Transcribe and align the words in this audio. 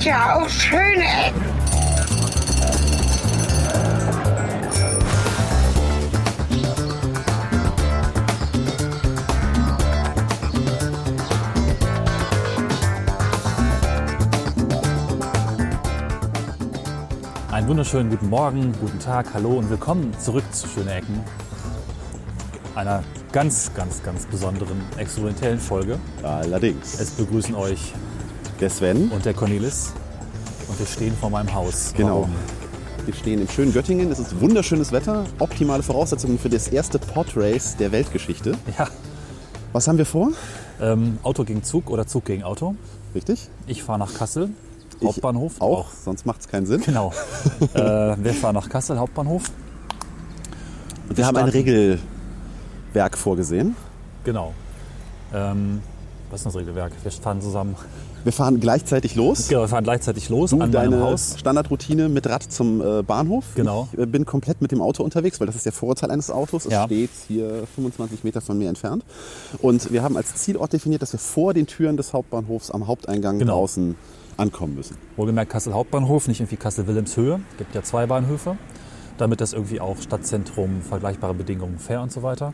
gibt 0.00 0.12
ja 0.12 0.36
auch 0.36 0.48
schöne 0.48 1.04
Ecken. 1.04 1.42
Einen 17.50 17.68
wunderschönen 17.68 18.08
guten 18.08 18.30
Morgen, 18.30 18.72
guten 18.80 18.98
Tag, 19.00 19.26
hallo 19.34 19.58
und 19.58 19.68
willkommen 19.68 20.18
zurück 20.18 20.44
zu 20.52 20.66
Schöne 20.66 20.94
Ecken. 20.94 21.20
Einer 22.74 23.04
ganz, 23.32 23.70
ganz, 23.74 24.02
ganz 24.02 24.24
besonderen 24.24 24.80
experimentellen 24.96 25.58
Folge. 25.60 25.98
Allerdings. 26.22 26.98
Es 26.98 27.10
begrüßen 27.10 27.54
euch 27.54 27.92
Der 28.60 28.70
Sven. 28.70 29.08
und 29.10 29.24
der 29.24 29.32
Cornelis 29.34 29.92
und 30.68 30.78
wir 30.78 30.86
stehen 30.86 31.14
vor 31.16 31.30
meinem 31.30 31.52
Haus. 31.54 31.92
Genau. 31.96 32.22
Warum? 32.22 32.30
Wir 33.06 33.14
stehen 33.14 33.40
im 33.40 33.48
schönen 33.48 33.72
Göttingen. 33.72 34.12
Es 34.12 34.18
ist 34.18 34.38
wunderschönes 34.40 34.92
Wetter. 34.92 35.24
Optimale 35.38 35.82
Voraussetzungen 35.82 36.38
für 36.38 36.50
das 36.50 36.68
erste 36.68 36.98
Podrace 36.98 37.76
der 37.76 37.90
Weltgeschichte. 37.92 38.56
Ja, 38.78 38.86
Was 39.72 39.88
haben 39.88 39.98
wir 39.98 40.04
vor? 40.06 40.30
ähm, 40.80 41.18
Auto 41.22 41.44
gegen 41.44 41.62
Zug 41.62 41.90
oder 41.90 42.06
Zug 42.06 42.26
gegen 42.26 42.42
Auto. 42.42 42.74
Richtig? 43.14 43.48
Ich 43.66 43.82
fahre 43.82 43.98
nach 43.98 44.12
Kassel, 44.14 44.50
Ich 45.00 45.06
Hauptbahnhof. 45.08 45.60
Auch, 45.60 45.86
sonst 46.04 46.26
macht 46.26 46.40
es 46.42 46.48
keinen 46.48 46.66
Sinn. 46.66 46.82
Genau. 46.82 47.12
äh, 47.74 47.78
wir 47.78 48.34
fahren 48.34 48.54
nach 48.54 48.68
Kassel, 48.68 48.98
Hauptbahnhof. 48.98 49.44
Und 51.08 51.16
wir 51.16 51.26
haben 51.26 51.36
ein 51.38 51.48
Regelwerk 51.48 53.16
vorgesehen. 53.16 53.74
Genau. 54.24 54.52
Ähm, 55.34 55.80
was 56.30 56.40
ist 56.40 56.46
das 56.46 56.56
Regelwerk? 56.56 56.92
Wir 57.02 57.10
fahren 57.10 57.40
zusammen. 57.40 57.74
Wir 58.24 58.32
fahren 58.32 58.60
gleichzeitig 58.60 59.14
los. 59.14 59.48
Genau, 59.48 59.62
wir 59.62 59.68
fahren 59.68 59.84
gleichzeitig 59.84 60.28
los 60.28 60.50
Du 60.50 60.56
an 60.56 60.70
meinem 60.70 60.72
deine 60.72 61.00
Haus. 61.00 61.36
Standardroutine 61.38 62.08
mit 62.08 62.26
Rad 62.28 62.42
zum 62.42 62.80
äh, 62.80 63.02
Bahnhof. 63.02 63.44
Genau. 63.54 63.88
Ich 63.92 63.98
äh, 63.98 64.06
bin 64.06 64.26
komplett 64.26 64.60
mit 64.60 64.72
dem 64.72 64.82
Auto 64.82 65.02
unterwegs, 65.02 65.40
weil 65.40 65.46
das 65.46 65.56
ist 65.56 65.64
der 65.64 65.72
Vorurteil 65.72 66.10
eines 66.10 66.30
Autos. 66.30 66.66
Es 66.66 66.72
Ja. 66.72 66.84
steht 66.84 67.10
hier 67.28 67.64
25 67.74 68.22
Meter 68.24 68.40
von 68.40 68.58
mir 68.58 68.68
entfernt. 68.68 69.04
Und 69.62 69.90
wir 69.92 70.02
haben 70.02 70.16
als 70.16 70.34
Zielort 70.34 70.72
definiert, 70.72 71.00
dass 71.02 71.12
wir 71.12 71.18
vor 71.20 71.54
den 71.54 71.66
Türen 71.66 71.96
des 71.96 72.12
Hauptbahnhofs 72.12 72.70
am 72.70 72.86
Haupteingang 72.86 73.38
Genau. 73.38 73.54
draußen 73.54 73.94
ankommen 74.36 74.74
müssen. 74.74 74.96
Wohlgemerkt 75.16 75.50
Kassel 75.52 75.72
Hauptbahnhof, 75.72 76.28
nicht 76.28 76.40
irgendwie 76.40 76.56
Kassel 76.56 76.86
Wilhelmshöhe. 76.86 77.40
Gibt 77.58 77.74
ja 77.74 77.82
zwei 77.82 78.06
Bahnhöfe. 78.06 78.56
Damit 79.18 79.40
das 79.40 79.52
irgendwie 79.52 79.80
auch 79.80 79.96
Stadtzentrum, 80.00 80.82
vergleichbare 80.82 81.34
Bedingungen, 81.34 81.78
fair 81.78 82.00
und 82.02 82.12
so 82.12 82.22
weiter. 82.22 82.52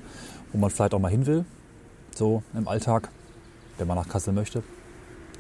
Wo 0.52 0.58
man 0.58 0.70
vielleicht 0.70 0.94
auch 0.94 0.98
mal 1.00 1.10
hin 1.10 1.26
will. 1.26 1.44
So 2.14 2.42
im 2.56 2.66
Alltag, 2.66 3.08
wenn 3.78 3.86
man 3.86 3.96
nach 3.96 4.08
Kassel 4.08 4.32
möchte. 4.32 4.62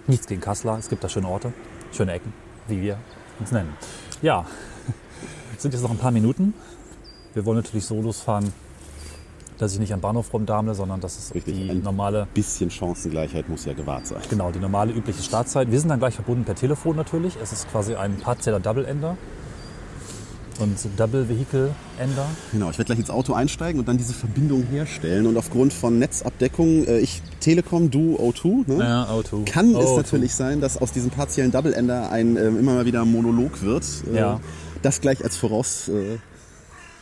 Nichts 0.06 0.26
gegen 0.26 0.40
Kasseler, 0.40 0.78
es 0.78 0.88
gibt 0.88 1.02
da 1.02 1.08
schöne 1.08 1.28
Orte, 1.28 1.52
schöne 1.92 2.12
Ecken, 2.12 2.32
wie 2.68 2.80
wir 2.80 2.98
uns 3.40 3.50
nennen. 3.50 3.74
Ja, 4.22 4.46
es 5.56 5.62
sind 5.62 5.74
jetzt 5.74 5.82
noch 5.82 5.90
ein 5.90 5.98
paar 5.98 6.12
Minuten. 6.12 6.54
Wir 7.34 7.44
wollen 7.44 7.56
natürlich 7.58 7.84
so 7.84 8.00
losfahren, 8.00 8.52
dass 9.58 9.72
ich 9.72 9.78
nicht 9.80 9.92
am 9.92 10.00
Bahnhof 10.00 10.32
rumdamle, 10.32 10.74
sondern 10.74 11.00
dass 11.00 11.18
es 11.18 11.34
Richtig, 11.34 11.54
die 11.54 11.70
ein- 11.70 11.82
normale 11.82 12.26
Bisschen 12.34 12.70
Chancengleichheit 12.70 13.48
muss 13.48 13.64
ja 13.64 13.72
gewahrt 13.72 14.06
sein. 14.06 14.18
Genau, 14.30 14.50
die 14.50 14.58
normale 14.58 14.92
übliche 14.92 15.22
Startzeit. 15.22 15.70
Wir 15.70 15.80
sind 15.80 15.88
dann 15.88 15.98
gleich 15.98 16.14
verbunden 16.14 16.44
per 16.44 16.54
Telefon 16.54 16.96
natürlich. 16.96 17.36
Es 17.42 17.52
ist 17.52 17.68
quasi 17.70 17.94
ein 17.94 18.16
Parzeller 18.18 18.60
Double 18.60 18.84
Ender 18.84 19.16
und 20.58 20.76
Double 20.96 21.28
Vehicle 21.28 21.74
Ender. 21.98 22.26
Genau, 22.52 22.70
ich 22.70 22.78
werde 22.78 22.86
gleich 22.86 22.98
ins 22.98 23.10
Auto 23.10 23.32
einsteigen 23.34 23.78
und 23.80 23.86
dann 23.88 23.98
diese 23.98 24.12
Verbindung 24.14 24.64
herstellen. 24.64 25.26
Und 25.26 25.36
aufgrund 25.36 25.72
von 25.72 25.98
Netzabdeckung, 25.98 26.84
äh, 26.86 26.98
ich 26.98 27.22
Telekom, 27.40 27.90
du 27.90 28.16
O2, 28.18 28.68
ne? 28.72 28.78
Ja, 28.84 29.08
Auto. 29.08 29.42
kann 29.46 29.74
es 29.74 29.86
O2. 29.88 29.96
natürlich 29.96 30.34
sein, 30.34 30.60
dass 30.60 30.76
aus 30.76 30.92
diesem 30.92 31.10
partiellen 31.10 31.50
Double-Ender 31.52 32.10
ein 32.10 32.36
äh, 32.36 32.46
immer 32.48 32.74
mal 32.74 32.86
wieder 32.86 33.04
Monolog 33.04 33.62
wird. 33.62 33.84
Äh, 34.12 34.16
Ja. 34.16 34.40
Das 34.82 35.00
gleich 35.00 35.24
als 35.24 35.36
Voraussage. 35.36 36.18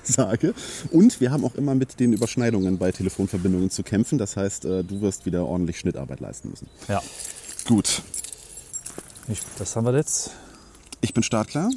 Sage. 0.06 0.52
Und 0.90 1.20
wir 1.22 1.30
haben 1.30 1.44
auch 1.46 1.54
immer 1.54 1.74
mit 1.74 1.98
den 1.98 2.12
Überschneidungen 2.12 2.76
bei 2.76 2.92
Telefonverbindungen 2.92 3.70
zu 3.70 3.82
kämpfen. 3.82 4.18
Das 4.18 4.36
heißt, 4.36 4.66
äh, 4.66 4.84
du 4.84 5.00
wirst 5.00 5.24
wieder 5.24 5.46
ordentlich 5.46 5.78
Schnittarbeit 5.78 6.20
leisten 6.20 6.50
müssen. 6.50 6.68
Ja, 6.88 7.02
Gut, 7.66 8.02
ich, 9.28 9.40
das 9.58 9.74
haben 9.76 9.86
wir 9.86 9.94
jetzt. 9.94 10.30
ich 11.00 11.14
bin 11.14 11.22
startklar. 11.22 11.70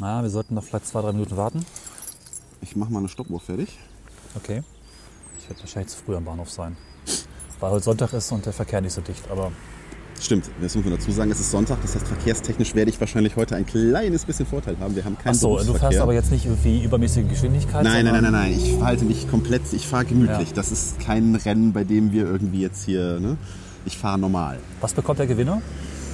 Ah, 0.00 0.22
wir 0.22 0.30
sollten 0.30 0.54
noch 0.54 0.64
vielleicht 0.64 0.86
zwei, 0.86 1.02
drei 1.02 1.12
Minuten 1.12 1.36
warten. 1.36 1.64
Ich 2.60 2.76
mache 2.76 2.92
mal 2.92 3.00
eine 3.00 3.08
Stoppuhr 3.08 3.40
fertig. 3.40 3.78
Okay. 4.34 4.62
Ich 5.38 5.48
werde 5.48 5.60
wahrscheinlich 5.60 5.92
zu 5.92 5.98
früh 6.02 6.16
am 6.16 6.24
Bahnhof 6.24 6.50
sein. 6.50 6.76
Weil 7.60 7.72
heute 7.72 7.84
Sonntag 7.84 8.12
ist 8.12 8.32
und 8.32 8.46
der 8.46 8.52
Verkehr 8.52 8.80
nicht 8.80 8.92
so 8.92 9.00
dicht. 9.00 9.30
Aber 9.30 9.52
Stimmt, 10.20 10.48
das 10.60 10.76
muss 10.76 10.84
man 10.84 10.94
dazu 10.94 11.10
sagen, 11.10 11.32
es 11.32 11.40
ist 11.40 11.50
Sonntag, 11.50 11.82
das 11.82 11.96
heißt 11.96 12.06
verkehrstechnisch 12.06 12.76
werde 12.76 12.90
ich 12.90 13.00
wahrscheinlich 13.00 13.34
heute 13.34 13.56
ein 13.56 13.66
kleines 13.66 14.24
bisschen 14.24 14.46
Vorteil 14.46 14.76
haben. 14.78 14.94
Wir 14.94 15.04
haben 15.04 15.18
keinen 15.18 15.34
ach 15.34 15.40
so, 15.40 15.58
du 15.58 15.74
fährst 15.74 15.98
aber 15.98 16.14
jetzt 16.14 16.30
nicht 16.30 16.44
irgendwie 16.44 16.84
übermäßige 16.84 17.28
Geschwindigkeit. 17.28 17.82
Nein, 17.82 18.04
nein, 18.04 18.14
nein, 18.14 18.22
nein, 18.22 18.32
nein, 18.32 18.52
ich 18.52 18.74
verhalte 18.74 19.04
mich 19.04 19.28
komplett, 19.28 19.62
ich 19.72 19.86
fahre 19.86 20.04
gemütlich. 20.04 20.50
Ja. 20.50 20.54
Das 20.54 20.70
ist 20.70 21.00
kein 21.00 21.34
Rennen, 21.34 21.72
bei 21.72 21.82
dem 21.82 22.12
wir 22.12 22.26
irgendwie 22.26 22.60
jetzt 22.60 22.84
hier, 22.84 23.18
ne? 23.18 23.36
Ich 23.84 23.98
fahre 23.98 24.16
normal. 24.16 24.60
Was 24.80 24.92
bekommt 24.94 25.18
der 25.18 25.26
Gewinner? 25.26 25.60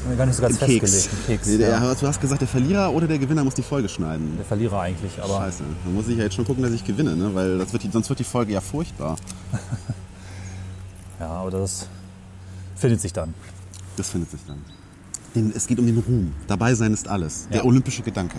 Haben 0.09 0.15
wir 0.15 0.19
gar 0.21 0.27
nicht 0.27 0.37
so 0.37 0.43
ganz 0.43 0.59
Keks. 0.59 0.91
festgelegt. 0.91 1.27
Keks. 1.27 1.47
Nee, 1.49 1.59
der, 1.59 1.69
ja. 1.69 1.95
Du 1.95 2.07
hast 2.07 2.19
gesagt, 2.19 2.41
der 2.41 2.49
Verlierer 2.49 2.95
oder 2.95 3.07
der 3.07 3.19
Gewinner 3.19 3.45
muss 3.45 3.53
die 3.53 3.63
Folge 3.63 3.91
schneiden. 3.91 4.37
Der 4.39 4.45
Verlierer 4.47 4.81
eigentlich, 4.81 5.23
aber 5.23 5.37
Scheiße, 5.37 5.65
dann 5.85 5.95
muss 5.95 6.09
ich 6.09 6.17
ja 6.17 6.25
jetzt 6.25 6.35
schon 6.35 6.47
gucken, 6.47 6.63
dass 6.63 6.73
ich 6.73 6.83
gewinne, 6.83 7.15
ne? 7.15 7.35
weil 7.35 7.59
wird 7.59 7.83
die, 7.83 7.91
sonst 7.91 8.09
wird 8.09 8.19
die 8.19 8.25
Folge 8.25 8.55
ja 8.55 8.63
furchtbar. 8.63 9.17
ja, 11.21 11.29
aber 11.29 11.51
das 11.51 11.89
findet 12.75 13.03
sich 13.03 13.13
dann. 13.13 13.35
Das 13.99 14.09
findet 14.09 14.31
sich 14.31 14.41
dann. 14.47 14.65
Den, 15.35 15.53
es 15.55 15.67
geht 15.67 15.79
um 15.79 15.85
den 15.85 15.99
Ruhm. 15.99 16.33
Dabei 16.47 16.75
sein 16.75 16.95
ist 16.95 17.07
alles. 17.07 17.47
Der 17.49 17.59
Ja. 17.59 17.65
olympische 17.65 18.01
Gedanke. 18.01 18.39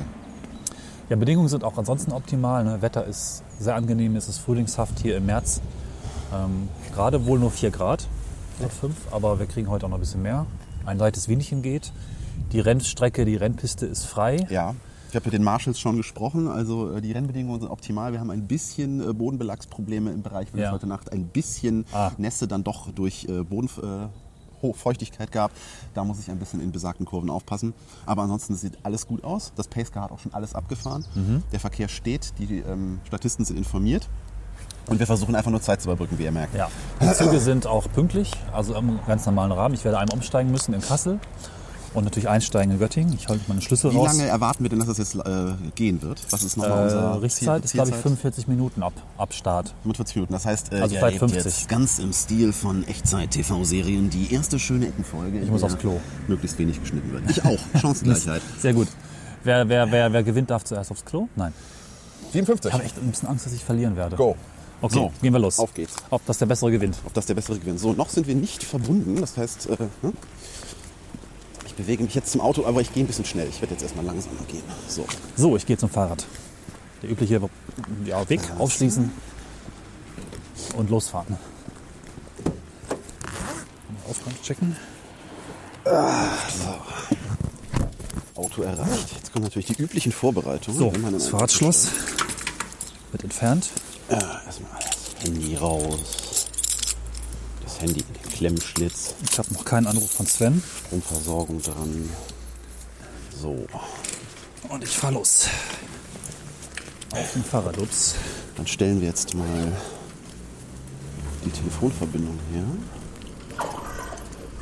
Ja, 1.07 1.17
Bedingungen 1.17 1.49
sind 1.49 1.63
auch 1.63 1.77
ansonsten 1.77 2.13
optimal. 2.13 2.63
Ne? 2.63 2.81
Wetter 2.81 3.05
ist 3.05 3.43
sehr 3.59 3.75
angenehm, 3.75 4.15
es 4.15 4.27
ist 4.27 4.39
frühlingshaft 4.39 4.97
hier 4.97 5.17
im 5.17 5.27
März. 5.27 5.61
Ähm, 6.33 6.67
gerade 6.95 7.27
wohl 7.27 7.37
nur 7.37 7.51
4 7.51 7.69
Grad 7.69 8.07
oder 8.59 8.71
5, 8.71 8.95
aber 9.11 9.37
wir 9.37 9.45
kriegen 9.45 9.69
heute 9.69 9.85
auch 9.85 9.89
noch 9.91 9.97
ein 9.97 10.01
bisschen 10.01 10.23
mehr. 10.23 10.47
Ein 10.89 10.97
leichtes 10.97 11.27
Windchen 11.27 11.61
geht. 11.61 11.91
Die 12.51 12.59
Rennstrecke, 12.59 13.23
die 13.23 13.35
Rennpiste 13.35 13.85
ist 13.85 14.05
frei. 14.05 14.47
Ja. 14.49 14.73
Ich 15.09 15.15
habe 15.15 15.25
mit 15.25 15.33
den 15.33 15.43
Marshals 15.43 15.79
schon 15.79 15.97
gesprochen. 15.97 16.47
Also 16.47 16.93
äh, 16.95 17.01
die 17.01 17.11
Rennbedingungen 17.11 17.59
sind 17.61 17.69
optimal. 17.69 18.11
Wir 18.11 18.19
haben 18.19 18.31
ein 18.31 18.47
bisschen 18.47 19.07
äh, 19.07 19.13
Bodenbelagsprobleme 19.13 20.11
im 20.11 20.23
Bereich, 20.23 20.47
weil 20.51 20.61
Ja. 20.61 20.69
es 20.69 20.73
heute 20.73 20.87
Nacht 20.87 21.11
ein 21.11 21.25
bisschen 21.27 21.85
Ah. 21.91 22.09
Nässe 22.17 22.47
dann 22.47 22.63
doch 22.63 22.89
durch 22.91 23.25
äh, 23.29 23.43
Bodenfeuchtigkeit 23.43 25.31
gab. 25.31 25.51
Da 25.93 26.03
muss 26.03 26.19
ich 26.21 26.31
ein 26.31 26.39
bisschen 26.39 26.59
in 26.59 26.71
besagten 26.71 27.05
Kurven 27.05 27.29
aufpassen. 27.29 27.75
Aber 28.07 28.23
ansonsten 28.23 28.55
sieht 28.55 28.79
alles 28.81 29.05
gut 29.05 29.23
aus. 29.23 29.53
Das 29.55 29.67
Pacecar 29.67 30.05
hat 30.05 30.11
auch 30.11 30.19
schon 30.19 30.33
alles 30.33 30.55
abgefahren. 30.55 31.05
Mhm. 31.13 31.43
Der 31.51 31.59
Verkehr 31.59 31.87
steht. 31.87 32.33
Die 32.39 32.61
ähm, 32.61 32.99
Statisten 33.05 33.45
sind 33.45 33.57
informiert. 33.57 34.09
Und 34.89 34.99
wir 34.99 35.05
versuchen 35.07 35.35
einfach 35.35 35.51
nur 35.51 35.61
Zeit 35.61 35.81
zu 35.81 35.89
überbrücken, 35.89 36.17
wie 36.17 36.23
ihr 36.23 36.31
merkt. 36.31 36.55
Ja. 36.55 36.69
Die 37.01 37.11
Züge 37.13 37.39
sind 37.39 37.67
auch 37.67 37.87
pünktlich, 37.93 38.31
also 38.51 38.75
im 38.75 38.99
ganz 39.07 39.25
normalen 39.25 39.51
Rahmen. 39.51 39.75
Ich 39.75 39.83
werde 39.85 39.99
einmal 39.99 40.15
umsteigen 40.15 40.51
müssen 40.51 40.73
in 40.73 40.81
Kassel 40.81 41.19
und 41.93 42.03
natürlich 42.03 42.29
einsteigen 42.29 42.71
in 42.71 42.79
Göttingen. 42.79 43.13
Ich 43.13 43.27
halte 43.27 43.43
meine 43.47 43.61
Schlüssel 43.61 43.91
Wie 43.91 43.97
raus. 43.97 44.07
lange 44.07 44.27
erwarten 44.29 44.63
wir 44.63 44.69
denn, 44.69 44.79
dass 44.79 44.87
das 44.87 44.97
jetzt 44.97 45.15
äh, 45.15 45.53
gehen 45.75 46.01
wird? 46.01 46.21
Was 46.31 46.43
ist 46.43 46.57
nochmal 46.57 46.79
äh, 46.79 46.83
unser 46.83 47.21
Richtzeit 47.21 47.61
Ziel, 47.61 47.65
ist, 47.65 47.73
glaube 47.73 47.89
ich, 47.89 47.95
Zielzeit? 47.95 48.03
45 48.03 48.47
Minuten 48.47 48.83
ab, 48.83 48.93
ab 49.17 49.33
Start. 49.33 49.73
45 49.83 50.15
Minuten. 50.15 50.33
Das 50.33 50.45
heißt, 50.45 50.71
äh, 50.73 50.81
Also 50.81 50.95
ihr 50.95 50.99
vielleicht 50.99 51.21
erlebt 51.21 51.41
50. 51.41 51.45
jetzt 51.45 51.69
ganz 51.69 51.99
im 51.99 52.13
Stil 52.13 52.53
von 52.53 52.87
Echtzeit-TV-Serien 52.87 54.09
die 54.09 54.33
erste 54.33 54.59
schöne 54.59 54.87
Eckenfolge. 54.87 55.39
Ich 55.39 55.49
muss 55.49 55.63
aufs 55.63 55.77
Klo. 55.77 55.99
Möglichst 56.27 56.57
wenig 56.59 56.79
geschnitten 56.79 57.11
wird. 57.11 57.29
Ich 57.29 57.43
auch. 57.43 57.59
Chancengleichheit. 57.81 58.41
Sehr 58.59 58.73
gut. 58.73 58.87
Wer, 59.43 59.67
wer, 59.69 59.91
wer, 59.91 60.11
wer 60.11 60.23
gewinnt, 60.23 60.49
darf 60.49 60.63
zuerst 60.63 60.91
aufs 60.91 61.05
Klo? 61.05 61.27
Nein. 61.35 61.53
57. 62.33 62.69
Ich 62.69 62.73
habe 62.73 62.83
echt 62.83 62.97
ein 62.97 63.09
bisschen 63.09 63.29
Angst, 63.29 63.45
dass 63.45 63.53
ich 63.53 63.63
verlieren 63.63 63.95
werde. 63.95 64.15
Go. 64.15 64.35
Okay, 64.81 64.93
So, 64.95 65.11
gehen 65.21 65.33
wir 65.33 65.39
los. 65.39 65.59
auf 65.59 65.73
geht's. 65.73 65.95
Ob 66.09 66.25
das 66.25 66.37
der 66.37 66.45
Bessere 66.45 66.71
gewinnt. 66.71 66.97
Auf 67.05 67.13
das 67.13 67.25
der 67.25 67.33
bessere 67.33 67.59
gewinnt. 67.59 67.79
So, 67.79 67.93
noch 67.93 68.09
sind 68.09 68.27
wir 68.27 68.35
nicht 68.35 68.63
verbunden. 68.63 69.19
Das 69.19 69.35
heißt, 69.37 69.67
äh, 69.69 69.77
ne? 70.01 70.13
ich 71.65 71.73
bewege 71.73 72.03
mich 72.03 72.15
jetzt 72.15 72.31
zum 72.31 72.41
Auto, 72.41 72.65
aber 72.65 72.79
ich 72.81 72.93
gehe 72.93 73.03
ein 73.03 73.07
bisschen 73.07 73.25
schnell. 73.25 73.47
Ich 73.49 73.61
werde 73.61 73.73
jetzt 73.73 73.83
erstmal 73.83 74.05
langsamer 74.05 74.41
gehen. 74.47 74.63
So. 74.87 75.05
So, 75.35 75.57
ich 75.57 75.65
gehe 75.65 75.77
zum 75.77 75.89
Fahrrad. 75.89 76.25
Der 77.01 77.09
übliche 77.09 77.41
ja, 78.05 78.29
Weg 78.29 78.41
aufschließen 78.57 79.11
und 80.75 80.89
losfahren. 80.89 81.37
Aufgang 84.09 84.33
checken. 84.43 84.75
Auto 88.35 88.61
erreicht. 88.61 89.11
Jetzt 89.15 89.33
kommen 89.33 89.43
natürlich 89.43 89.67
die 89.67 89.81
üblichen 89.81 90.11
Vorbereitungen. 90.11 90.79
So, 90.79 90.91
das 91.11 91.27
Fahrradschloss 91.27 91.89
wird 93.11 93.23
entfernt. 93.23 93.69
Ja, 94.09 94.41
erstmal 94.45 94.71
das 94.81 95.23
Handy 95.23 95.55
raus. 95.55 96.47
Das 97.63 97.79
Handy 97.81 97.99
in 97.99 98.13
den 98.13 98.31
Klemmschlitz. 98.31 99.13
Ich 99.23 99.37
habe 99.37 99.53
noch 99.53 99.65
keinen 99.65 99.87
Anruf 99.87 100.11
von 100.11 100.25
Sven. 100.25 100.63
Stromversorgung 100.87 101.61
dran. 101.61 102.09
So. 103.39 103.65
Und 104.67 104.83
ich 104.83 104.97
fahre 104.97 105.13
los. 105.13 105.47
Auf 107.11 107.33
den 107.33 107.43
Fahrrad. 107.43 107.77
Ups. 107.77 108.15
Dann 108.55 108.67
stellen 108.67 108.99
wir 108.99 109.07
jetzt 109.07 109.35
mal 109.35 109.71
die 111.45 111.51
Telefonverbindung 111.51 112.37
her. 112.51 112.65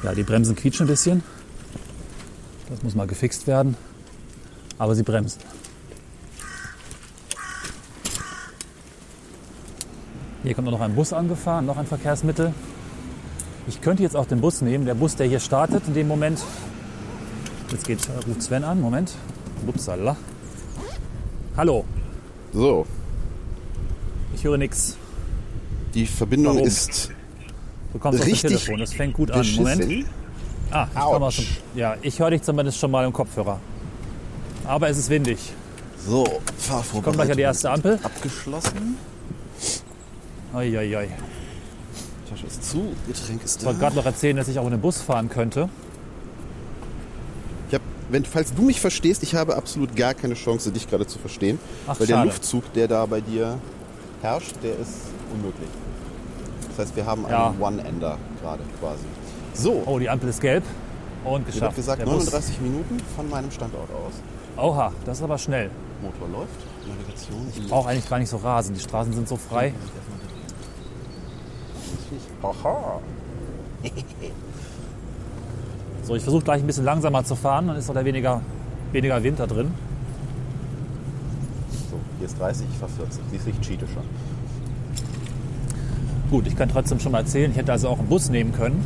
Ja, 0.04 0.14
die 0.14 0.24
Bremsen 0.24 0.56
quietschen 0.56 0.86
ein 0.86 0.90
bisschen. 0.90 1.24
Das 2.70 2.84
muss 2.84 2.96
mal 2.96 3.08
gefixt 3.08 3.48
werden. 3.48 3.78
Aber 4.78 4.94
sie 4.94 5.04
bremsen. 5.04 5.42
Hier 10.44 10.54
kommt 10.54 10.70
noch 10.70 10.82
ein 10.82 10.96
Bus 10.96 11.14
angefahren, 11.14 11.66
noch 11.66 11.78
ein 11.78 11.86
Verkehrsmittel. 11.86 12.54
Ich 13.68 13.82
könnte 13.82 14.04
jetzt 14.04 14.16
auch 14.16 14.26
den 14.26 14.40
Bus 14.40 14.62
nehmen. 14.62 14.86
Der 14.86 14.94
Bus, 14.96 15.16
der 15.16 15.28
hier 15.28 15.40
startet 15.40 15.84
in 15.88 15.94
dem 15.94 16.08
Moment. 16.08 16.40
Jetzt 17.72 17.86
geht, 17.86 18.00
äh, 18.08 18.26
ruft 18.28 18.42
Sven 18.42 18.64
an. 18.64 18.80
Moment. 18.80 19.14
Upsala. 19.68 20.16
Hallo. 21.58 21.84
So, 22.54 22.86
Ich 24.36 24.44
höre 24.44 24.58
nichts. 24.58 24.96
die 25.94 26.06
Verbindung 26.06 26.56
Warum? 26.56 26.68
ist 26.68 27.12
Du 27.92 28.00
kommst 28.00 28.20
auf 28.20 28.26
das 28.26 28.28
Richtig 28.34 28.42
Telefon. 28.52 28.80
Das 28.80 28.94
fängt 28.94 29.14
gut 29.16 29.32
an. 29.32 29.40
beschissen. 29.40 29.64
Moment. 29.64 30.06
Ah, 30.72 30.88
ich 30.94 31.00
komme 31.00 31.26
aus 31.26 31.36
dem. 31.38 31.46
Ja, 31.76 31.96
ich 32.02 32.20
höre 32.20 32.30
dich 32.30 32.42
zumindest 32.44 32.78
schon 32.78 32.92
mal 32.92 33.06
im 33.06 33.12
Kopfhörer. 33.14 33.60
Aber 34.66 34.88
es 34.90 34.98
ist 34.98 35.10
windig. 35.10 35.40
So, 36.06 36.24
Fahrvorbereitung. 36.58 37.04
Kommt 37.04 37.16
gleich 37.18 37.32
an 37.32 37.38
die 37.38 37.44
erste 37.44 37.72
Ampel. 37.72 38.00
Abgeschlossen. 38.04 38.98
Uiuiui. 40.58 41.10
Tasche 42.30 42.48
ist 42.48 42.70
zu, 42.70 42.94
Getränk 43.08 43.44
ist 43.44 43.56
Ich 43.58 43.62
da. 43.62 43.68
wollte 43.68 43.80
gerade 43.80 43.96
noch 43.96 44.06
erzählen, 44.06 44.36
dass 44.36 44.48
ich 44.48 44.58
auch 44.60 44.66
in 44.66 44.72
den 44.72 44.82
Bus 44.82 45.02
fahren 45.02 45.30
könnte. 45.30 45.70
Ich 47.70 47.76
hab, 47.76 47.82
wenn, 48.10 48.26
falls 48.26 48.54
du 48.54 48.64
mich 48.64 48.82
verstehst, 48.82 49.24
ich 49.24 49.36
habe 49.36 49.56
absolut 49.56 49.96
gar 49.96 50.14
keine 50.14 50.34
Chance, 50.34 50.72
dich 50.72 50.90
gerade 50.90 51.06
zu 51.06 51.20
verstehen. 51.20 51.60
Ach, 51.88 52.00
weil 52.00 52.08
der 52.08 52.16
schade. 52.16 52.28
Luftzug, 52.28 52.74
der 52.74 52.88
da 52.88 53.06
bei 53.06 53.22
dir 53.22 53.60
herrscht, 54.22 54.56
der 54.64 54.72
ist 54.80 54.94
unmöglich. 55.34 55.70
Das 56.70 56.88
heißt, 56.88 56.96
wir 56.96 57.06
haben 57.06 57.26
einen 57.26 57.34
Ja. 57.34 57.54
One-Ender 57.60 58.18
gerade 58.42 58.64
quasi. 58.80 59.04
So, 59.54 59.84
Oh, 59.86 60.00
die 60.00 60.10
Ampel 60.10 60.30
ist 60.30 60.42
gelb. 60.42 60.64
Und 61.24 61.42
ich 61.50 61.56
habe 61.56 61.74
geschafft. 61.74 61.76
gesagt, 61.76 62.00
Der 62.02 62.06
Bus. 62.06 62.26
39 62.26 62.62
Minuten 62.62 62.98
von 63.16 63.30
meinem 63.30 63.52
Standort 63.52 63.90
aus. 63.92 64.14
Oha, 64.64 64.92
das 65.06 65.18
ist 65.18 65.24
aber 65.24 65.38
schnell. 65.38 65.70
Motor 66.02 66.28
läuft, 66.30 66.52
Navigation. 66.88 67.48
Ich 67.56 67.68
Brauche 67.68 67.90
eigentlich 67.90 68.08
gar 68.10 68.20
nicht 68.20 68.30
so 68.30 68.38
rasen. 68.38 68.76
Die 68.76 68.80
Straßen 68.80 69.14
sind 69.14 69.28
so 69.28 69.36
frei. 69.36 69.74
Aha. 72.44 73.00
So, 76.04 76.16
ich 76.16 76.24
versuche 76.24 76.46
gleich 76.46 76.62
ein 76.62 76.68
bisschen 76.68 76.86
langsamer 76.86 77.26
zu 77.26 77.36
fahren. 77.36 77.68
Dann 77.68 77.76
ist 77.76 77.90
da 77.90 78.06
weniger, 78.06 78.40
weniger 78.94 79.22
Wind 79.22 79.42
da 79.42 79.46
drin. 79.46 79.74
So, 81.92 82.00
hier 82.18 82.28
ist 82.28 82.40
30, 82.40 82.66
ich 82.72 82.78
fahre 82.78 82.92
40. 82.94 83.22
Siehst 83.30 83.46
du, 83.46 83.50
ich 83.50 83.60
cheate 83.60 83.86
schon. 83.88 84.04
Gut, 86.32 86.48
ich 86.48 86.56
kann 86.56 86.70
trotzdem 86.70 87.02
schon 87.02 87.12
mal 87.12 87.20
erzählen, 87.20 87.52
ich 87.52 87.58
hätte 87.58 87.74
also 87.74 87.90
auch 87.90 88.00
einen 88.00 88.08
Bus 88.08 88.30
nehmen 88.30 88.54
können. 88.54 88.86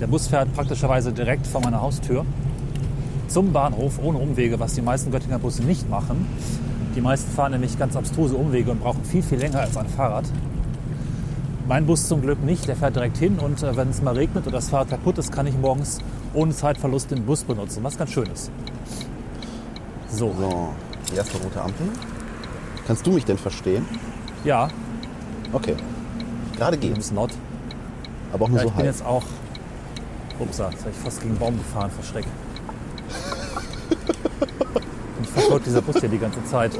Der 0.00 0.06
Bus 0.06 0.28
fährt 0.28 0.52
praktischerweise 0.52 1.12
direkt 1.14 1.46
vor 1.46 1.62
meiner 1.62 1.80
Haustür 1.80 2.26
zum 3.28 3.52
Bahnhof 3.52 3.98
ohne 4.02 4.18
Umwege, 4.18 4.60
was 4.60 4.74
die 4.74 4.82
meisten 4.82 5.10
Göttinger 5.12 5.38
Busse 5.38 5.62
nicht 5.62 5.88
machen. 5.88 6.26
Die 6.94 7.00
meisten 7.00 7.32
fahren 7.32 7.52
nämlich 7.52 7.78
ganz 7.78 7.96
abstruse 7.96 8.36
Umwege 8.36 8.70
und 8.70 8.80
brauchen 8.80 9.02
viel, 9.02 9.22
viel 9.22 9.38
länger 9.38 9.60
als 9.60 9.78
ein 9.78 9.88
Fahrrad. 9.88 10.26
Mein 11.68 11.86
Bus 11.86 12.08
zum 12.08 12.22
Glück 12.22 12.42
nicht, 12.42 12.66
der 12.68 12.76
fährt 12.76 12.96
direkt 12.96 13.16
hin 13.18 13.38
und 13.38 13.62
äh, 13.62 13.76
wenn 13.76 13.90
es 13.90 14.02
mal 14.02 14.14
regnet 14.14 14.46
oder 14.46 14.56
das 14.56 14.68
Fahrrad 14.70 14.90
kaputt 14.90 15.18
ist, 15.18 15.32
kann 15.32 15.46
ich 15.46 15.56
morgens 15.56 15.98
ohne 16.34 16.52
Zeitverlust 16.54 17.10
den 17.10 17.24
Bus 17.24 17.44
benutzen, 17.44 17.82
was 17.84 17.96
ganz 17.96 18.10
schön 18.10 18.26
ist. 18.26 18.50
So, 20.10 20.34
So, 20.38 20.68
die 21.10 21.16
erste 21.16 21.38
rote 21.38 21.60
Ampel. 21.62 21.86
Kannst 22.86 23.06
du 23.06 23.12
mich 23.12 23.24
denn 23.24 23.38
verstehen? 23.38 23.84
ja, 24.44 24.68
Okay. 25.52 25.76
Gerade 26.56 26.78
geht's, 26.78 27.10
laut. 27.12 27.30
aber 28.32 28.46
auch 28.46 28.48
nur 28.48 28.58
Ja, 28.58 28.64
ich 28.64 28.70
so 28.70 28.76
bin 28.76 28.84
halb. 28.84 28.86
jetzt 28.86 29.04
auch. 29.04 29.22
Upsa, 30.38 30.70
jetzt 30.70 30.80
habe 30.80 30.90
ich 30.90 30.96
fast 30.96 31.18
gegen 31.20 31.32
einen 31.32 31.38
Baum 31.40 31.58
gefahren 31.58 31.90
vor 31.90 32.02
Schreck. 32.04 32.24
Mich 35.20 35.28
verfolgt 35.28 35.66
dieser 35.66 35.82
Bus 35.82 36.00
hier 36.00 36.08
die 36.08 36.16
ganze 36.18 36.42
Zeit. 36.44 36.72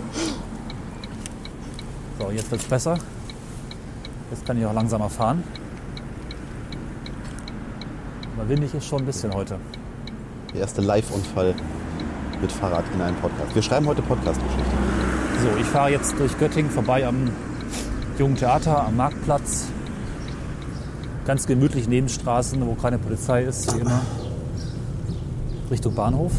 So, 2.18 2.30
jetzt 2.30 2.50
wird 2.50 2.62
es 2.62 2.66
besser. 2.66 2.96
Jetzt 4.32 4.46
kann 4.46 4.56
ich 4.56 4.64
auch 4.64 4.72
langsamer 4.72 5.10
fahren. 5.10 5.42
Aber 8.34 8.48
windig 8.48 8.72
ist 8.72 8.86
schon 8.86 9.00
ein 9.00 9.04
bisschen 9.04 9.34
heute. 9.34 9.58
Der 10.54 10.62
erste 10.62 10.80
Live-Unfall 10.80 11.54
mit 12.40 12.50
Fahrrad 12.50 12.84
in 12.94 13.02
einem 13.02 13.16
Podcast. 13.16 13.54
Wir 13.54 13.60
schreiben 13.60 13.86
heute 13.86 14.00
Podcast-Geschichte. 14.00 14.70
So, 15.42 15.60
ich 15.60 15.66
fahre 15.66 15.90
jetzt 15.90 16.18
durch 16.18 16.38
Göttingen 16.38 16.70
vorbei 16.70 17.06
am 17.06 17.30
Jungen 18.18 18.36
Theater, 18.36 18.86
am 18.86 18.96
Marktplatz. 18.96 19.66
Ganz 21.26 21.46
gemütlich 21.46 21.86
Nebenstraßen, 21.86 22.66
wo 22.66 22.72
keine 22.72 22.96
Polizei 22.96 23.42
ist, 23.42 23.76
wie 23.76 23.80
immer. 23.80 24.00
Richtung 25.70 25.94
Bahnhof. 25.94 26.32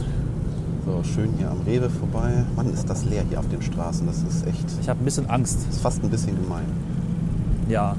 So, 0.88 1.04
schön 1.04 1.32
hier 1.38 1.52
am 1.52 1.62
Rewe 1.62 1.92
vorbei. 1.92 2.44
Mann, 2.56 2.74
ist 2.74 2.90
das 2.90 3.06
leer 3.06 3.24
hier 3.30 3.40
auf 3.40 3.50
den 3.50 3.62
Straßen. 3.62 4.08
Das 4.08 4.18
ist 4.24 4.48
echt, 4.48 4.66
Ich 4.82 4.90
habe 4.90 5.00
ein 5.00 5.06
bisschen 5.06 5.30
Angst. 5.30 5.60
das 5.68 5.76
ist 5.76 5.82
fast 5.84 6.04
ein 6.04 6.10
bisschen 6.10 6.42
gemein. 6.42 6.66
Ja, 7.68 7.96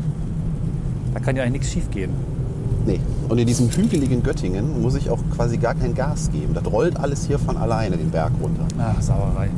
da 1.14 1.20
kann 1.20 1.36
ja 1.36 1.42
eigentlich 1.42 1.62
nichts 1.62 1.72
schief 1.72 1.90
gehen. 1.90 2.10
Nee. 2.86 3.00
Und 3.28 3.38
in 3.38 3.46
diesem 3.46 3.70
hügeligen 3.70 4.22
Göttingen 4.22 4.82
muss 4.82 4.94
ich 4.94 5.08
auch 5.08 5.20
quasi 5.34 5.56
gar 5.56 5.74
kein 5.74 5.94
Gas 5.94 6.30
geben. 6.30 6.52
Das 6.54 6.66
rollt 6.70 6.98
alles 6.98 7.26
hier 7.26 7.38
von 7.38 7.56
alleine 7.56 7.96
den 7.96 8.10
Berg 8.10 8.32
runter. 8.42 8.66
Ach, 8.78 9.00
Sauerei. 9.00 9.48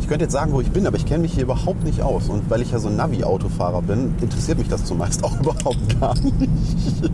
Ich 0.00 0.08
könnte 0.08 0.24
jetzt 0.24 0.32
sagen, 0.32 0.52
wo 0.52 0.60
ich 0.60 0.70
bin, 0.70 0.86
aber 0.86 0.96
ich 0.96 1.06
kenne 1.06 1.22
mich 1.22 1.32
hier 1.32 1.44
überhaupt 1.44 1.84
nicht 1.84 2.02
aus. 2.02 2.28
Und 2.28 2.48
weil 2.50 2.60
ich 2.60 2.70
ja 2.70 2.78
so 2.78 2.88
ein 2.88 2.96
Navi-Autofahrer 2.96 3.82
bin, 3.82 4.14
interessiert 4.20 4.58
mich 4.58 4.68
das 4.68 4.84
zumeist 4.84 5.24
auch 5.24 5.38
überhaupt 5.40 6.00
gar 6.00 6.14
nicht. 6.20 7.10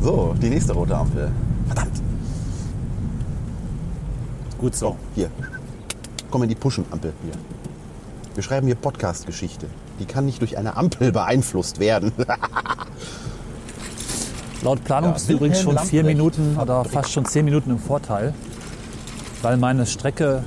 so, 0.00 0.34
die 0.40 0.50
nächste 0.50 0.74
rote 0.74 0.96
Ampel. 0.96 1.30
Verdammt. 1.66 2.02
Gut 4.58 4.76
so. 4.76 4.96
Hier. 5.14 5.30
Komm 6.30 6.42
in 6.44 6.48
die 6.50 6.54
Puschenampel 6.54 7.12
hier. 7.24 7.34
Wir 8.34 8.42
schreiben 8.42 8.66
hier 8.66 8.74
Podcast-Geschichte. 8.74 9.66
Die 10.00 10.06
kann 10.06 10.26
nicht 10.26 10.40
durch 10.40 10.58
eine 10.58 10.76
Ampel 10.76 11.12
beeinflusst 11.12 11.78
werden. 11.78 12.10
Laut 14.62 14.82
Planung 14.82 15.10
Ja, 15.10 15.14
bist 15.14 15.28
du 15.28 15.34
übrigens 15.34 15.60
schon 15.60 15.74
Wilhelm 15.74 15.88
vier 15.88 16.02
Lamprecht. 16.02 16.18
Minuten 16.18 16.56
oder 16.60 16.84
fast 16.84 17.12
schon 17.12 17.24
zehn 17.26 17.44
Minuten 17.44 17.70
im 17.70 17.78
Vorteil, 17.78 18.34
weil 19.42 19.56
meine 19.56 19.86
Strecke 19.86 20.42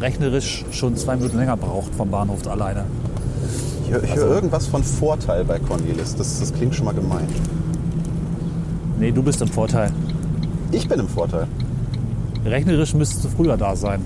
rechnerisch 0.00 0.64
schon 0.72 0.96
zwei 0.96 1.14
Minuten 1.16 1.38
länger 1.38 1.56
braucht 1.56 1.94
vom 1.94 2.10
Bahnhof 2.10 2.44
alleine. 2.48 2.84
Ich 3.84 3.92
höre 3.92 4.02
hör 4.02 4.26
irgendwas 4.28 4.66
von 4.66 4.82
Vorteil 4.82 5.44
bei 5.44 5.60
Cornelis. 5.60 6.16
Das, 6.16 6.40
das 6.40 6.52
klingt 6.52 6.74
schon 6.74 6.86
mal 6.86 6.94
gemein. 6.94 7.28
Nee, 8.98 9.12
du 9.12 9.22
bist 9.22 9.40
im 9.40 9.48
Vorteil. 9.48 9.92
Ich 10.72 10.88
bin 10.88 10.98
im 10.98 11.08
Vorteil. 11.08 11.46
Rechnerisch 12.44 12.94
müsstest 12.94 13.24
du 13.24 13.28
früher 13.28 13.56
da 13.56 13.76
sein. 13.76 14.04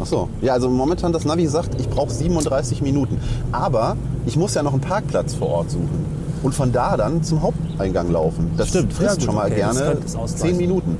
Ach 0.00 0.06
so. 0.06 0.28
Ja, 0.40 0.52
also 0.54 0.70
momentan 0.70 1.12
das 1.12 1.24
Navi 1.24 1.46
sagt, 1.46 1.80
ich 1.80 1.88
brauche 1.88 2.10
37 2.10 2.82
Minuten. 2.82 3.18
Aber 3.52 3.96
ich 4.26 4.36
muss 4.36 4.54
ja 4.54 4.62
noch 4.62 4.72
einen 4.72 4.80
Parkplatz 4.80 5.34
vor 5.34 5.48
Ort 5.48 5.70
suchen. 5.70 6.04
Und 6.42 6.54
von 6.54 6.72
da 6.72 6.96
dann 6.96 7.22
zum 7.22 7.42
Haupteingang 7.42 8.10
laufen. 8.10 8.50
Das 8.56 8.68
Stimmt. 8.68 8.92
frisst 8.92 9.10
Ja, 9.10 9.14
gut, 9.14 9.24
schon 9.24 9.34
mal 9.36 9.46
okay, 9.46 9.56
gerne 9.56 9.80
könnte 9.80 10.06
es 10.06 10.16
ausgleichen. 10.16 10.58
10 10.58 10.68
Minuten. 10.68 10.96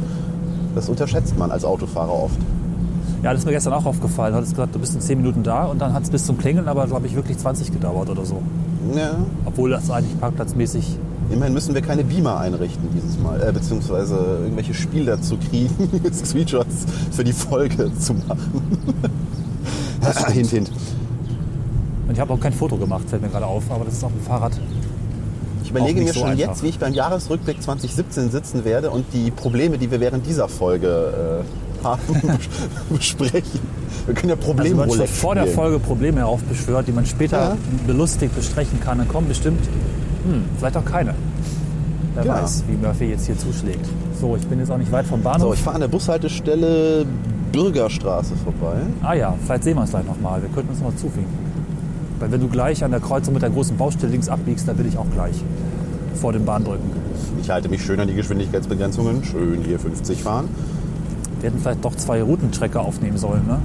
Das 0.75 0.89
unterschätzt 0.89 1.37
man 1.37 1.51
als 1.51 1.65
Autofahrer 1.65 2.13
oft. 2.13 2.39
Ja, 3.23 3.31
das 3.31 3.41
ist 3.41 3.47
mir 3.47 3.53
gestern 3.53 3.73
auch 3.73 3.87
aufgefallen. 3.87 4.33
Du 4.33 4.39
hattest 4.39 4.55
gesagt, 4.55 4.75
du 4.75 4.81
bist 4.81 4.95
in 4.95 5.01
zehn 5.01 5.19
Minuten 5.19 5.45
da 5.45 5.67
und 5.67 5.81
dann 5.81 5.93
hat 5.93 6.03
es 6.03 6.11
bis 6.11 6.27
zum 6.27 6.39
Klingeln 6.39 6.67
aber, 6.67 6.87
glaube 6.87 7.07
ich, 7.07 7.15
wirklich 7.15 7.39
20 7.39 7.73
gedauert 7.73 8.11
oder 8.11 8.25
so. 8.25 8.43
Ja. 8.95 9.17
Obwohl 9.45 9.71
das 9.71 9.91
eigentlich 9.91 10.19
parkplatzmäßig 10.19 10.99
Immerhin 11.31 11.55
müssen 11.55 11.75
wir 11.75 11.81
keine 11.81 12.05
Beamer 12.05 12.39
einrichten 12.39 12.89
dieses 12.95 13.19
Mal, 13.19 13.43
äh, 13.43 13.53
beziehungsweise 13.53 14.17
irgendwelche 14.43 14.75
Spiele 14.75 15.17
dazu 15.17 15.39
kriegen, 15.39 15.71
Screenshots 16.13 16.85
für 17.11 17.25
die 17.25 17.33
Folge 17.33 17.91
zu 17.99 18.13
machen. 18.15 18.63
hint, 20.33 20.51
hint. 20.51 20.71
Und 22.07 22.13
ich 22.13 22.21
habe 22.21 22.35
auch 22.35 22.41
kein 22.41 22.53
Foto 22.53 22.77
gemacht, 22.77 23.09
fällt 23.09 23.23
mir 23.23 23.29
gerade 23.29 23.47
auf, 23.47 23.71
aber 23.71 23.85
das 23.87 23.95
ist 23.95 24.05
auf 24.05 24.13
dem 24.13 24.21
Fahrrad. 24.21 24.53
Ich 25.65 25.71
überlege 25.71 26.01
mir 26.03 26.13
so 26.13 26.21
schon 26.21 26.31
einfach. 26.31 26.49
jetzt, 26.51 26.63
wie 26.63 26.69
ich 26.69 26.79
beim 26.79 26.93
Jahresrückblick 26.93 27.63
2017 27.63 28.31
sitzen 28.31 28.65
werde 28.65 28.91
und 28.91 29.07
die 29.15 29.31
Probleme, 29.31 29.79
die 29.79 29.91
wir 29.91 30.01
während 30.01 30.27
dieser 30.27 30.49
Folge 30.49 31.43
äh, 31.43 31.72
haben, 31.85 32.01
besprechen. 32.91 33.61
Wir 34.07 34.15
können 34.15 34.31
ja 34.31 34.37
Also 34.37 34.59
wenn 34.59 34.77
man 34.77 34.91
vor 35.07 35.35
der. 35.35 35.47
Folge 35.47 35.79
Probleme 35.79 36.19
heraufbeschwört, 36.21 36.89
die 36.89 36.93
man 36.93 37.07
später 37.07 37.51
Ja. 37.51 37.57
belustigt 37.87 38.35
bestrechen 38.35 38.81
kann, 38.81 38.99
dann 38.99 39.09
kommen 39.09 39.29
bestimmt, 39.29 39.61
hm, 40.25 40.43
vielleicht 40.59 40.77
auch 40.77 40.85
keine. 40.85 41.15
Wer 42.15 42.25
Ja. 42.25 42.43
weiß, 42.43 42.65
wie 42.69 42.77
Murphy 42.77 43.05
jetzt 43.07 43.27
hier 43.27 43.39
zuschlägt. 43.39 43.87
So, 44.21 44.37
ich 44.37 44.47
bin 44.47 44.59
jetzt 44.59 44.71
auch 44.71 44.79
nicht 44.79 44.93
weit 44.93 45.07
vom 45.07 45.23
Bahnhof. 45.23 45.49
So, 45.49 45.55
ich 45.55 45.61
fahre 45.61 45.77
an 45.77 45.81
der 45.81 45.89
Bushaltestelle 45.89 47.07
Bürgerstraße 47.53 48.35
vorbei. 48.37 48.77
ah 49.03 49.15
ja, 49.15 49.35
vielleicht 49.45 49.65
sehen 49.65 49.77
wir 49.77 49.83
uns 49.83 49.91
gleich 49.91 50.07
nochmal. 50.07 50.41
Wir 50.43 50.49
könnten 50.51 50.71
uns 50.71 50.81
noch 50.81 50.91
mal 50.91 50.97
zufinken. 50.97 51.33
Weil 52.19 52.31
wenn 52.33 52.41
du 52.41 52.49
gleich 52.49 52.83
an 52.85 52.91
der 52.93 53.01
Kreuzung 53.01 53.35
mit 53.35 53.43
der 53.43 53.51
großen 53.51 53.77
Baustelle 53.77 54.13
links 54.13 54.29
abbiegst, 54.29 54.67
dann 54.69 54.79
will 54.79 54.87
ich 54.87 54.97
auch 54.97 55.11
gleich 55.13 55.35
vor 56.15 56.33
den 56.33 56.45
Bahnbrücken. 56.45 56.91
Ich 57.41 57.51
halte 57.51 57.69
mich 57.69 57.83
schön 57.83 57.99
an 57.99 58.07
die 58.09 58.15
Geschwindigkeitsbegrenzungen. 58.15 59.25
Schön 59.25 59.63
hier 59.65 59.79
50 59.81 60.23
fahren. 60.23 60.49
Wir 61.43 61.51
hätten 61.51 61.61
vielleicht 61.61 61.85
doch 61.85 61.95
zwei 61.97 62.23
Routenstrecke 62.23 62.81
aufnehmen 62.81 63.19
sollen, 63.19 63.45
ne? 63.47 63.59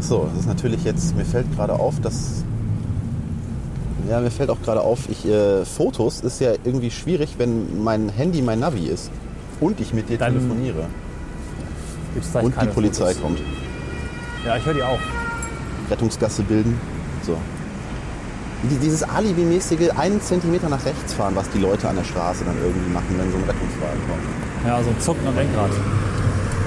So, 0.00 0.28
das 0.30 0.40
ist 0.40 0.46
natürlich 0.48 0.84
jetzt, 0.84 1.16
mir 1.16 1.24
fällt 1.24 1.52
gerade 1.56 1.72
auf, 1.74 2.00
dass 2.00 2.44
Ja, 4.08 4.20
mir 4.20 4.30
fällt 4.30 4.50
auch 4.50 4.62
gerade 4.62 4.80
auf, 4.80 5.08
ich, 5.08 5.26
äh, 5.26 5.64
Fotos 5.64 6.20
ist 6.20 6.40
ja 6.40 6.52
irgendwie 6.62 6.92
schwierig, 6.92 7.34
wenn 7.38 7.82
mein 7.82 8.08
Handy 8.08 8.40
mein 8.42 8.60
Navi 8.60 8.86
ist. 8.86 9.10
Und 9.60 9.80
ich 9.80 9.92
mit 9.92 10.08
dir 10.08 10.18
Dann 10.18 10.34
telefoniere. 10.34 10.84
Und 12.42 12.54
die 12.62 12.66
Polizei 12.68 13.06
Fotos. 13.14 13.20
kommt. 13.22 13.40
Ja, 14.46 14.56
ich 14.56 14.64
höre 14.64 14.74
die 14.74 14.82
auch. 14.84 14.98
Rettungsgasse 15.90 16.42
bilden. 16.44 16.78
So. 17.24 17.36
Die- 18.70 18.76
Dieses 18.76 19.02
Alibi-mäßige 19.02 19.90
einen 19.96 20.20
Zentimeter 20.20 20.68
nach 20.68 20.84
rechts 20.84 21.12
fahren, 21.14 21.34
was 21.34 21.50
die 21.50 21.58
Leute 21.58 21.88
an 21.88 21.96
der 21.96 22.04
Straße 22.04 22.44
dann 22.44 22.54
irgendwie 22.64 22.90
machen, 22.92 23.06
wenn 23.18 23.30
so 23.32 23.36
ein 23.38 23.42
Rettungswagen 23.44 24.00
kommt. 24.08 24.66
Ja, 24.66 24.82
so 24.82 24.90
ein 24.90 25.00
Zucken 25.00 25.26
am 25.26 25.34
Lenkrad. 25.34 25.70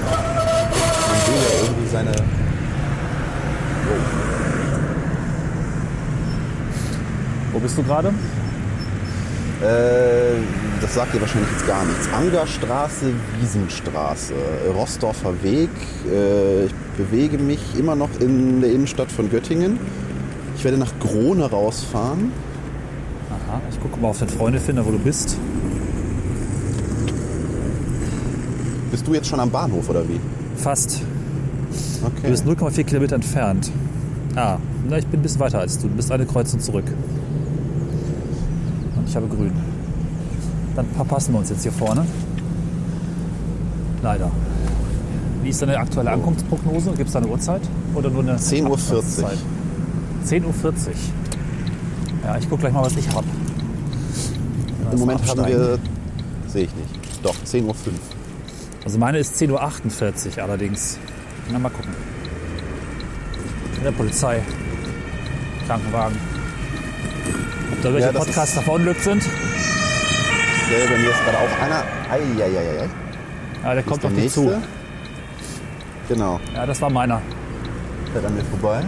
Man 0.00 1.20
will 1.26 1.42
ja 1.42 1.64
irgendwie 1.64 1.88
seine. 1.88 2.12
Wo 7.52 7.58
bist 7.58 7.76
du 7.76 7.82
gerade? 7.82 8.08
Äh, 9.60 10.40
das 10.80 10.94
sagt 10.94 11.14
dir 11.14 11.20
wahrscheinlich 11.20 11.50
jetzt 11.52 11.66
gar 11.66 11.84
nichts. 11.84 12.08
Angerstraße, 12.12 13.12
Wiesenstraße, 13.40 14.34
Rossdorfer 14.74 15.42
Weg. 15.42 15.68
Äh, 16.10 16.66
ich 16.66 16.74
bewege 16.96 17.38
mich 17.38 17.60
immer 17.78 17.94
noch 17.94 18.08
in 18.20 18.62
der 18.62 18.70
Innenstadt 18.72 19.12
von 19.12 19.30
Göttingen. 19.30 19.78
Ich 20.56 20.64
werde 20.64 20.78
nach 20.78 20.92
Grone 20.98 21.50
rausfahren. 21.50 22.32
Aha, 23.30 23.60
ich 23.70 23.80
gucke 23.80 24.00
mal 24.00 24.08
auf 24.08 24.18
den 24.18 24.28
Freundefinder, 24.28 24.86
wo 24.86 24.90
du 24.90 24.98
bist. 24.98 25.36
Bist 28.90 29.06
du 29.06 29.14
jetzt 29.14 29.28
schon 29.28 29.40
am 29.40 29.50
Bahnhof 29.50 29.88
oder 29.88 30.06
wie? 30.08 30.18
Fast. 30.56 31.00
Du 32.00 32.06
Okay. 32.06 32.30
bist 32.30 32.44
0,4 32.46 32.84
Kilometer 32.84 33.14
entfernt. 33.16 33.70
Ah, 34.34 34.56
na, 34.88 34.98
ich 34.98 35.06
bin 35.06 35.20
ein 35.20 35.22
bisschen 35.22 35.40
weiter 35.40 35.58
als 35.60 35.78
du. 35.78 35.88
Du 35.88 35.94
bist 35.94 36.10
eine 36.10 36.24
Kreuzung 36.26 36.60
zurück. 36.60 36.84
Und 38.96 39.08
ich 39.08 39.14
habe 39.16 39.26
grün. 39.28 39.52
Dann 40.76 40.86
verpassen 40.96 41.32
wir 41.34 41.40
uns 41.40 41.50
jetzt 41.50 41.62
hier 41.62 41.72
vorne. 41.72 42.04
Leider. 44.02 44.30
Wie 45.42 45.48
ist 45.50 45.60
deine 45.62 45.78
aktuelle 45.78 46.10
Ankunftsprognose? 46.10 46.90
Gibt 46.92 47.08
es 47.08 47.12
da 47.12 47.18
eine 47.18 47.28
Uhrzeit? 47.28 47.62
Oder 47.94 48.10
nur 48.10 48.22
eine 48.22 48.36
10.40 48.36 48.64
Uhr. 48.66 48.72
Abfahrtszeit? 48.74 49.38
10.40 50.26 50.44
Uhr. 50.44 50.52
Ja, 52.24 52.36
ich 52.38 52.48
gucke 52.48 52.60
gleich 52.62 52.72
mal, 52.72 52.84
was 52.84 52.96
ich 52.96 53.08
habe. 53.12 53.26
Im 54.92 54.98
Moment 54.98 55.26
haben 55.28 55.46
wir. 55.46 55.78
Sehe 56.46 56.64
ich 56.64 56.74
nicht. 56.74 57.00
Doch, 57.22 57.34
10.05 57.44 57.66
Uhr. 57.66 57.74
Also 58.84 58.98
meine 58.98 59.18
ist 59.18 59.36
10.48 59.40 60.36
Uhr 60.38 60.42
allerdings. 60.42 60.98
Na, 61.50 61.58
mal 61.58 61.68
gucken. 61.70 61.94
In 63.76 63.84
der 63.84 63.92
Polizei. 63.92 64.42
Krankenwagen. 65.66 66.16
Ob 67.72 67.82
da 67.82 67.92
welche 67.94 68.06
Ja, 68.12 68.12
Podcaster 68.18 68.62
verunglückt 68.62 69.02
sind? 69.02 69.22
Ja, 69.22 70.86
bei 70.88 70.98
mir 70.98 71.10
ist 71.10 71.24
gerade 71.24 71.38
auch 71.38 71.62
einer. 71.62 71.84
Eieieiei. 72.10 72.88
Ja, 73.62 73.74
der 73.74 73.82
kommt 73.82 74.04
auf 74.04 74.12
dich 74.14 74.32
zu. 74.32 74.52
Genau, 76.08 76.40
Ja, 76.54 76.66
das 76.66 76.80
war 76.82 76.90
meiner. 76.90 77.20
fährt 78.12 78.24
an 78.24 78.34
mir 78.34 78.44
vorbei. 78.44 78.82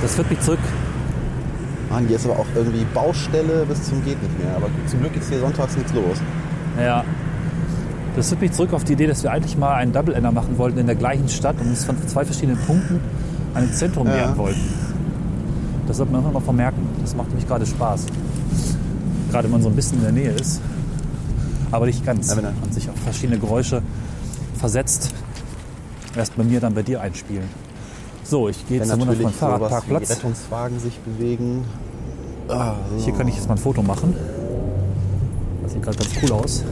Das 0.00 0.14
führt 0.14 0.30
mich 0.30 0.40
zurück. 0.40 0.58
Mann, 1.90 2.06
hier 2.06 2.16
ist 2.16 2.24
aber 2.24 2.38
auch 2.38 2.46
irgendwie 2.54 2.84
Baustelle 2.94 3.66
bis 3.66 3.82
zum 3.82 4.04
geht 4.04 4.22
nicht 4.22 4.38
mehr. 4.42 4.54
Aber 4.56 4.68
zum 4.86 5.00
Glück 5.00 5.16
ist 5.16 5.28
hier 5.28 5.40
sonntags 5.40 5.76
nichts 5.76 5.92
los. 5.92 6.18
Ja. 6.80 7.04
Das 8.16 8.28
führt 8.28 8.40
mich 8.40 8.52
zurück 8.52 8.72
auf 8.72 8.84
die 8.84 8.92
Idee, 8.94 9.06
dass 9.06 9.22
wir 9.22 9.32
eigentlich 9.32 9.56
mal 9.56 9.74
einen 9.74 9.92
Double 9.92 10.14
Ender 10.14 10.32
machen 10.32 10.56
wollten 10.58 10.78
in 10.78 10.86
der 10.86 10.96
gleichen 10.96 11.28
Stadt 11.28 11.56
und 11.60 11.68
uns 11.68 11.84
von 11.84 11.96
zwei 12.08 12.24
verschiedenen 12.24 12.58
Punkten 12.58 13.00
an 13.54 13.64
ein 13.64 13.72
Zentrum 13.72 14.06
Ja. 14.06 14.14
nähern 14.14 14.38
wollten. 14.38 14.60
Das 15.86 15.96
sollte 15.96 16.12
man 16.12 16.22
immer 16.22 16.32
mal 16.32 16.40
vermerken. 16.40 16.86
Das 17.02 17.16
macht 17.16 17.28
nämlich 17.28 17.48
gerade 17.48 17.66
Spaß. 17.66 18.06
Gerade 19.30 19.44
wenn 19.44 19.52
man 19.52 19.62
so 19.62 19.68
ein 19.68 19.76
bisschen 19.76 19.98
in 19.98 20.04
der 20.04 20.12
Nähe 20.12 20.30
ist. 20.30 20.60
Aber 21.72 21.86
nicht 21.86 22.04
ganz. 22.04 22.30
Ja, 22.30 22.36
wenn 22.36 22.46
und 22.46 22.74
sich 22.74 22.88
auf 22.88 22.96
verschiedene 22.96 23.38
Geräusche 23.38 23.82
versetzt. 24.58 25.12
Erst 26.16 26.36
bei 26.36 26.42
mir, 26.44 26.60
dann 26.60 26.74
bei 26.74 26.82
dir 26.82 27.00
einspielen. 27.00 27.48
So, 28.30 28.48
ich 28.48 28.64
gehe 28.68 28.80
zum 28.80 29.00
natürlich 29.00 29.24
wundervollen 29.24 29.32
sowas 29.32 29.34
wie 29.34 29.38
Fahrradparkplatz. 29.38 30.10
Rettungswagen 30.10 30.78
sich 30.78 30.96
bewegen. 31.00 31.64
Ah, 32.46 32.74
so. 32.96 33.04
Hier 33.04 33.12
kann 33.14 33.26
ich 33.26 33.34
jetzt 33.34 33.48
mal 33.48 33.54
ein 33.54 33.58
Foto 33.58 33.82
machen. 33.82 34.14
Das 35.64 35.72
sieht 35.72 35.82
gerade 35.82 35.96
ganz 35.96 36.10
cool 36.22 36.32
aus. 36.32 36.62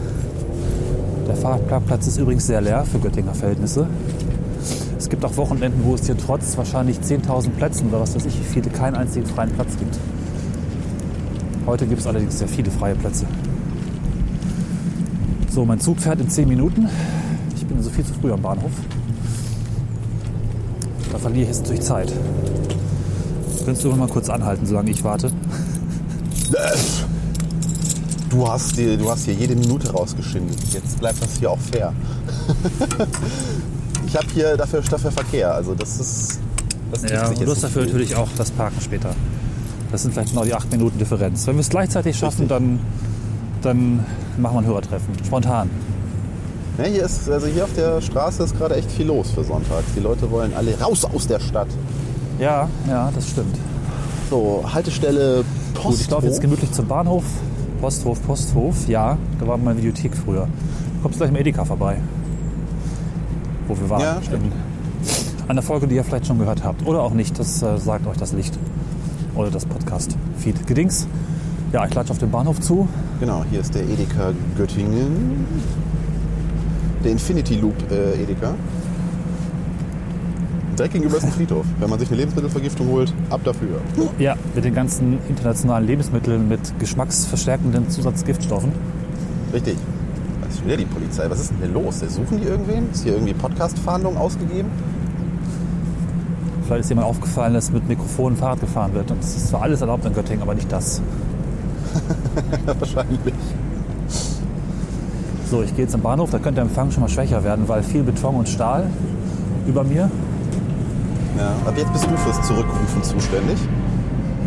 Der 1.27 1.35
Fahrradparkplatz 1.35 2.07
ist 2.07 2.19
übrigens 2.19 2.47
sehr 2.47 2.61
leer 2.61 2.85
für 2.85 3.01
Göttinger 3.01 3.35
Verhältnisse. 3.35 3.89
Es 4.97 5.09
gibt 5.09 5.25
auch 5.25 5.37
Wochenenden, 5.37 5.85
wo 5.85 5.97
es 5.97 6.07
hier 6.07 6.17
trotz 6.17 6.57
wahrscheinlich 6.57 6.99
10.000 6.99 7.51
Plätzen 7.51 7.89
oder 7.89 8.03
was 8.03 8.15
weiß 8.15 8.27
ich, 8.27 8.39
wie 8.39 8.45
viele 8.45 8.71
keinen 8.71 8.95
einzigen 8.95 9.27
freien 9.27 9.51
Platz 9.51 9.77
gibt. 9.77 9.99
Heute 11.67 11.89
gibt 11.89 12.01
es 12.01 12.07
allerdings 12.07 12.39
sehr 12.39 12.47
viele 12.47 12.71
freie 12.71 12.95
Plätze. 12.95 13.27
So, 15.51 15.65
mein 15.65 15.81
Zug 15.81 15.99
fährt 15.99 16.21
in 16.21 16.31
10 16.31 16.47
Minuten. 16.47 16.89
Ich 17.57 17.67
bin 17.67 17.83
so 17.83 17.91
viel 17.91 18.05
zu 18.05 18.15
früh 18.15 18.31
am 18.33 18.43
Bahnhof. 18.43 18.71
Da 21.19 21.23
verliere 21.23 21.43
ich 21.43 21.49
jetzt 21.49 21.63
natürlich 21.63 21.83
Zeit. 21.83 22.13
Könntest 23.65 23.85
du 23.85 23.89
noch 23.89 23.97
mal 23.97 24.09
kurz 24.09 24.31
anhalten, 24.31 24.67
solange 24.67 24.91
ich 24.91 25.03
warte? 25.03 25.33
Du 28.31 28.47
hast, 28.47 28.77
dir, 28.77 28.99
du 28.99 29.11
hast 29.11 29.25
hier 29.25 29.33
jede 29.33 29.57
Minute 29.57 29.91
rausgeschinden. 29.91 30.55
Jetzt 30.71 31.01
bleibt 31.01 31.23
das 31.23 31.39
hier 31.39 31.51
auch 31.51 31.59
fair. 31.59 31.95
ich 34.07 34.15
habe 34.15 34.27
hier 34.35 34.55
dafür, 34.55 34.83
dafür 34.83 35.11
Verkehr. 35.11 35.55
Also 35.55 35.75
das 35.75 35.99
ist. 35.99 36.41
Das 36.93 37.11
Ja, 37.11 37.29
sich 37.29 37.39
und 37.39 37.47
du 37.47 37.53
hast 37.53 37.65
dafür 37.65 37.83
nicht 37.83 37.93
natürlich 37.95 38.17
auch 38.17 38.29
das 38.37 38.51
Parken 38.51 38.83
später. 38.83 39.15
Das 39.91 40.03
sind 40.03 40.13
vielleicht 40.13 40.35
noch 40.35 40.45
die 40.45 40.53
8 40.53 40.71
Minuten 40.71 40.99
Differenz. 40.99 41.47
Wenn 41.47 41.57
wir 41.57 41.63
es 41.63 41.71
gleichzeitig 41.71 42.19
schaffen, 42.19 42.49
dann, 42.49 42.81
dann 43.63 44.05
machen 44.37 44.57
wir 44.57 44.59
ein 44.59 44.67
Hörertreffen. 44.67 45.15
Spontan. 45.25 45.71
Ja, 46.79 46.85
hier 46.85 47.05
ist, 47.05 47.29
also 47.29 47.49
hier 47.49 47.65
auf 47.65 47.75
der 47.75 48.01
Straße 48.01 48.45
ist 48.45 48.57
gerade 48.57 48.77
echt 48.77 48.91
viel 48.91 49.07
los 49.07 49.33
für 49.33 49.43
Sonntags. 49.43 49.87
Die 49.97 50.01
Leute 50.01 50.31
wollen 50.31 50.53
alle 50.55 50.79
raus 50.81 51.05
aus 51.05 51.27
der 51.27 51.41
Stadt. 51.41 51.67
Ja, 52.39 52.69
ja, 52.87 53.11
das 53.13 53.31
stimmt. 53.31 53.57
So, 54.31 54.65
Haltestelle 54.73 55.45
Gut, 55.75 55.83
Post. 55.83 56.03
ich 56.03 56.11
laufe 56.11 56.27
jetzt 56.27 56.41
gemütlich 56.41 56.71
zum 56.71 56.87
Bahnhof. 56.87 57.25
Posthof, 57.81 58.25
Posthof. 58.25 58.87
Ja, 58.87 59.19
da 59.41 59.49
war 59.49 59.57
meine 59.57 59.79
Videothek 59.79 60.17
früher. 60.17 60.47
Du 60.97 61.03
kommst 61.03 61.19
gleich 61.19 61.31
im 61.31 61.37
Edeka 61.37 61.65
vorbei. 61.65 61.97
Wo 63.67 63.77
wir 63.77 63.91
waren. 63.91 64.01
Ja, 64.01 64.19
stimmt. 64.23 64.53
An 65.49 65.57
der 65.57 65.63
Folge, 65.65 65.89
die 65.89 65.97
ihr 65.97 66.05
vielleicht 66.05 66.27
schon 66.27 66.39
gehört 66.39 66.63
habt. 66.63 66.87
Oder 66.87 67.03
auch 67.03 67.13
nicht. 67.13 67.39
Das 67.41 67.61
äh, 67.61 67.79
sagt 67.79 68.07
euch 68.07 68.19
das 68.19 68.33
Licht. 68.33 68.57
Oder 69.35 69.51
das 69.51 69.65
Podcast-Feed. 69.67 70.67
Gedings. 70.67 71.09
Ja, 71.73 71.85
ich 71.85 71.91
klatsche 71.91 72.13
auf 72.13 72.19
den 72.19 72.31
Bahnhof 72.31 72.61
zu. 72.61 72.89
Genau, 73.19 73.45
hier 73.51 73.61
ist 73.61 73.75
der 73.75 73.83
Edeka 73.83 74.33
Göttingen. 74.57 75.47
Der 77.05 77.13
Infinity 77.13 77.57
Loop 77.57 77.75
äh, 77.91 78.23
Edeka. 78.23 78.55
Direkt 80.77 80.95
gegenüber 80.95 81.17
ist 81.17 81.25
ein 81.25 81.33
Friedhof. 81.33 81.67
Wenn 81.81 81.91
man 81.91 81.99
sich 81.99 82.09
eine 82.09 82.19
Lebensmittelvergiftung 82.19 82.89
holt, 82.89 83.13
ab 83.31 83.41
dafür. 83.45 83.81
Ja, 84.19 84.37
mit 84.55 84.65
den 84.65 84.75
ganzen 84.75 85.19
internationalen 85.29 85.87
Lebensmitteln 85.87 86.49
mit 86.49 86.61
geschmacksverstärkenden 86.79 87.91
Zusatzgiftstoffen. 87.91 88.73
Richtig. 89.53 89.77
Das 90.43 90.55
ist 90.55 90.65
wieder 90.65 90.77
die 90.77 90.85
Polizei. 90.85 91.29
Was 91.29 91.41
ist 91.41 91.51
denn 91.51 91.59
hier 91.59 91.69
los? 91.69 92.01
Suchen 92.01 92.41
die 92.41 92.47
irgendwen? 92.47 92.91
Ist 92.93 93.03
hier 93.03 93.15
irgendwie 93.15 93.35
Podcast-Fahndung 93.35 94.17
ausgegeben? 94.17 94.71
Vielleicht 96.65 96.83
ist 96.83 96.89
jemand 96.91 97.09
aufgefallen, 97.09 97.55
dass 97.55 97.73
mit 97.73 97.89
Mikrofon 97.89 98.37
Fahrrad 98.37 98.61
gefahren 98.61 98.93
wird. 98.95 99.11
Und 99.11 99.21
es 99.21 99.37
ist 99.37 99.49
zwar 99.49 99.63
alles 99.63 99.81
erlaubt 99.81 100.05
in 100.05 100.13
Göttingen, 100.13 100.43
aber 100.43 100.55
nicht 100.55 100.71
das. 100.71 101.01
Wahrscheinlich. 102.79 103.19
So, 105.51 105.63
ich 105.63 105.75
gehe 105.75 105.87
jetzt 105.87 105.95
am 105.95 106.03
Bahnhof. 106.03 106.31
Da 106.31 106.39
könnte 106.39 106.57
der 106.57 106.65
Empfang 106.65 106.91
schon 106.91 107.01
mal 107.01 107.09
schwächer 107.09 107.43
werden, 107.43 107.67
weil 107.69 107.83
viel 107.83 108.03
Beton 108.03 108.35
und 108.35 108.49
Stahl 108.49 108.85
über 109.67 109.83
mir. 109.83 110.11
Ja. 111.39 111.53
Ab 111.65 111.75
jetzt 111.75 111.91
bist 111.91 112.05
du 112.05 112.17
fürs 112.19 112.47
Zurückrufen 112.47 113.03
zuständig. 113.03 113.57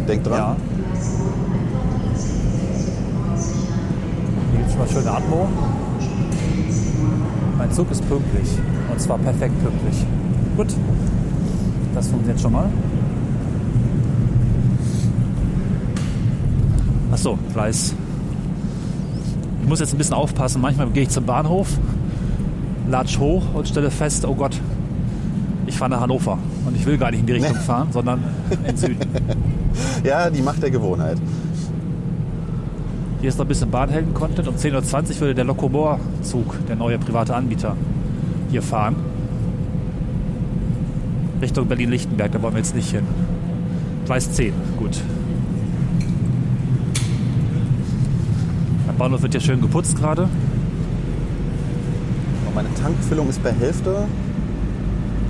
Denk 0.08 0.24
dran. 0.24 0.38
Ja. 0.38 0.56
Hier 4.52 4.60
gibt 4.60 4.68
es 4.68 4.74
schon 4.74 4.80
mal 4.80 4.90
schöne 4.90 5.12
Atmo. 5.12 5.48
Mein 7.58 7.72
Zug 7.72 7.90
ist 7.90 8.08
pünktlich. 8.08 8.50
Und 8.92 9.02
zwar 9.02 9.18
perfekt 9.18 9.56
pünktlich. 9.64 10.06
Gut. 10.56 10.68
Das 11.96 12.08
funktioniert 12.10 12.40
schon 12.40 12.52
mal. 12.52 12.70
Achso, 17.12 17.40
Gleis. 17.54 17.96
Ich 19.72 19.74
muss 19.74 19.80
jetzt 19.80 19.94
ein 19.94 20.00
bisschen 20.00 20.16
aufpassen. 20.16 20.62
Manchmal 20.62 20.90
gehe 20.90 21.04
ich 21.04 21.10
zum 21.12 21.26
Bahnhof, 21.26 21.70
latsch 22.90 23.18
hoch 23.20 23.42
und 23.54 23.70
stelle 23.70 23.90
fest, 23.90 24.26
oh 24.26 24.36
Gott, 24.36 24.60
ich 25.66 25.78
fahre 25.78 25.92
nach 25.92 26.02
Hannover. 26.02 26.38
Und 26.66 26.76
ich 26.76 26.86
will 26.86 26.98
gar 26.98 27.10
nicht 27.10 27.22
in 27.22 27.26
die 27.26 27.32
Richtung 27.32 27.56
fahren, 27.56 27.88
sondern 27.90 28.22
in 28.50 28.64
den 28.66 28.76
Süden. 28.76 29.00
Ja, 30.04 30.30
die 30.30 30.42
Macht 30.42 30.62
der 30.62 30.72
Gewohnheit. 30.72 31.16
Hier 33.22 33.30
ist 33.30 33.38
noch 33.38 33.46
ein 33.46 33.48
bisschen 33.48 33.72
Bahnhelden-Content. 33.72 34.46
Um 34.50 34.56
10.20 34.56 35.14
Uhr 35.14 35.22
würde 35.22 35.36
der 35.36 35.46
Locomor-Zug, 35.46 36.68
der 36.68 36.76
neue 36.76 37.00
private 37.00 37.34
Anbieter, 37.34 37.78
hier 38.50 38.62
fahren. 38.62 38.98
Richtung 41.42 41.70
Berlin-Lichtenberg, 41.70 42.30
da 42.30 42.42
wollen 42.42 42.56
wir 42.56 42.60
jetzt 42.60 42.76
nicht 42.76 42.92
hin. 42.92 43.06
Gleis 44.04 44.34
10, 44.34 44.54
gut. 44.78 45.02
Bahnhof 49.02 49.24
wird 49.24 49.34
ja 49.34 49.40
schön 49.40 49.60
geputzt 49.60 49.98
gerade. 49.98 50.30
Meine 52.54 52.72
Tankfüllung 52.76 53.30
ist 53.30 53.42
bei 53.42 53.52
Hälfte. 53.52 54.04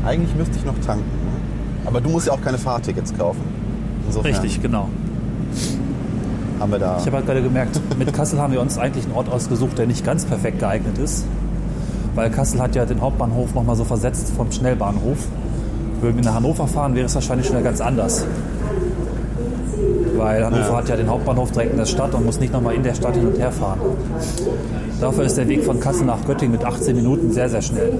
Eigentlich 0.05 0.35
müsste 0.35 0.57
ich 0.57 0.65
noch 0.65 0.77
tanken. 0.85 1.05
Ne? 1.05 1.31
Aber 1.85 2.01
du 2.01 2.09
musst 2.09 2.27
ja 2.27 2.33
auch 2.33 2.41
keine 2.41 2.57
Fahrtickets 2.57 3.17
kaufen. 3.17 3.39
Insofern 4.05 4.29
Richtig, 4.29 4.61
genau. 4.61 4.89
haben 6.59 6.69
wir 6.69 6.79
da. 6.79 6.97
Ich 6.99 7.05
habe 7.05 7.15
halt 7.15 7.25
gerade 7.27 7.41
gemerkt, 7.41 7.79
mit 7.97 8.13
Kassel 8.13 8.39
haben 8.41 8.51
wir 8.51 8.59
uns 8.59 8.77
eigentlich 8.77 9.05
einen 9.05 9.13
Ort 9.13 9.29
ausgesucht, 9.29 9.77
der 9.77 9.87
nicht 9.87 10.03
ganz 10.03 10.25
perfekt 10.25 10.59
geeignet 10.59 10.97
ist. 10.97 11.23
Weil 12.13 12.29
Kassel 12.29 12.59
hat 12.59 12.75
ja 12.75 12.85
den 12.85 12.99
Hauptbahnhof 12.99 13.55
nochmal 13.55 13.77
so 13.77 13.85
versetzt 13.85 14.33
vom 14.35 14.51
Schnellbahnhof. 14.51 15.29
Würden 16.01 16.17
wir 16.17 16.25
nach 16.25 16.35
Hannover 16.35 16.67
fahren, 16.67 16.93
wäre 16.93 17.05
es 17.05 17.15
wahrscheinlich 17.15 17.47
schon 17.47 17.63
ganz 17.63 17.79
anders. 17.79 18.25
Weil 20.21 20.45
Hannover 20.45 20.61
Ja. 20.69 20.77
hat 20.77 20.89
ja 20.89 20.95
den 20.95 21.09
Hauptbahnhof 21.09 21.51
direkt 21.51 21.71
in 21.71 21.77
der 21.77 21.85
Stadt 21.85 22.13
und 22.13 22.25
muss 22.25 22.39
nicht 22.39 22.53
nochmal 22.53 22.75
in 22.75 22.83
der 22.83 22.93
Stadt 22.93 23.15
hin 23.15 23.27
und 23.27 23.37
her 23.37 23.51
fahren. 23.51 23.79
Dafür 24.99 25.23
ist 25.25 25.37
der 25.37 25.47
Weg 25.47 25.63
von 25.63 25.79
Kassel 25.79 26.05
nach 26.05 26.23
Göttingen 26.25 26.51
mit 26.53 26.63
18 26.65 26.95
Minuten 26.95 27.31
sehr, 27.31 27.49
sehr 27.49 27.61
schnell. 27.61 27.93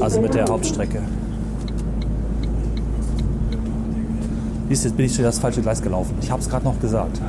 Also 0.00 0.20
mit 0.20 0.34
der 0.34 0.46
Hauptstrecke. 0.46 1.00
Siehst 4.68 4.84
jetzt 4.84 4.96
bin 4.96 5.06
ich 5.06 5.14
schon 5.14 5.24
das 5.24 5.38
falsche 5.38 5.62
Gleis 5.62 5.80
gelaufen. 5.82 6.14
Ich 6.20 6.30
habe 6.30 6.42
es 6.42 6.48
gerade 6.48 6.64
noch 6.64 6.80
gesagt. 6.80 7.20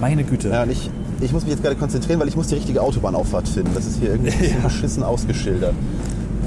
Meine 0.00 0.24
Güte. 0.24 0.48
Ja, 0.48 0.64
ich, 0.66 0.90
ich 1.20 1.32
muss 1.32 1.42
mich 1.42 1.52
jetzt 1.52 1.62
gerade 1.62 1.76
konzentrieren, 1.76 2.20
weil 2.20 2.28
ich 2.28 2.36
muss 2.36 2.46
die 2.46 2.54
richtige 2.54 2.80
Autobahnauffahrt 2.82 3.48
finden. 3.48 3.70
Das 3.74 3.86
ist 3.86 3.98
hier 4.00 4.10
irgendwie 4.10 4.30
Ja. 4.46 4.56
beschissen 4.64 5.02
ausgeschildert. 5.02 5.74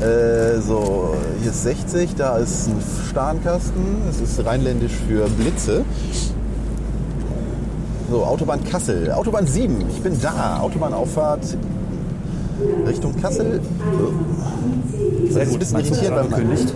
Äh, 0.02 0.60
so, 0.62 1.14
hier 1.42 1.52
ist 1.52 1.64
60, 1.64 2.16
da 2.16 2.38
ist 2.38 2.68
ein 2.68 2.76
Starnkasten. 3.10 3.84
Das 4.08 4.20
ist 4.22 4.44
rheinländisch 4.46 4.94
für 5.08 5.28
Blitze. 5.30 5.84
So, 8.10 8.24
Autobahn 8.24 8.64
Kassel. 8.64 9.12
Autobahn 9.12 9.48
7, 9.48 9.76
ich 9.90 10.02
bin 10.02 10.20
da. 10.22 10.60
Autobahnauffahrt 10.60 11.58
Richtung 12.88 13.20
Kassel. 13.22 13.62
Sehr 15.30 15.42
ist 15.44 15.48
ein 15.48 15.50
gut. 15.52 15.60
bisschen 15.60 15.80
irritierend, 15.80 16.10
weil 16.18 16.24
mein- 16.26 16.34
angekündigt. 16.34 16.74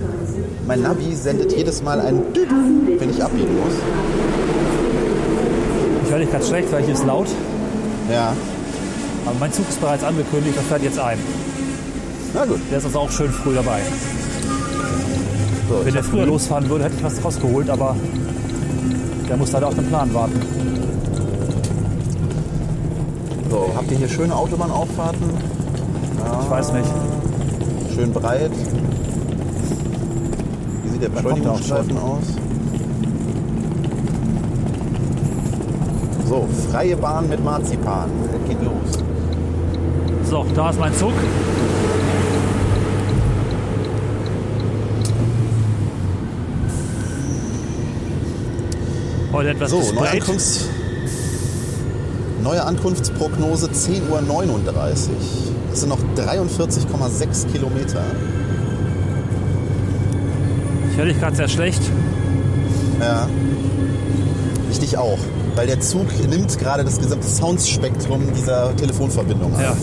Mein 0.67 0.81
Navi 0.81 1.15
sendet 1.15 1.53
jedes 1.55 1.81
Mal 1.83 2.01
ein 2.01 2.21
Düdü, 2.33 2.99
wenn 2.99 3.09
ich 3.09 3.23
abbiegen 3.23 3.55
muss. 3.55 3.73
Ich 6.03 6.11
höre 6.11 6.19
dich 6.19 6.29
gerade 6.31 6.45
schlecht, 6.45 6.71
weil 6.71 6.83
hier 6.83 6.93
ist 6.93 7.05
laut. 7.05 7.27
Ja, 8.11 8.33
Aber 9.25 9.35
mein 9.41 9.51
Zug 9.51 9.67
ist 9.67 9.79
bereits 9.81 10.03
angekündigt 10.05 10.57
und 10.57 10.65
fährt 10.67 10.81
jetzt 10.83 10.99
ein. 10.99 11.17
na 12.33 12.45
gut. 12.45 12.59
Der 12.71 12.77
ist 12.79 12.85
also 12.85 12.99
auch 12.99 13.11
schön 13.11 13.29
früh 13.29 13.53
dabei. 13.55 13.81
So, 15.69 15.85
Wenn 15.85 15.93
der 15.93 16.03
früher 16.03 16.25
losfahren 16.25 16.69
würde, 16.69 16.85
hätte 16.85 16.95
ich 16.97 17.03
was 17.03 17.23
rausgeholt, 17.23 17.69
aber 17.69 17.95
der 19.29 19.35
muss 19.37 19.51
leider 19.51 19.67
auf 19.67 19.75
den 19.75 19.85
Plan 19.87 20.13
warten. 20.13 20.39
So, 23.57 23.71
habt 23.75 23.89
ihr 23.89 23.97
hier 23.97 24.07
schöne 24.07 24.35
Autobahnauffahrten? 24.35 25.31
Ich 26.43 26.49
weiß 26.49 26.73
nicht. 26.73 26.89
Schön 27.95 28.13
breit. 28.13 28.51
Wie 30.83 30.89
sieht 30.89 31.01
der 31.01 31.09
er 31.09 31.15
Beschleunigungsstreifen 31.15 31.97
aus? 31.97 32.21
So, 36.27 36.47
freie 36.69 36.95
Bahn 36.97 37.29
mit 37.29 37.43
Marzipan. 37.43 38.11
Das 38.31 38.47
geht 38.47 38.63
los. 38.63 39.03
So, 40.29 40.45
da 40.53 40.69
ist 40.69 40.79
mein 40.79 40.93
Zug. 40.93 41.13
Heute 49.33 49.49
etwas 49.49 49.71
So, 49.71 49.77
neue, 49.77 49.85
gesprayt. 49.87 50.21
Ankunfts 50.21 50.76
neue 52.47 52.63
Ankunftsprognose 52.63 53.67
10.39 53.67 54.09
Uhr. 54.09 54.21
Das 55.69 55.81
sind 55.81 55.89
noch 55.89 55.99
43,6 56.15 57.51
Kilometer. 57.51 58.01
Ich 60.89 60.97
höre 60.97 61.05
dich 61.07 61.19
gerade 61.19 61.35
sehr 61.35 61.49
schlecht. 61.49 61.81
Ja. 63.01 63.27
Ich 64.71 64.79
dich 64.79 64.97
auch. 64.97 65.19
Weil 65.55 65.67
der 65.67 65.81
Zug 65.81 66.05
nimmt 66.29 66.57
gerade 66.57 66.85
das 66.85 67.01
gesamte 67.01 67.27
Soundspektrum 67.27 68.21
dieser 68.33 68.73
Telefonverbindung 68.77 69.53
an. 69.53 69.61
Ja. 69.61 69.75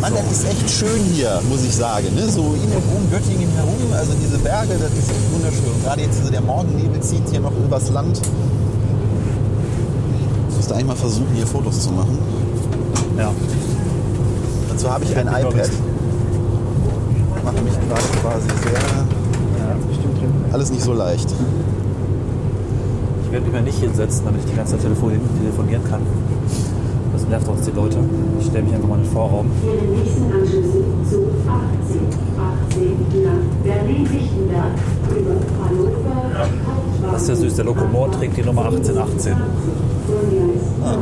Mann, 0.00 0.12
das 0.14 0.30
ist 0.30 0.48
echt 0.48 0.70
schön 0.70 1.02
hier, 1.12 1.40
muss 1.50 1.64
ich 1.64 1.74
sagen. 1.74 2.06
Ne? 2.14 2.28
So 2.28 2.54
in 2.54 2.70
und 2.70 2.84
um 2.96 3.10
Göttingen 3.10 3.50
herum, 3.56 3.92
also 3.94 4.12
diese 4.22 4.38
Berge, 4.38 4.74
das 4.74 4.92
ist 4.92 5.10
echt 5.10 5.32
wunderschön. 5.32 5.82
Gerade 5.82 6.02
jetzt 6.02 6.24
so 6.24 6.30
der 6.30 6.40
Morgennebel 6.40 7.00
zieht 7.00 7.28
hier 7.28 7.40
noch 7.40 7.52
übers 7.64 7.90
Land. 7.90 8.20
Ich 10.68 10.74
müsste 10.74 10.84
eigentlich 10.84 10.98
mal 10.98 11.08
versuchen, 11.08 11.34
hier 11.34 11.46
Fotos 11.46 11.80
zu 11.80 11.92
machen. 11.92 12.18
ja. 13.16 13.32
Dazu 14.68 14.90
habe 14.90 15.02
ich 15.02 15.16
ein 15.16 15.26
iPad. 15.26 15.70
Ich 17.36 17.42
mache 17.42 17.62
mich 17.62 17.72
gerade 17.72 18.02
quasi 18.20 18.48
sehr... 18.62 18.78
Alles 20.52 20.70
nicht 20.70 20.82
so 20.82 20.92
leicht. 20.92 21.32
Ich 23.24 23.32
werde 23.32 23.46
mich 23.46 23.54
mal 23.54 23.62
nicht 23.62 23.78
hinsetzen, 23.78 24.26
damit 24.26 24.42
ich 24.44 24.50
die 24.50 24.56
ganze 24.56 24.72
Zeit 24.72 24.82
telefonieren, 24.82 25.22
telefonieren 25.40 25.84
kann. 25.88 26.02
Das 27.14 27.26
nervt 27.26 27.46
sonst 27.46 27.66
die 27.66 27.70
Leute. 27.70 27.96
Ich 28.38 28.46
stelle 28.48 28.64
mich 28.64 28.74
einfach 28.74 28.88
mal 28.88 28.96
in 28.96 29.04
den 29.04 29.10
Vorraum. 29.10 29.46
In 29.62 29.86
den 29.86 29.98
nächsten 29.98 30.24
Anschlüssen 30.30 30.84
zu 31.08 31.30
18, 31.48 32.00
18 32.68 33.24
nach 33.24 33.40
Berlin-Lichtenberg 33.64 34.74
über 35.16 35.34
Hannover. 35.64 36.77
Das 37.18 37.28
ist 37.28 37.30
ja 37.30 37.48
süß. 37.48 37.56
Der 37.56 37.64
Lokomor 37.64 38.12
trägt 38.12 38.36
die 38.36 38.42
Nummer 38.42 38.66
1818. 38.66 39.32
Ah. 40.84 40.96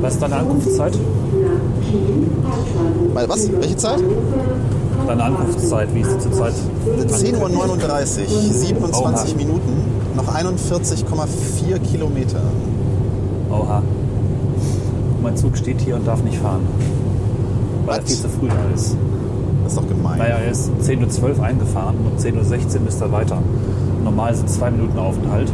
Was 0.00 0.14
ist 0.14 0.22
deine 0.22 0.36
Ankunftszeit? 0.36 0.98
Mal 3.12 3.28
was? 3.28 3.52
Welche 3.52 3.76
Zeit? 3.76 4.02
Deine 5.06 5.22
Ankunftszeit, 5.22 5.94
wie 5.94 6.00
ist 6.00 6.12
sie 6.12 6.18
zurzeit? 6.18 6.54
10.39 7.08 7.40
Uhr, 7.40 8.52
27 8.54 9.04
Oha. 9.04 9.36
Minuten, 9.36 9.82
noch 10.16 10.34
41,4 10.34 11.78
Kilometer. 11.80 12.40
Oha. 13.50 13.82
Mein 15.22 15.36
Zug 15.36 15.58
steht 15.58 15.82
hier 15.82 15.96
und 15.96 16.06
darf 16.06 16.22
nicht 16.24 16.38
fahren. 16.38 16.66
Weil 17.84 17.98
er 17.98 18.02
Was? 18.02 18.10
viel 18.10 18.22
zu 18.22 18.28
früh 18.30 18.48
da 18.48 18.74
ist. 18.74 18.96
Das 19.62 19.72
ist 19.72 19.78
doch 19.78 19.88
gemein. 19.88 20.18
Naja, 20.18 20.36
er 20.36 20.50
ist 20.50 20.70
10.12 20.82 21.38
Uhr 21.38 21.44
eingefahren 21.44 21.96
und 22.04 22.18
10.16 22.20 22.76
Uhr 22.76 22.80
müsste 22.80 23.04
er 23.04 23.12
weiter. 23.12 23.38
Normal 24.04 24.34
sind 24.34 24.48
zwei 24.48 24.70
Minuten 24.70 24.98
Aufenthalt. 24.98 25.50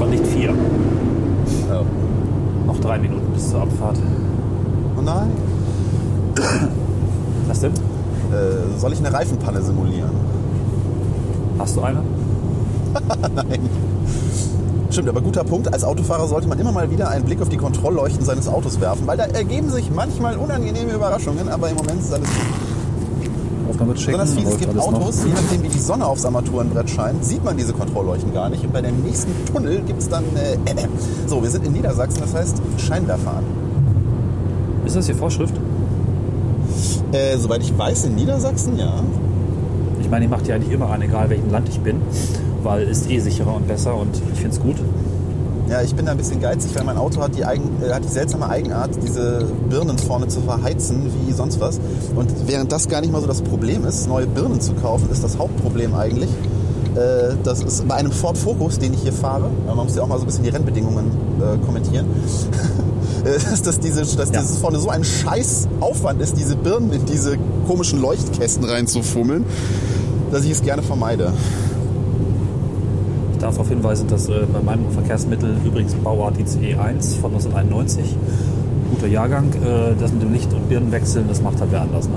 Und 0.00 0.10
nicht 0.10 0.26
vier. 0.26 0.54
Oh. 1.70 1.84
Noch 2.66 2.78
drei 2.80 2.98
Minuten 2.98 3.32
bis 3.32 3.50
zur 3.50 3.62
Abfahrt. 3.62 3.98
oh 4.98 5.02
nein. 5.02 5.30
Was 7.48 7.60
denn? 7.60 7.72
Äh, 7.72 8.78
soll 8.78 8.92
ich 8.92 8.98
eine 8.98 9.12
Reifenpanne 9.12 9.62
simulieren? 9.62 10.10
Hast 11.58 11.76
du 11.76 11.80
eine? 11.80 12.02
Nein. 13.34 13.60
Stimmt, 14.96 15.10
aber 15.10 15.20
guter 15.20 15.44
Punkt. 15.44 15.70
Als 15.70 15.84
Autofahrer 15.84 16.26
sollte 16.26 16.48
man 16.48 16.58
immer 16.58 16.72
mal 16.72 16.90
wieder 16.90 17.10
einen 17.10 17.26
Blick 17.26 17.42
auf 17.42 17.50
die 17.50 17.58
Kontrollleuchten 17.58 18.24
seines 18.24 18.48
Autos 18.48 18.80
werfen, 18.80 19.06
weil 19.06 19.18
da 19.18 19.24
ergeben 19.24 19.68
sich 19.68 19.90
manchmal 19.90 20.38
unangenehme 20.38 20.90
Überraschungen, 20.90 21.50
aber 21.50 21.68
im 21.68 21.76
Moment 21.76 22.00
ist 22.00 22.14
alles 22.14 22.26
gut. 22.26 23.78
Besonders 23.92 24.32
viel, 24.32 24.46
es 24.46 24.56
gibt 24.56 24.70
alles 24.70 24.86
noch. 24.86 24.94
Autos, 24.94 25.22
je 25.26 25.34
nachdem 25.34 25.62
wie 25.64 25.68
die 25.68 25.78
Sonne 25.78 26.06
aufs 26.06 26.24
Armaturenbrett 26.24 26.88
scheint, 26.88 27.22
sieht 27.22 27.44
man 27.44 27.58
diese 27.58 27.74
Kontrollleuchten 27.74 28.32
gar 28.32 28.48
nicht. 28.48 28.64
Und 28.64 28.72
bei 28.72 28.80
dem 28.80 29.02
nächsten 29.02 29.32
Tunnel 29.44 29.82
gibt 29.82 30.00
es 30.00 30.08
dann... 30.08 30.24
Äh, 30.34 30.56
so, 31.26 31.42
wir 31.42 31.50
sind 31.50 31.66
in 31.66 31.74
Niedersachsen, 31.74 32.22
das 32.22 32.32
heißt 32.32 32.62
Scheinwerfer 32.78 33.32
an. 33.32 33.44
Ist 34.86 34.96
das 34.96 35.04
hier 35.04 35.14
Vorschrift? 35.14 35.56
Äh, 37.12 37.36
soweit 37.36 37.62
ich 37.62 37.76
weiß, 37.76 38.06
in 38.06 38.14
Niedersachsen, 38.14 38.78
ja. 38.78 38.94
Ich 40.00 40.08
meine, 40.08 40.24
ich 40.24 40.30
mache 40.30 40.44
die 40.44 40.54
eigentlich 40.54 40.72
immer 40.72 40.88
an, 40.88 41.02
egal 41.02 41.28
welchem 41.28 41.50
Land 41.50 41.68
ich 41.68 41.80
bin, 41.80 42.00
weil 42.66 42.88
ist 42.88 43.08
eh 43.10 43.20
sicherer 43.20 43.54
und 43.54 43.66
besser 43.68 43.94
und 43.94 44.10
ich 44.32 44.40
finde 44.40 44.56
es 44.56 44.60
gut. 44.60 44.76
Ja, 45.70 45.82
ich 45.82 45.94
bin 45.94 46.06
da 46.06 46.12
ein 46.12 46.18
bisschen 46.18 46.40
geizig, 46.40 46.74
weil 46.76 46.84
mein 46.84 46.96
Auto 46.96 47.20
hat 47.20 47.36
die, 47.36 47.44
Eigen, 47.44 47.70
äh, 47.82 47.92
hat 47.92 48.04
die 48.04 48.08
seltsame 48.08 48.48
Eigenart, 48.48 48.90
diese 49.04 49.46
Birnen 49.68 49.98
vorne 49.98 50.28
zu 50.28 50.40
verheizen 50.40 51.10
wie 51.26 51.32
sonst 51.32 51.60
was. 51.60 51.80
Und 52.14 52.28
während 52.46 52.70
das 52.70 52.88
gar 52.88 53.00
nicht 53.00 53.12
mal 53.12 53.20
so 53.20 53.26
das 53.26 53.42
Problem 53.42 53.84
ist, 53.84 54.06
neue 54.08 54.26
Birnen 54.26 54.60
zu 54.60 54.74
kaufen, 54.74 55.08
ist 55.10 55.24
das 55.24 55.38
Hauptproblem 55.38 55.94
eigentlich. 55.94 56.28
Äh, 56.94 57.34
das 57.42 57.62
ist 57.62 57.86
bei 57.88 57.96
einem 57.96 58.12
Ford 58.12 58.38
Focus, 58.38 58.78
den 58.78 58.94
ich 58.94 59.02
hier 59.02 59.12
fahre, 59.12 59.50
man 59.66 59.76
muss 59.76 59.96
ja 59.96 60.02
auch 60.02 60.08
mal 60.08 60.18
so 60.18 60.24
ein 60.24 60.26
bisschen 60.26 60.44
die 60.44 60.50
Rennbedingungen 60.50 61.10
äh, 61.40 61.58
kommentieren, 61.64 62.06
äh, 63.24 63.32
dass, 63.50 63.62
dass, 63.62 63.80
diese, 63.80 64.00
dass 64.16 64.30
Ja. 64.30 64.40
dieses 64.40 64.58
vorne 64.58 64.78
so 64.78 64.88
ein 64.88 65.02
scheiß 65.04 65.66
Aufwand 65.80 66.20
ist, 66.22 66.36
diese 66.36 66.54
Birnen 66.56 66.92
in 66.92 67.04
diese 67.06 67.38
komischen 67.66 68.00
Leuchtkästen 68.00 68.64
reinzufummeln, 68.64 69.44
dass 70.30 70.44
ich 70.44 70.52
es 70.52 70.62
gerne 70.62 70.82
vermeide. 70.82 71.32
Ich 73.46 73.50
darf 73.50 73.58
darauf 73.58 73.68
hinweisen, 73.68 74.08
dass 74.08 74.28
äh, 74.28 74.40
bei 74.52 74.60
meinem 74.60 74.90
Verkehrsmittel 74.90 75.54
übrigens 75.64 75.94
Bauart 75.94 76.36
ICE 76.36 76.74
1 76.74 77.14
von 77.14 77.30
1991 77.30 78.16
guter 78.90 79.06
Jahrgang. 79.06 79.52
Äh, 79.52 79.94
das 80.00 80.10
mit 80.12 80.20
dem 80.22 80.32
Licht- 80.32 80.52
und 80.52 80.68
Birnenwechseln, 80.68 81.28
das 81.28 81.40
macht 81.42 81.60
halt 81.60 81.70
wer 81.70 81.82
anders. 81.82 82.08
Ne? 82.08 82.14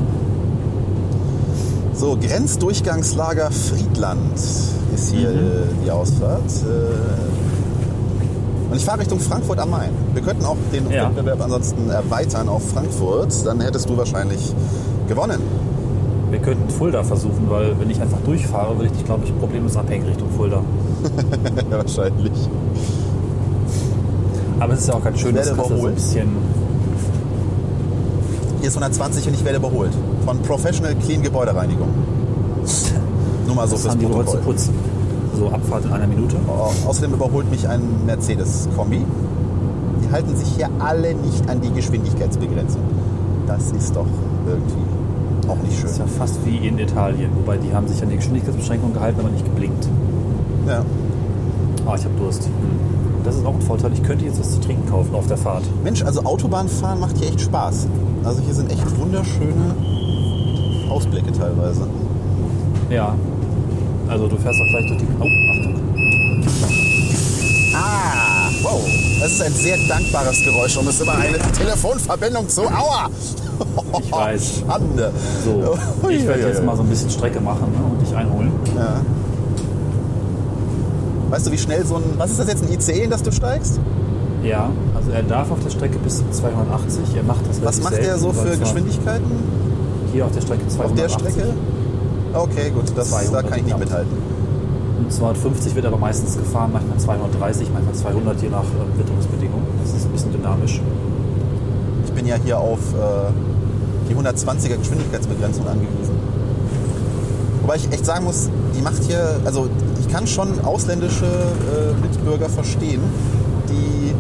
So, 1.94 2.18
Grenzdurchgangslager 2.20 3.52
Friedland 3.52 4.34
ist 4.34 5.12
hier 5.14 5.30
Mhm. 5.30 5.38
äh, 5.38 5.86
die 5.86 5.92
Ausfahrt. 5.92 6.42
Äh, 6.64 8.72
und 8.72 8.78
ich 8.78 8.84
fahre 8.84 9.02
Richtung 9.02 9.20
Frankfurt 9.20 9.60
am 9.60 9.70
Main. 9.70 9.92
Wir 10.16 10.24
könnten 10.24 10.46
auch 10.46 10.58
den 10.74 10.90
Ja. 10.90 11.10
Wettbewerb 11.10 11.44
ansonsten 11.44 11.92
erweitern 11.92 12.50
auf 12.50 12.68
Frankfurt. 12.72 13.46
Dann 13.46 13.62
hättest 13.62 13.88
du 13.88 13.96
wahrscheinlich 13.96 14.52
gewonnen. 15.08 15.42
Wir 16.32 16.40
könnten 16.40 16.70
Fulda 16.70 17.04
versuchen, 17.04 17.48
weil 17.50 17.80
wenn 17.80 17.90
ich 17.90 18.00
einfach 18.02 18.20
durchfahre, 18.24 18.76
würde 18.76 18.86
ich 18.88 18.92
dich, 18.94 19.06
glaube 19.06 19.26
ich, 19.26 19.38
problemlos 19.40 19.76
abhängen 19.76 20.06
Richtung 20.06 20.30
Fulda. 20.30 20.62
wahrscheinlich. 21.72 22.32
Aber 24.60 24.74
es 24.74 24.82
ist 24.82 24.88
ja 24.90 24.94
auch 24.96 25.04
ganz 25.04 25.20
schön, 25.20 25.36
dass 25.36 25.56
Kassel 25.56 25.78
so 25.80 25.88
ein 25.88 25.94
bisschen... 25.96 26.28
Hier 28.60 28.68
ist 28.68 28.76
120 28.76 29.28
und 29.28 29.34
ich 29.36 29.46
werde 29.46 29.58
überholt. 29.58 29.92
Von 30.26 30.40
Professional 30.42 30.94
Clean 30.96 31.22
Gebäudereinigung. 31.22 31.88
Nur 33.48 33.56
mal 33.56 33.68
so 33.68 33.74
Das 33.76 33.82
fürs 33.84 33.94
haben 33.94 34.00
die 34.00 34.06
wohl 34.06 34.12
zu 34.26 34.32
Protokoll. 34.34 34.42
putzen. 34.54 34.74
So 35.38 35.48
Abfahrt 35.48 35.86
in 35.86 35.94
einer 35.94 36.08
Minute. 36.08 36.36
Au- 36.48 36.90
Außerdem 36.90 37.14
überholt 37.14 37.50
mich 37.50 37.68
ein 37.68 37.82
Mercedes-Kombi. 38.06 39.06
Die 40.04 40.12
halten 40.12 40.36
sich 40.36 40.50
hier 40.50 40.70
alle 40.80 41.16
nicht 41.16 41.50
an 41.50 41.62
die 41.62 41.72
Geschwindigkeitsbegrenzung. 41.72 42.82
Das 43.48 43.72
ist 43.72 43.96
doch 43.96 44.06
irgendwie 44.46 44.89
auch 45.50 45.58
nicht 45.58 45.84
Das 45.84 45.92
ist 45.92 45.98
schön. 45.98 46.06
ja 46.08 46.12
fast 46.18 46.46
wie 46.46 46.58
in 46.68 46.78
Italien, 46.80 47.32
wobei 47.36 47.58
die 47.58 47.74
haben 47.74 47.88
sich 47.88 48.02
an 48.02 48.10
die 48.10 48.16
Geschwindigkeitsbeschränkung 48.18 48.94
gehalten, 48.94 49.20
aber 49.20 49.30
nicht 49.30 49.46
geblinkt. 49.46 49.88
Ja. 50.68 50.84
Ah, 51.86 51.96
ich 51.98 52.06
habe 52.06 52.14
Durst. 52.20 52.46
Hm. 52.46 52.52
Das 53.24 53.36
ist 53.36 53.46
auch 53.46 53.54
ein 53.56 53.62
Vorteil. 53.62 53.92
Ich 53.94 54.04
könnte 54.04 54.26
jetzt 54.26 54.40
was 54.40 54.52
zu 54.52 54.62
trinken 54.62 54.90
kaufen 54.90 55.14
auf 55.14 55.28
der 55.28 55.38
Fahrt. 55.38 55.64
Mensch, 55.84 56.04
also 56.04 56.24
Autobahnfahren 56.24 57.00
macht 57.00 57.18
hier 57.18 57.28
echt 57.28 57.42
Spaß. 57.42 57.88
Also 58.24 58.42
hier 58.42 58.54
sind 58.54 58.72
echt 58.72 58.98
wunderschöne 59.00 59.76
Ausblicke 60.90 61.32
teilweise. 61.32 61.88
Ja. 62.90 63.16
Also 64.08 64.28
du 64.28 64.38
fährst 64.38 64.60
auch 64.60 64.70
gleich 64.70 64.88
durch 64.88 65.00
die... 65.00 65.08
Oh, 65.20 65.52
Achtung. 65.52 65.76
Ah, 67.76 68.50
wow. 68.64 68.82
Das 69.20 69.32
ist 69.34 69.42
ein 69.42 69.54
sehr 69.54 69.78
dankbares 69.88 70.44
Geräusch 70.44 70.78
und 70.78 70.88
ist 70.88 71.02
immer 71.02 71.16
eine 71.16 71.38
Telefonverbindung 71.38 72.48
zu 72.48 72.62
Aua. 72.64 73.10
Ich 74.02 74.12
weiß. 74.12 74.64
Schande. 74.68 75.12
So, 75.44 76.10
ich 76.10 76.28
werde 76.28 76.48
jetzt 76.48 76.64
mal 76.64 76.76
so 76.76 76.84
ein 76.84 76.90
bisschen 76.90 77.10
Strecke 77.10 77.40
machen 77.42 77.72
ne, 77.72 77.92
und 77.92 78.02
dich 78.02 78.16
einholen. 78.16 78.52
Ja. 78.76 79.02
Weißt 81.30 81.48
du, 81.48 81.52
wie 81.52 81.58
schnell 81.58 81.86
so 81.86 81.96
ein. 81.96 82.04
Was 82.18 82.32
ist 82.32 82.40
das 82.40 82.48
jetzt, 82.48 82.64
ein 82.64 82.74
ICE, 82.74 83.04
in 83.04 83.10
das 83.10 83.24
du 83.24 83.32
steigst? 83.32 83.80
Ja, 84.44 84.70
also 84.96 85.12
er 85.12 85.24
darf 85.24 85.52
auf 85.52 85.60
der 85.64 85.70
Strecke 85.70 86.00
bis 86.00 86.18
zu 86.18 86.24
280. 86.32 87.16
Er 87.16 87.24
macht 87.24 87.42
das 87.48 87.62
Was 87.64 87.82
macht 87.82 87.98
der 87.98 88.18
selten, 88.18 88.20
so 88.22 88.36
weil 88.36 88.48
für 88.48 88.58
Geschwindigkeiten 88.58 89.32
Hier 90.14 90.26
auf 90.26 90.32
der 90.32 90.42
Strecke 90.42 90.68
280. 90.68 90.86
auf 90.86 90.96
der 90.96 91.10
Strecke? 91.10 91.54
Okay, 92.34 92.70
gut, 92.70 92.84
das, 92.96 93.10
da 93.10 93.18
200 93.18 93.50
kann 93.50 93.60
ich 93.60 93.66
nicht 93.66 93.80
mithalten. 93.80 94.18
Und 95.00 95.12
250 95.12 95.76
wird 95.76 95.86
aber 95.86 95.98
meistens 95.98 96.38
gefahren, 96.38 96.72
manchmal 96.74 96.98
230, 97.00 97.70
manchmal 97.74 97.96
200, 97.96 98.42
je 98.42 98.50
nach 98.50 98.64
äh, 98.64 99.00
Witterungsbedingungen. 99.00 99.66
Das 99.84 99.94
ist 99.96 100.06
ein 100.06 100.12
bisschen 100.12 100.32
dynamisch. 100.32 100.82
Ja 102.30 102.36
hier 102.44 102.60
auf 102.60 102.78
äh, 102.94 103.32
die 104.08 104.14
120er 104.14 104.78
Geschwindigkeitsbegrenzung 104.78 105.68
angewiesen. 105.68 106.16
Wobei 107.64 107.78
ich 107.78 107.92
echt 107.92 108.06
sagen 108.06 108.26
muss, 108.26 108.50
die 108.78 108.84
macht 108.84 109.04
hier, 109.04 109.40
also 109.46 109.68
ich 110.00 110.08
kann 110.10 110.28
schon 110.28 110.64
ausländische 110.64 111.26
äh, 111.26 112.00
Mitbürger 112.00 112.48
verstehen, 112.48 113.02
die 113.68 114.14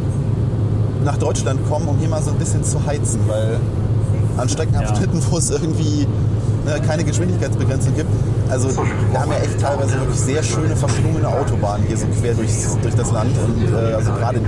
nach 1.06 1.18
Deutschland 1.18 1.60
kommen, 1.70 1.88
um 1.88 2.00
hier 2.00 2.10
mal 2.10 2.24
so 2.24 2.32
ein 2.32 2.38
bisschen 2.38 2.64
zu 2.64 2.84
heizen, 2.84 3.20
weil 3.28 3.60
an 4.38 4.50
Streckenabschnitten, 4.50 5.22
wo 5.30 5.38
es 5.38 5.52
irgendwie 5.52 6.08
ne, 6.66 6.82
keine 6.88 7.04
Geschwindigkeitsbegrenzung 7.04 7.96
gibt, 7.96 8.10
also 8.50 8.70
wir 8.70 9.20
haben 9.20 9.32
ja 9.32 9.38
echt 9.38 9.62
teilweise 9.62 10.00
wirklich 10.00 10.20
sehr 10.20 10.42
schöne 10.42 10.76
verschlungene 10.76 11.28
Autobahnen 11.28 11.86
hier 11.86 11.98
so 11.98 12.08
quer 12.20 12.34
durchs, 12.34 12.76
durch 12.82 12.96
das 12.96 13.12
Land 13.12 13.36
und 13.46 13.72
äh, 13.72 13.94
also 13.94 14.12
gerade 14.14 14.40
die, 14.40 14.46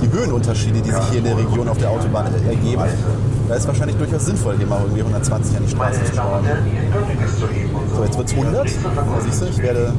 die, 0.00 0.10
Höhenunterschiede, 0.12 0.80
die 0.80 0.90
sich 0.90 1.04
hier 1.10 1.18
in 1.18 1.24
der 1.24 1.36
Region 1.38 1.68
auf 1.68 1.78
der 1.78 1.90
Autobahn 1.90 2.26
er- 2.26 2.50
ergeben, 2.50 2.82
da 3.48 3.54
ist 3.54 3.66
wahrscheinlich 3.66 3.96
durchaus 3.96 4.26
sinnvoll, 4.26 4.56
hier 4.58 4.66
mal 4.66 4.80
irgendwie 4.82 5.00
120 5.02 5.56
an 5.56 5.62
die 5.64 5.70
Straße 5.70 6.04
zu 6.04 6.14
schrauben. 6.14 6.46
So, 7.96 8.04
jetzt 8.04 8.18
wird 8.18 8.28
es 8.28 8.34
100. 8.34 8.66
Da 8.66 9.20
siehst 9.24 9.40
du, 9.42 9.46
ich 9.46 9.58
werde 9.58 9.92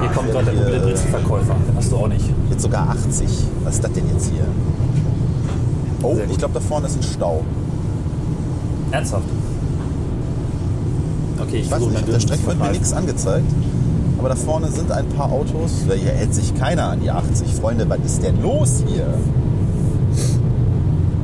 Hier 0.00 0.08
kommt 0.10 0.30
gerade 0.30 0.44
der 0.46 0.54
mobile 0.54 0.80
Brezelverkäufer. 0.80 1.54
Den 1.68 1.76
hast 1.76 1.92
du 1.92 1.96
auch 1.96 2.08
nicht. 2.08 2.24
jetzt 2.50 2.62
sogar 2.62 2.88
80. 2.90 3.28
Was 3.64 3.74
ist 3.76 3.84
das 3.84 3.92
denn 3.92 4.08
jetzt 4.12 4.30
hier? 4.30 4.44
Oh, 6.02 6.16
ich 6.30 6.38
glaube, 6.38 6.54
da 6.54 6.60
vorne 6.60 6.86
ist 6.86 6.96
ein 6.96 7.02
Stau. 7.02 7.44
Ernsthaft? 8.90 9.24
Okay, 11.40 11.56
ich 11.56 11.66
Ich 11.66 11.70
weiß 11.70 11.80
nicht, 11.80 11.96
auf 11.96 12.04
der 12.04 12.20
Strecke 12.20 12.46
wird 12.46 12.58
mir 12.58 12.70
nichts 12.70 12.92
angezeigt. 12.92 13.46
Aber 14.18 14.28
da 14.30 14.34
vorne 14.34 14.68
sind 14.70 14.90
ein 14.90 15.06
paar 15.10 15.30
Autos. 15.30 15.84
Hier 15.86 16.10
hält 16.12 16.34
sich 16.34 16.54
keiner 16.54 16.84
an 16.88 17.00
die 17.00 17.10
80. 17.10 17.54
Freunde, 17.54 17.88
was 17.88 17.98
ist 18.04 18.22
denn 18.22 18.42
los 18.42 18.82
hier? 18.86 19.06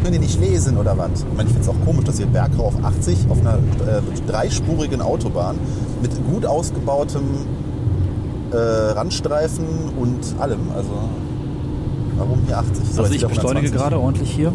Können 0.03 0.13
die 0.13 0.19
nicht 0.21 0.41
lesen 0.41 0.77
oder 0.77 0.97
was? 0.97 1.21
Ich 1.21 1.37
meine, 1.37 1.49
ich 1.49 1.55
finde 1.57 1.61
es 1.63 1.69
auch 1.69 1.85
komisch, 1.85 2.05
dass 2.05 2.19
hier 2.19 2.27
Bergrau 2.27 2.67
auf 2.67 2.75
80 2.85 3.27
auf 3.31 3.41
einer 3.41 3.55
äh, 3.55 4.01
dreispurigen 4.31 5.01
Autobahn 5.01 5.57
mit 6.03 6.11
gut 6.31 6.45
ausgebautem 6.47 7.23
äh, 8.53 8.57
Randstreifen 8.57 9.65
und 9.99 10.19
allem. 10.39 10.61
Also, 10.77 10.91
warum 12.17 12.39
hier 12.47 12.59
80? 12.59 12.85
So, 12.93 13.03
Also 13.03 13.15
ich 13.15 13.27
beschleunige 13.27 13.67
120. 13.67 13.73
gerade 13.73 13.99
ordentlich 13.99 14.31
hier. 14.31 14.53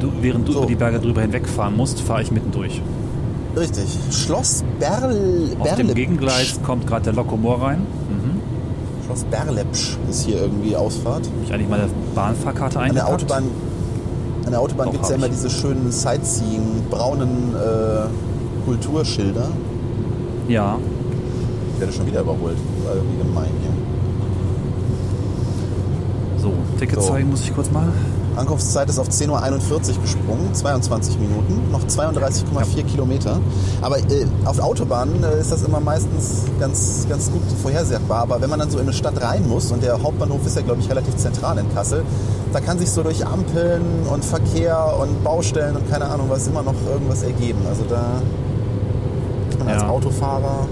Du, 0.00 0.10
während 0.22 0.48
du 0.48 0.52
So. 0.52 0.58
über 0.60 0.66
die 0.66 0.76
Berge 0.76 0.98
drüber 0.98 1.20
hinwegfahren 1.20 1.76
musst, 1.76 2.00
fahre 2.00 2.22
ich 2.22 2.30
mittendurch. 2.30 2.80
Richtig. 3.56 3.84
Schloss 4.10 4.64
Berl 4.78 5.48
Auf 5.58 5.74
dem. 5.76 5.94
Gegengleis 5.94 6.60
kommt 6.64 6.86
gerade 6.86 7.04
der 7.04 7.12
Lokomor 7.12 7.62
rein. 7.62 7.78
Mhm. 8.08 8.40
Schloss 9.06 9.24
Berlepsch 9.24 9.96
ist 10.10 10.24
hier 10.24 10.40
irgendwie 10.42 10.74
Ausfahrt. 10.76 11.26
Hab 11.26 11.44
ich 11.44 11.52
eigentlich 11.52 11.68
meine 11.68 11.88
Bahnfahrkarte 12.14 12.78
An 12.80 12.94
der 12.94 13.06
eingepackt? 13.06 13.32
Autobahn, 13.32 13.44
an 14.46 14.50
der 14.50 14.60
Autobahn 14.60 14.86
Doch, 14.86 14.92
gibt 14.92 15.04
es 15.04 15.10
ja 15.10 15.16
immer 15.16 15.28
diese 15.28 15.50
schönen 15.50 15.92
Sightseeing, 15.92 16.84
braunen 16.90 17.54
äh, 17.54 18.64
Kulturschilder. 18.64 19.48
Ja. 20.48 20.78
Ich 21.74 21.80
werde 21.80 21.92
schon 21.92 22.06
wieder 22.06 22.20
überholt. 22.22 22.56
Weil 22.84 22.96
wie 22.96 23.18
gemein 23.22 23.50
hier. 23.62 23.70
So, 26.40 26.52
Ticket 26.78 27.00
So. 27.02 27.08
zeigen 27.08 27.30
muss 27.30 27.42
ich 27.42 27.54
kurz 27.54 27.70
mal. 27.70 27.88
Ankunftszeit 28.36 28.88
ist 28.88 28.98
auf 28.98 29.08
10.41 29.08 29.30
Uhr 29.96 30.02
gesprungen, 30.02 30.52
22 30.52 31.18
Minuten, 31.18 31.70
noch 31.70 31.84
32,4 31.84 32.84
Kilometer. 32.84 33.38
Aber 33.80 33.98
äh, 33.98 34.26
auf 34.44 34.58
Autobahnen 34.58 35.22
äh, 35.22 35.40
ist 35.40 35.52
das 35.52 35.62
immer 35.62 35.80
meistens 35.80 36.44
ganz, 36.58 37.06
ganz 37.08 37.30
gut 37.30 37.42
vorhersehbar. 37.62 38.22
Aber 38.22 38.40
wenn 38.40 38.50
man 38.50 38.58
dann 38.58 38.70
so 38.70 38.78
in 38.78 38.84
eine 38.84 38.92
Stadt 38.92 39.20
rein 39.22 39.48
muss, 39.48 39.70
und 39.70 39.82
der 39.82 40.02
Hauptbahnhof 40.02 40.44
ist 40.46 40.56
ja, 40.56 40.62
glaube 40.62 40.80
ich, 40.80 40.90
relativ 40.90 41.16
zentral 41.16 41.58
in 41.58 41.72
Kassel, 41.74 42.02
da 42.52 42.60
kann 42.60 42.78
sich 42.78 42.90
so 42.90 43.02
durch 43.02 43.24
Ampeln 43.26 43.82
und 44.12 44.24
Verkehr 44.24 44.94
und 45.00 45.22
Baustellen 45.24 45.76
und 45.76 45.88
keine 45.90 46.06
Ahnung 46.06 46.26
was 46.28 46.46
immer 46.46 46.62
noch 46.62 46.74
irgendwas 46.90 47.22
ergeben. 47.22 47.60
Also 47.68 47.84
da 47.88 48.20
ist 49.50 49.58
man 49.58 49.68
als 49.68 49.82
Ja. 49.82 49.88
Autofahrer 49.88 50.68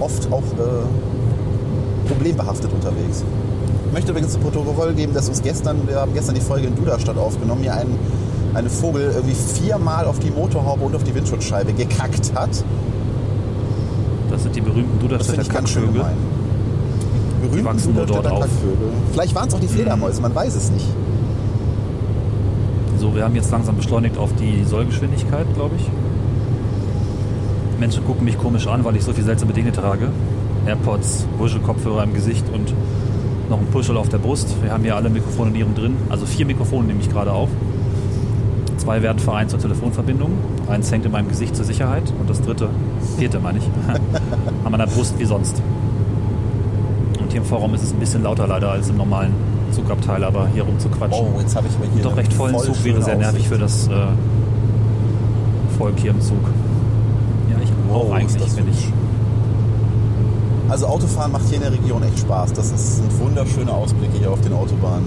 oft 0.00 0.32
auch 0.32 0.38
äh, 0.38 2.08
problembehaftet 2.08 2.72
unterwegs. 2.72 3.22
Ich 3.90 3.94
möchte 3.94 4.12
übrigens 4.12 4.34
zu 4.34 4.38
Protokoll 4.38 4.94
geben, 4.94 5.12
dass 5.14 5.28
uns 5.28 5.42
gestern, 5.42 5.88
wir 5.88 5.96
haben 5.96 6.14
gestern 6.14 6.36
die 6.36 6.40
Folge 6.40 6.68
in 6.68 6.76
Duderstadt 6.76 7.18
aufgenommen, 7.18 7.62
hier 7.62 7.74
ein, 7.74 7.88
eine 8.54 8.70
Vogel 8.70 9.10
irgendwie 9.12 9.34
viermal 9.34 10.04
auf 10.04 10.20
die 10.20 10.30
Motorhaube 10.30 10.84
und 10.84 10.94
auf 10.94 11.02
die 11.02 11.12
Windschutzscheibe 11.12 11.72
gekackt 11.72 12.30
hat. 12.36 12.50
Das 14.30 14.44
sind 14.44 14.54
die 14.54 14.60
berühmten 14.60 14.96
Duderstädter 15.00 15.42
Kackvögel. 15.42 16.04
Berühmten 17.42 17.64
wachsen 17.64 17.94
nur 17.96 18.06
dort 18.06 18.28
auf. 18.28 18.38
Mhm. 18.38 18.42
Kackvögel. 18.42 18.88
Vielleicht 19.10 19.34
waren 19.34 19.48
es 19.48 19.54
auch 19.54 19.60
die 19.60 19.66
Fledermäuse, 19.66 20.22
man 20.22 20.36
weiß 20.36 20.54
es 20.54 20.70
nicht. 20.70 20.86
So, 23.00 23.12
wir 23.12 23.24
haben 23.24 23.34
jetzt 23.34 23.50
langsam 23.50 23.74
beschleunigt 23.74 24.18
auf 24.18 24.30
die 24.36 24.62
Sollgeschwindigkeit, 24.62 25.52
glaube 25.54 25.74
ich. 25.76 25.90
Menschen 27.80 28.04
gucken 28.04 28.24
mich 28.24 28.38
komisch 28.38 28.68
an, 28.68 28.84
weil 28.84 28.94
ich 28.94 29.02
so 29.02 29.12
viel 29.12 29.24
seltsame 29.24 29.52
Dinge 29.52 29.72
trage. 29.72 30.10
AirPods, 30.64 31.26
Wuschelkopfhörer 31.38 32.04
im 32.04 32.14
Gesicht 32.14 32.44
und 32.54 32.72
noch 33.50 33.58
ein 33.58 33.66
Puschel 33.66 33.96
auf 33.96 34.08
der 34.08 34.18
Brust. 34.18 34.54
Wir 34.62 34.72
haben 34.72 34.84
hier 34.84 34.96
alle 34.96 35.10
Mikrofone 35.10 35.50
neben 35.50 35.74
drin. 35.74 35.96
Also 36.08 36.24
vier 36.24 36.46
Mikrofone 36.46 36.86
nehme 36.86 37.00
ich 37.00 37.10
gerade 37.10 37.32
auf. 37.32 37.48
Zwei 38.78 39.02
werden 39.02 39.18
vereint 39.18 39.50
zur 39.50 39.58
Telefonverbindung. 39.58 40.30
Eins 40.68 40.90
hängt 40.90 41.04
in 41.04 41.12
meinem 41.12 41.28
Gesicht 41.28 41.54
zur 41.54 41.66
Sicherheit 41.66 42.04
und 42.18 42.30
das 42.30 42.40
dritte, 42.40 42.70
vierte 43.18 43.38
meine 43.40 43.58
ich, 43.58 43.64
an 44.64 44.72
meiner 44.72 44.86
Brust 44.86 45.18
wie 45.18 45.26
sonst. 45.26 45.60
Und 47.20 47.30
hier 47.30 47.42
im 47.42 47.46
Vorraum 47.46 47.74
ist 47.74 47.82
es 47.82 47.92
ein 47.92 47.98
bisschen 47.98 48.22
lauter 48.22 48.46
leider 48.46 48.70
als 48.70 48.88
im 48.88 48.96
normalen 48.96 49.34
Zugabteil, 49.72 50.24
aber 50.24 50.48
hier 50.54 50.62
rumzuquatschen. 50.62 51.26
Oh, 51.34 51.40
jetzt 51.40 51.54
habe 51.54 51.66
ich 51.68 51.74
aber 51.76 51.92
hier 51.92 52.02
Doch 52.02 52.16
recht 52.16 52.32
vollen 52.32 52.54
voll 52.54 52.64
Zug 52.64 52.84
wäre 52.84 53.02
sehr 53.02 53.16
nervig 53.16 53.46
für 53.48 53.58
das 53.58 53.88
äh, 53.88 53.92
Volk 55.76 55.98
hier 55.98 56.12
im 56.12 56.20
Zug. 56.20 56.42
Ja, 57.50 57.56
ich 57.62 57.70
auch 57.70 58.08
Wow, 58.08 58.18
ist 58.18 58.36
eigentlich, 58.36 58.56
wenn 58.56 58.68
ich. 58.68 58.88
Also 60.70 60.86
Autofahren 60.86 61.32
macht 61.32 61.48
hier 61.48 61.56
in 61.56 61.62
der 61.62 61.72
Region 61.72 62.02
echt 62.04 62.20
Spaß. 62.20 62.52
Das 62.52 62.70
ist, 62.70 62.98
sind 62.98 63.20
wunderschöne 63.20 63.72
Ausblicke 63.72 64.18
hier 64.18 64.30
auf 64.30 64.40
den 64.40 64.52
Autobahnen. 64.52 65.04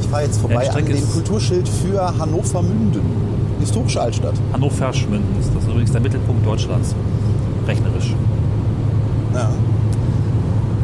Ich 0.00 0.06
fahre 0.06 0.24
jetzt 0.24 0.36
Ja, 0.36 0.40
vorbei 0.42 0.68
die 0.70 0.78
an 0.78 0.84
dem 0.84 1.10
Kulturschild 1.12 1.66
für 1.66 2.18
Hannover 2.18 2.62
Münden. 2.62 3.00
Historische 3.58 4.02
Altstadt. 4.02 4.34
Hannover 4.52 4.92
Schmünden 4.92 5.40
ist 5.40 5.50
das 5.54 5.64
übrigens 5.64 5.92
der 5.92 6.02
Mittelpunkt 6.02 6.46
Deutschlands. 6.46 6.94
Rechnerisch. 7.66 8.14
Ja. 9.34 9.48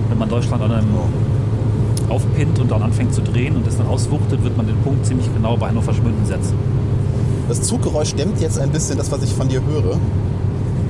Wenn 0.09 0.19
man 0.19 0.29
Deutschland 0.31 0.63
an 0.63 0.73
einem 0.73 0.89
aufpinnt 2.09 2.59
und 2.59 2.71
dann 2.71 2.83
anfängt 2.83 3.13
zu 3.15 3.21
drehen 3.21 3.57
und 3.57 3.67
es 3.67 3.77
dann 3.77 3.87
auswuchtet, 3.87 4.43
wird 4.43 4.57
man 4.57 4.67
den 4.67 4.77
Punkt 4.79 5.05
ziemlich 5.05 5.33
genau 5.35 5.59
bei 5.59 5.69
Hannover 5.69 5.93
Schmünden 5.93 6.25
setzen. 6.25 6.55
Das 7.47 7.61
Zuggeräusch 7.61 8.15
dämmt 8.15 8.41
jetzt 8.41 8.59
ein 8.59 8.71
bisschen 8.71 8.97
das, 8.97 9.13
was 9.13 9.23
ich 9.23 9.35
von 9.35 9.49
dir 9.49 9.61
höre. 9.63 9.99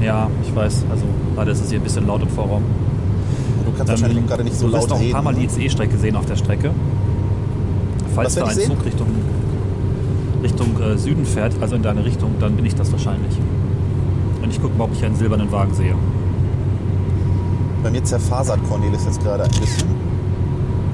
Ja, 0.01 0.29
ich 0.45 0.55
weiß. 0.55 0.85
Also 0.91 1.05
leider 1.37 1.51
ist 1.51 1.65
es 1.65 1.71
hier 1.71 1.81
ein 1.81 1.85
bisschen 1.85 2.07
laut 2.07 2.23
im 2.23 2.29
Vorraum. 2.29 2.63
Du 3.73 3.79
kannst 3.79 3.91
wahrscheinlich 3.93 4.27
gerade 4.27 4.45
nicht 4.45 4.57
so 4.57 4.67
Ähm, 4.67 4.71
du 4.73 4.77
laut 4.77 4.85
wirst 4.85 4.93
auch 4.93 4.97
ein 4.97 5.03
reden. 5.03 5.13
paar 5.13 5.23
Mal 5.23 5.35
die 5.35 5.45
ICE-Strecke 5.45 5.97
sehen 5.99 6.17
auf 6.17 6.27
der 6.27 6.37
Strecke. 6.37 6.71
Falls 8.15 8.35
da 8.35 8.45
ein 8.45 8.55
sehen? 8.55 8.71
Zug 8.71 8.85
Richtung, 8.85 9.07
Richtung 10.43 10.81
äh, 10.81 10.99
Süden 10.99 11.25
fährt, 11.25 11.55
also 11.61 11.77
in 11.77 11.83
deine 11.83 12.05
Richtung, 12.05 12.33
dann 12.41 12.55
bin 12.57 12.67
ich 12.67 12.75
das 12.75 12.93
wahrscheinlich. 12.93 13.35
Und 14.43 14.51
ich 14.51 14.61
gucke 14.61 14.77
mal, 14.77 14.85
ob 14.85 14.93
ich 14.93 15.05
einen 15.05 15.17
silbernen 15.17 15.51
Wagen 15.51 15.73
sehe. 15.73 15.95
Bei 17.83 17.91
mir 17.91 18.05
zerfasert 18.05 18.61
Cornelis 18.69 19.05
jetzt 19.07 19.23
gerade 19.23 19.45
ein 19.45 19.51
bisschen. 19.51 19.89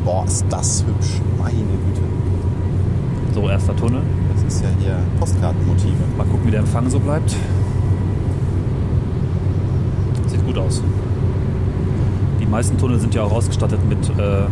Boah, 0.04 0.24
ist 0.26 0.44
das 0.48 0.84
hübsch. 0.86 1.20
Meine 1.38 1.54
Güte. 1.56 2.00
So, 3.34 3.48
erster 3.48 3.74
Tunnel. 3.76 4.00
Das 4.34 4.54
ist 4.54 4.62
ja 4.62 4.68
hier 4.80 4.96
Postkartenmotive. 5.18 5.92
Mal 6.16 6.24
gucken, 6.24 6.46
wie 6.46 6.50
der 6.52 6.60
Empfang 6.60 6.88
so 6.88 6.98
bleibt. 7.00 7.34
Sieht 10.28 10.46
gut 10.46 10.56
aus. 10.58 10.82
Die 12.48 12.52
meisten 12.52 12.78
Tunnel 12.78 12.98
sind 12.98 13.14
ja 13.14 13.24
auch 13.24 13.32
ausgestattet 13.32 13.78
mit 13.86 13.98
äh, 14.18 14.46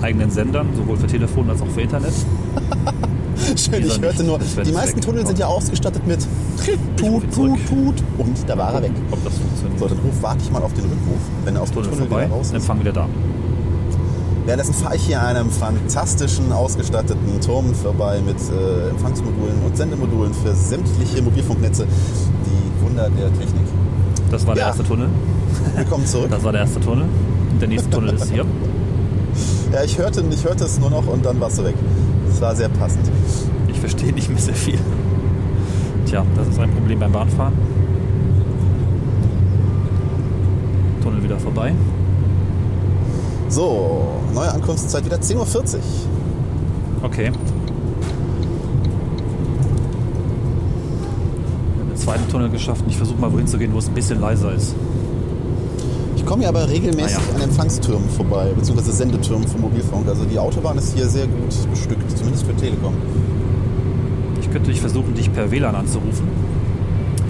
eigenen 0.00 0.30
Sendern, 0.30 0.68
sowohl 0.76 0.96
für 0.96 1.08
Telefon 1.08 1.50
als 1.50 1.60
auch 1.60 1.66
für 1.66 1.80
Internet. 1.80 2.12
Schön, 3.56 3.84
ich 3.84 4.00
hörte 4.00 4.22
nur, 4.22 4.38
die 4.38 4.70
meisten. 4.70 5.00
Tunnel 5.00 5.26
sind 5.26 5.40
ja 5.40 5.46
ausgestattet 5.48 6.06
mit 6.06 6.20
Tut, 6.96 7.24
Tut. 7.34 7.58
Tut. 7.68 7.94
Und 8.18 8.48
da 8.48 8.56
war 8.56 8.74
er 8.74 8.82
weg. 8.82 8.92
Ob 9.10 9.24
das 9.24 9.34
funktioniert. 9.38 9.80
So, 9.80 9.88
dann 9.88 9.98
ruf, 9.98 10.14
warte 10.20 10.38
ich 10.44 10.52
mal 10.52 10.62
auf 10.62 10.72
den 10.74 10.84
Rückruf. 10.84 11.18
Wenn 11.44 11.56
er 11.56 11.62
aus 11.62 11.70
dem 11.72 11.82
Tunnel 11.82 11.90
Tunnel 11.90 12.06
vorbei, 12.06 12.24
wieder 12.26 12.34
raus 12.36 12.46
ist. 12.46 12.54
Empfang 12.54 12.78
wieder 12.78 12.92
da. 12.92 13.08
Währenddessen 14.44 14.74
fahre 14.74 14.94
ich 14.94 15.02
hier 15.02 15.20
an 15.20 15.34
einem 15.36 15.50
fantastischen, 15.50 16.52
ausgestatteten 16.52 17.40
Turm 17.40 17.74
vorbei 17.74 18.20
mit 18.24 18.36
äh, 18.36 18.90
Empfangsmodulen 18.90 19.62
und 19.66 19.76
Sendemodulen 19.76 20.32
für 20.32 20.54
sämtliche 20.54 21.20
Mobilfunknetze. 21.22 21.86
Die 21.86 22.84
Wunder 22.86 23.10
der 23.10 23.32
Technik. 23.32 23.66
Das 24.30 24.46
war 24.46 24.54
der 24.54 24.62
Ja. 24.62 24.68
erste 24.68 24.84
Tunnel. 24.84 25.08
Willkommen 25.74 26.06
zurück. 26.06 26.30
Das 26.30 26.44
war 26.44 26.52
der 26.52 26.60
erste 26.62 26.78
Tunnel. 26.80 27.06
Der 27.60 27.68
nächste 27.68 27.90
Tunnel 27.90 28.14
ist 28.14 28.30
hier. 28.30 28.44
Ja, 29.72 29.82
ich 29.84 29.98
hörte, 29.98 30.22
ich 30.30 30.44
hörte 30.44 30.64
es 30.64 30.78
nur 30.78 30.90
noch 30.90 31.06
und 31.06 31.24
dann 31.24 31.40
warst 31.40 31.58
du 31.58 31.64
weg. 31.64 31.74
Das 32.28 32.40
war 32.40 32.54
sehr 32.54 32.68
passend. 32.68 33.10
Ich 33.68 33.78
verstehe 33.80 34.12
nicht 34.12 34.28
mehr 34.28 34.38
sehr 34.38 34.54
viel. 34.54 34.78
Tja, 36.06 36.26
das 36.36 36.48
ist 36.48 36.58
ein 36.58 36.70
Problem 36.72 36.98
beim 36.98 37.12
Bahnfahren. 37.12 37.54
Tunnel 41.02 41.22
wieder 41.22 41.38
vorbei. 41.38 41.72
So, 43.48 44.20
neue 44.34 44.52
Ankunftszeit 44.52 45.04
wieder 45.04 45.16
10.40 45.16 45.36
Uhr. 45.36 45.80
Okay. 47.02 47.32
Wir 51.74 51.80
haben 51.80 51.88
den 51.88 51.96
zweiten 51.96 52.28
Tunnel 52.28 52.50
geschafft 52.50 52.82
und 52.82 52.90
ich 52.90 52.96
versuche 52.96 53.20
mal 53.20 53.32
wohin 53.32 53.46
zu 53.46 53.58
gehen, 53.58 53.72
wo 53.72 53.78
es 53.78 53.88
ein 53.88 53.94
bisschen 53.94 54.20
leiser 54.20 54.52
ist. 54.52 54.74
Ich 56.22 56.28
komme 56.28 56.42
hier 56.42 56.50
aber 56.50 56.68
regelmäßig 56.68 57.16
Ah 57.18 57.20
ja. 57.30 57.34
an 57.34 57.42
Empfangstürmen 57.42 58.08
vorbei, 58.10 58.52
beziehungsweise 58.54 58.92
Sendetürmen 58.92 59.46
für 59.48 59.58
Mobilfunk. 59.58 60.06
Also 60.06 60.24
die 60.24 60.38
Autobahn 60.38 60.78
ist 60.78 60.94
hier 60.96 61.08
sehr 61.08 61.26
gut 61.26 61.70
bestückt, 61.70 62.16
zumindest 62.16 62.46
für 62.46 62.54
Telekom. 62.54 62.94
Ich 64.40 64.48
könnte 64.48 64.70
dich 64.70 64.80
versuchen, 64.80 65.14
dich 65.14 65.32
per 65.32 65.50
WLAN 65.50 65.74
anzurufen. 65.74 66.28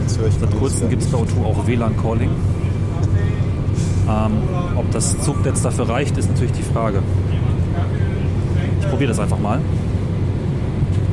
Jetzt 0.02 0.18
höre 0.18 0.28
ich 0.28 0.34
Seit 0.38 0.54
kurzem 0.58 0.90
gibt 0.90 1.02
es 1.02 1.08
bei 1.08 1.16
O2 1.18 1.42
auch 1.42 1.66
WLAN-Calling. 1.66 2.30
Ähm, 4.04 4.32
ob 4.76 4.90
das 4.90 5.16
Zugnetz 5.20 5.62
dafür 5.62 5.88
reicht, 5.88 6.18
ist 6.18 6.28
natürlich 6.28 6.52
die 6.52 6.64
Frage. 6.64 7.04
Ich 8.80 8.88
probiere 8.88 9.10
das 9.10 9.20
einfach 9.20 9.38
mal. 9.38 9.60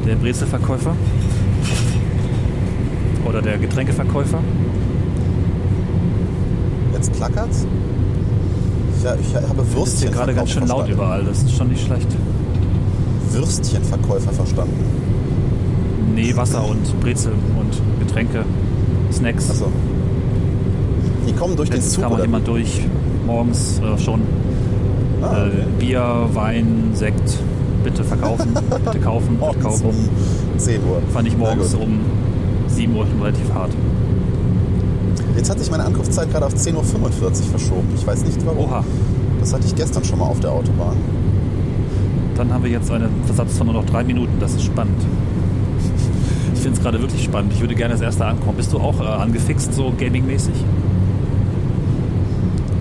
Der 0.08 0.16
Brezelverkäufer 0.16 0.96
oder 3.26 3.44
der 3.44 3.60
Getränkeverkäufer. 3.60 4.40
Jetzt 7.00 7.14
klackert's. 7.14 7.66
Ich, 8.98 9.06
ich 9.30 9.36
habe 9.36 9.56
Das 9.58 9.66
ist 9.66 9.70
hier 9.70 9.78
Würstchen 9.78 10.12
gerade 10.12 10.34
ganz 10.34 10.50
schön 10.52 10.68
laut 10.68 10.90
überall. 10.90 11.24
Das 11.24 11.44
ist 11.44 11.56
schon 11.56 11.70
nicht 11.70 11.86
schlecht. 11.86 12.08
Würstchenverkäufer 13.32 14.32
verstanden. 14.34 14.74
Nee, 16.14 16.36
Wasser 16.36 16.68
und 16.68 17.00
Brezel 17.00 17.32
und 17.58 18.06
Getränke, 18.06 18.44
Snacks. 19.14 19.50
Achso. 19.50 19.68
Die 21.26 21.32
kommen 21.34 21.56
durch 21.56 21.70
den 21.70 21.76
Letztens 21.78 21.94
Zug 21.96 22.04
kam 22.04 22.14
oder? 22.14 22.24
jemand 22.24 22.46
durch, 22.48 22.82
morgens 23.26 23.80
äh, 23.80 23.98
schon. 23.98 24.22
Ah, 25.22 25.46
Äh, 25.46 25.50
Bier, 25.80 26.28
Wein, 26.34 26.90
Sekt, 26.94 27.38
bitte 27.86 28.04
verkaufen, 28.04 28.54
bitte 28.84 29.00
kaufen, 29.00 29.38
bitte 29.40 29.60
kaufen. 29.60 29.86
um 29.86 30.60
10 30.60 30.82
Uhr. 30.84 31.02
Fand 31.14 31.28
ich 31.30 31.38
morgens 31.38 31.74
um 31.76 32.00
7 32.68 32.94
Uhr 32.94 33.06
schon 33.06 33.22
relativ 33.22 33.54
hart. 33.54 33.72
Jetzt 35.40 35.50
hat 35.50 35.58
sich 35.58 35.72
meine 35.72 35.86
Ankunftszeit 35.86 36.30
gerade 36.30 36.46
auf 36.48 36.54
10.45 36.54 36.74
Uhr 36.76 37.32
verschoben. 37.32 37.88
Ich 37.96 38.06
weiß 38.06 38.26
nicht 38.26 38.46
warum. 38.46 38.66
Oha, 38.66 38.84
Das 39.40 39.54
hatte 39.54 39.66
ich 39.68 39.74
gestern 39.74 40.04
schon 40.04 40.20
mal 40.20 40.26
auf 40.26 40.42
der 40.42 40.52
Autobahn. 40.52 40.98
dann 42.36 42.54
haben 42.54 42.62
wir 42.66 42.70
jetzt 42.70 42.92
einen 42.92 43.10
Versatz 43.26 43.58
von 43.58 43.68
nur 43.68 43.76
noch 43.76 43.86
drei 43.86 44.04
Minuten. 44.04 44.34
Das 44.42 44.54
ist 44.54 44.64
spannend. 44.66 45.02
Ich 46.54 46.60
finde 46.60 46.78
es 46.78 46.84
gerade 46.84 47.00
wirklich 47.00 47.24
spannend. 47.24 47.54
Ich 47.54 47.62
würde 47.62 47.74
gerne 47.74 47.94
als 47.94 48.02
Erster 48.02 48.26
ankommen. 48.26 48.58
Bist 48.58 48.74
du 48.74 48.80
auch 48.80 49.00
äh, 49.00 49.06
angefixt, 49.06 49.74
so 49.74 49.94
gaming-mäßig? 49.98 50.56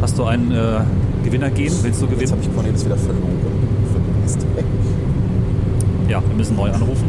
Hast 0.03 0.19
du 0.19 0.25
einen 0.25 0.51
äh, 0.51 0.81
Gewinner 1.23 1.51
gehen? 1.51 1.73
Willst 1.83 2.03
du 2.03 2.07
Jetzt 2.07 2.15
gewinnen? 2.15 2.33
habe 2.33 2.43
ich 2.43 2.53
Cornelis 2.57 2.85
wieder 2.85 2.97
verloren. 2.97 3.39
Ja, 6.09 6.21
wir 6.27 6.37
müssen 6.37 6.57
neu 6.57 6.73
anrufen. 6.73 7.07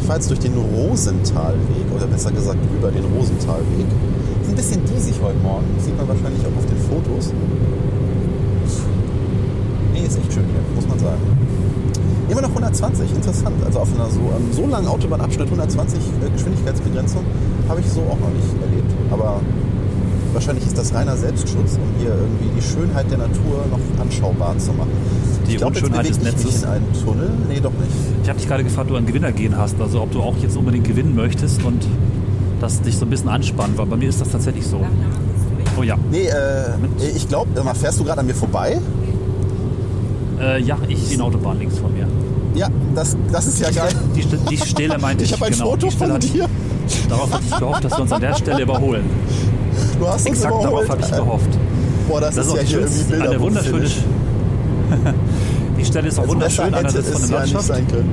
Ich 0.00 0.06
fahre 0.06 0.20
jetzt 0.20 0.30
durch 0.30 0.38
den 0.40 0.52
Rosenthalweg, 0.54 1.90
oder 1.94 2.06
besser 2.06 2.30
gesagt 2.30 2.58
über 2.78 2.92
den 2.92 3.04
Rosenthalweg. 3.04 3.86
Ein 4.48 4.54
bisschen 4.54 4.80
diesig 4.86 5.14
heute 5.22 5.38
Morgen. 5.40 5.66
Sieht 5.78 5.96
man 5.96 6.08
wahrscheinlich 6.08 6.40
auch 6.42 6.56
auf 6.56 6.66
den 6.66 6.78
Fotos. 6.78 7.32
Nee, 9.92 10.06
ist 10.06 10.16
echt 10.18 10.32
schön 10.32 10.44
hier, 10.46 10.62
muss 10.74 10.88
man 10.88 10.98
sagen. 10.98 11.20
Immer 12.30 12.42
noch 12.42 12.48
120, 12.48 13.10
interessant. 13.14 13.56
Also 13.64 13.80
auf 13.80 13.94
einer 13.94 14.08
so, 14.08 14.20
einem 14.20 14.52
so 14.52 14.66
langen 14.66 14.88
Autobahnabschnitt 14.88 15.46
120 15.46 15.98
äh, 15.98 16.30
Geschwindigkeitsbegrenzung 16.30 17.24
habe 17.68 17.80
ich 17.80 17.86
so 17.88 18.00
auch 18.00 18.18
noch 18.18 18.32
nicht 18.32 18.48
erlebt. 18.62 18.90
Aber 19.10 19.40
wahrscheinlich 20.32 20.66
ist 20.66 20.78
das 20.78 20.94
reiner 20.94 21.16
Selbstschutz, 21.16 21.76
um 21.76 22.00
hier 22.00 22.10
irgendwie 22.10 22.48
die 22.56 22.62
Schönheit 22.62 23.10
der 23.10 23.18
Natur 23.18 23.64
noch 23.70 24.00
anschaubar 24.00 24.56
zu 24.58 24.72
machen. 24.72 24.92
Die 25.46 25.52
ich 25.52 25.58
glaub, 25.58 25.70
Unschönheit 25.70 26.08
des 26.08 26.22
Netzes. 26.22 26.62
in 26.62 26.68
einen 26.68 26.92
Tunnel. 27.04 27.30
Nee, 27.48 27.60
doch 27.60 27.72
nicht. 27.72 27.92
Ich 28.22 28.28
habe 28.28 28.38
dich 28.38 28.48
gerade 28.48 28.64
gefragt, 28.64 28.86
ob 28.86 28.92
du 28.92 28.96
einen 28.96 29.06
Gewinner 29.06 29.32
gehen 29.32 29.56
hast. 29.56 29.80
Also 29.80 30.00
ob 30.00 30.10
du 30.12 30.20
auch 30.20 30.36
jetzt 30.38 30.56
unbedingt 30.56 30.86
gewinnen 30.86 31.14
möchtest 31.14 31.62
und 31.64 31.86
das 32.60 32.80
dich 32.80 32.96
so 32.96 33.04
ein 33.06 33.10
bisschen 33.10 33.28
anspannt, 33.28 33.76
weil 33.78 33.86
bei 33.86 33.96
mir 33.96 34.08
ist 34.08 34.20
das 34.20 34.30
tatsächlich 34.30 34.66
so. 34.66 34.80
Oh 35.78 35.82
ja. 35.82 35.96
Nee, 36.10 36.26
äh, 36.26 36.70
ich 37.14 37.28
glaube, 37.28 37.48
fährst 37.74 38.00
du 38.00 38.04
gerade 38.04 38.20
an 38.20 38.26
mir 38.26 38.34
vorbei? 38.34 38.78
Äh, 40.40 40.62
ja, 40.62 40.76
ich 40.88 40.98
sehe 41.02 41.14
eine 41.16 41.24
Autobahn 41.24 41.58
links 41.58 41.78
von 41.78 41.92
mir. 41.92 42.06
Ja, 42.54 42.68
das, 42.94 43.16
das 43.30 43.46
ist 43.46 43.60
ja 43.60 43.70
geil. 43.70 43.92
Die, 44.16 44.22
St- 44.22 44.48
die 44.50 44.56
Stelle 44.56 44.98
meinte 45.00 45.24
ich. 45.24 45.30
Ich 45.30 45.36
habe 45.36 45.46
ein 45.46 45.52
genau, 45.52 45.70
Foto 45.70 45.88
die 45.88 45.96
von 45.96 46.18
dir. 46.20 46.46
Darauf 47.08 47.32
hatte 47.32 47.44
ich 47.48 47.56
gehofft, 47.58 47.84
dass 47.84 47.92
wir 47.92 48.00
uns 48.02 48.12
an 48.12 48.20
der 48.20 48.34
Stelle 48.34 48.62
überholen. 48.62 49.04
Du 49.98 50.06
hast 50.08 50.26
uns 50.26 50.26
Exakt 50.26 50.54
überholt. 50.54 50.88
darauf 50.88 50.88
habe 50.88 51.00
ich 51.02 51.12
Äh, 51.12 51.16
gehofft. 51.16 51.58
Boah, 52.08 52.20
das, 52.20 52.34
Das 52.34 52.46
ist 52.46 52.52
ist 52.54 52.56
ja 52.56 52.62
die 52.64 52.72
schönste, 52.72 53.14
irgendwie 53.14 53.28
eine 53.28 53.40
wunderschöne. 53.40 53.86
Die 55.78 55.84
Stelle 55.84 56.08
ist 56.08 56.18
auch 56.18 56.22
Also 56.22 56.34
wunderschön, 56.34 56.64
hätte 56.66 56.76
einerseits 56.78 57.08
von 57.10 57.20
der 57.20 57.30
ja 57.30 57.42
nicht 57.44 57.52
Landschaft, 57.54 57.66
sein 57.66 57.86
können. 57.88 58.10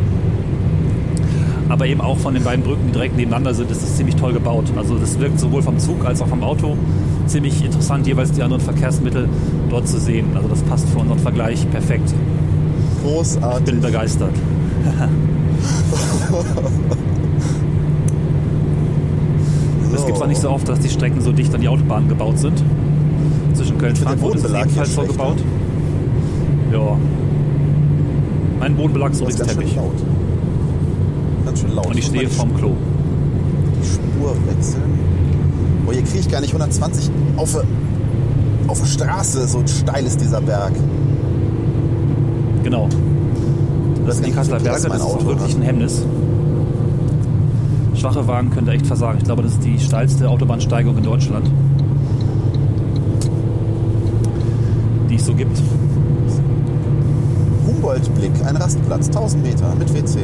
Aber 1.69 1.88
eben 1.88 2.01
auch 2.01 2.17
von 2.17 2.34
den 2.34 2.43
beiden 2.43 2.63
Brücken, 2.63 2.88
die 2.88 2.91
direkt 2.93 3.15
nebeneinander 3.15 3.54
sind, 3.54 3.71
ist 3.71 3.82
es 3.82 3.95
ziemlich 3.97 4.15
toll 4.15 4.34
gebaut. 4.34 4.65
Also 4.75 4.97
das 4.97 5.19
wirkt 5.19 5.39
sowohl 5.39 5.62
vom 5.62 5.80
Zug 5.80 6.06
als 6.06 6.21
auch 6.21 6.28
vom 6.28 6.43
Auto 6.43 6.78
ziemlich 7.25 7.63
interessant, 7.63 8.06
jeweils 8.06 8.32
die 8.32 8.43
anderen 8.43 8.62
Verkehrsmittel 8.62 9.28
dort 9.69 9.88
zu 9.88 9.99
sehen. 9.99 10.28
Also 10.36 10.47
das 10.47 10.62
passt 10.62 10.88
für 10.89 10.99
unseren 10.99 11.19
Vergleich 11.19 11.69
perfekt. 11.71 12.13
Ich 12.97 13.04
Großartig. 13.04 13.65
bin 13.65 13.82
begeistert. 13.82 14.34
Es 19.93 20.06
gibt 20.06 20.17
zwar 20.17 20.28
nicht 20.28 20.41
so 20.41 20.49
oft, 20.49 20.67
dass 20.67 20.80
die 20.80 20.89
Strecken 20.89 21.21
so 21.21 21.32
dicht 21.32 21.56
an 21.56 21.62
die 21.62 21.69
Autobahn 21.69 22.08
gebaut 22.10 22.38
sind. 22.38 22.62
Zwischen 23.54 23.78
Köln 23.78 23.93
und 23.93 23.97
Frankfurt 23.97 24.36
ist 24.36 24.45
es 24.45 24.54
ebenfalls 24.54 24.93
so 24.93 25.01
gebaut. 25.04 25.38
Ja. 26.71 26.97
Mein 28.60 28.75
Bodenbelag 28.75 29.12
ist 29.12 29.21
übrigens 29.21 29.47
Teppich. 29.47 29.75
laut. 29.75 29.93
Ganz 31.56 31.68
schön 31.68 31.76
laut. 31.76 31.88
Und 31.88 31.98
ich 31.98 32.06
stehe 32.06 32.26
die 32.26 32.28
vorm 32.28 32.54
Klo. 32.54 32.74
Spur 33.82 34.36
wechseln. 34.46 34.84
Boah, 35.86 35.94
hier 35.94 36.04
kriege 36.04 36.20
ich 36.20 36.30
gar 36.30 36.41
nicht 36.41 36.50
120 36.50 37.10
auf. 37.38 37.58
auf 38.68 38.80
der 38.80 38.86
Straße, 38.86 39.48
so 39.48 39.63
steil 39.65 40.06
ist 40.06 40.20
dieser 40.20 40.41
Berg. 40.41 40.74
Genau. 42.63 42.89
Das 44.06 44.15
sind 44.18 44.28
die 44.28 44.32
Kasseler 44.34 44.60
Berge, 44.60 44.89
das 44.89 44.98
ist 44.98 45.02
Auto 45.02 45.26
wirklich 45.28 45.54
hat. 45.54 45.62
ein 45.62 45.63
Hemmnis. 45.63 46.04
Schwache 47.94 48.28
Wagen 48.28 48.50
können 48.50 48.68
da 48.68 48.74
echt 48.74 48.86
versagen. 48.86 49.20
Ich 49.20 49.24
glaube, 49.24 49.44
das 49.44 49.54
ist 49.54 49.63
die 49.63 49.80
steilste 49.80 50.30
Autobahnsteigung 50.30 50.98
in 50.98 51.04
Deutschland, 51.04 51.50
die 55.10 55.15
es 55.15 55.26
so 55.26 55.34
gibt. 55.34 55.58
Humboldt-Blick, 57.65 58.34
ein 58.46 58.58
Rastplatz, 58.58 59.08
1000 59.08 59.41
Meter 59.41 59.74
mit 59.80 59.94
WC. 59.94 60.20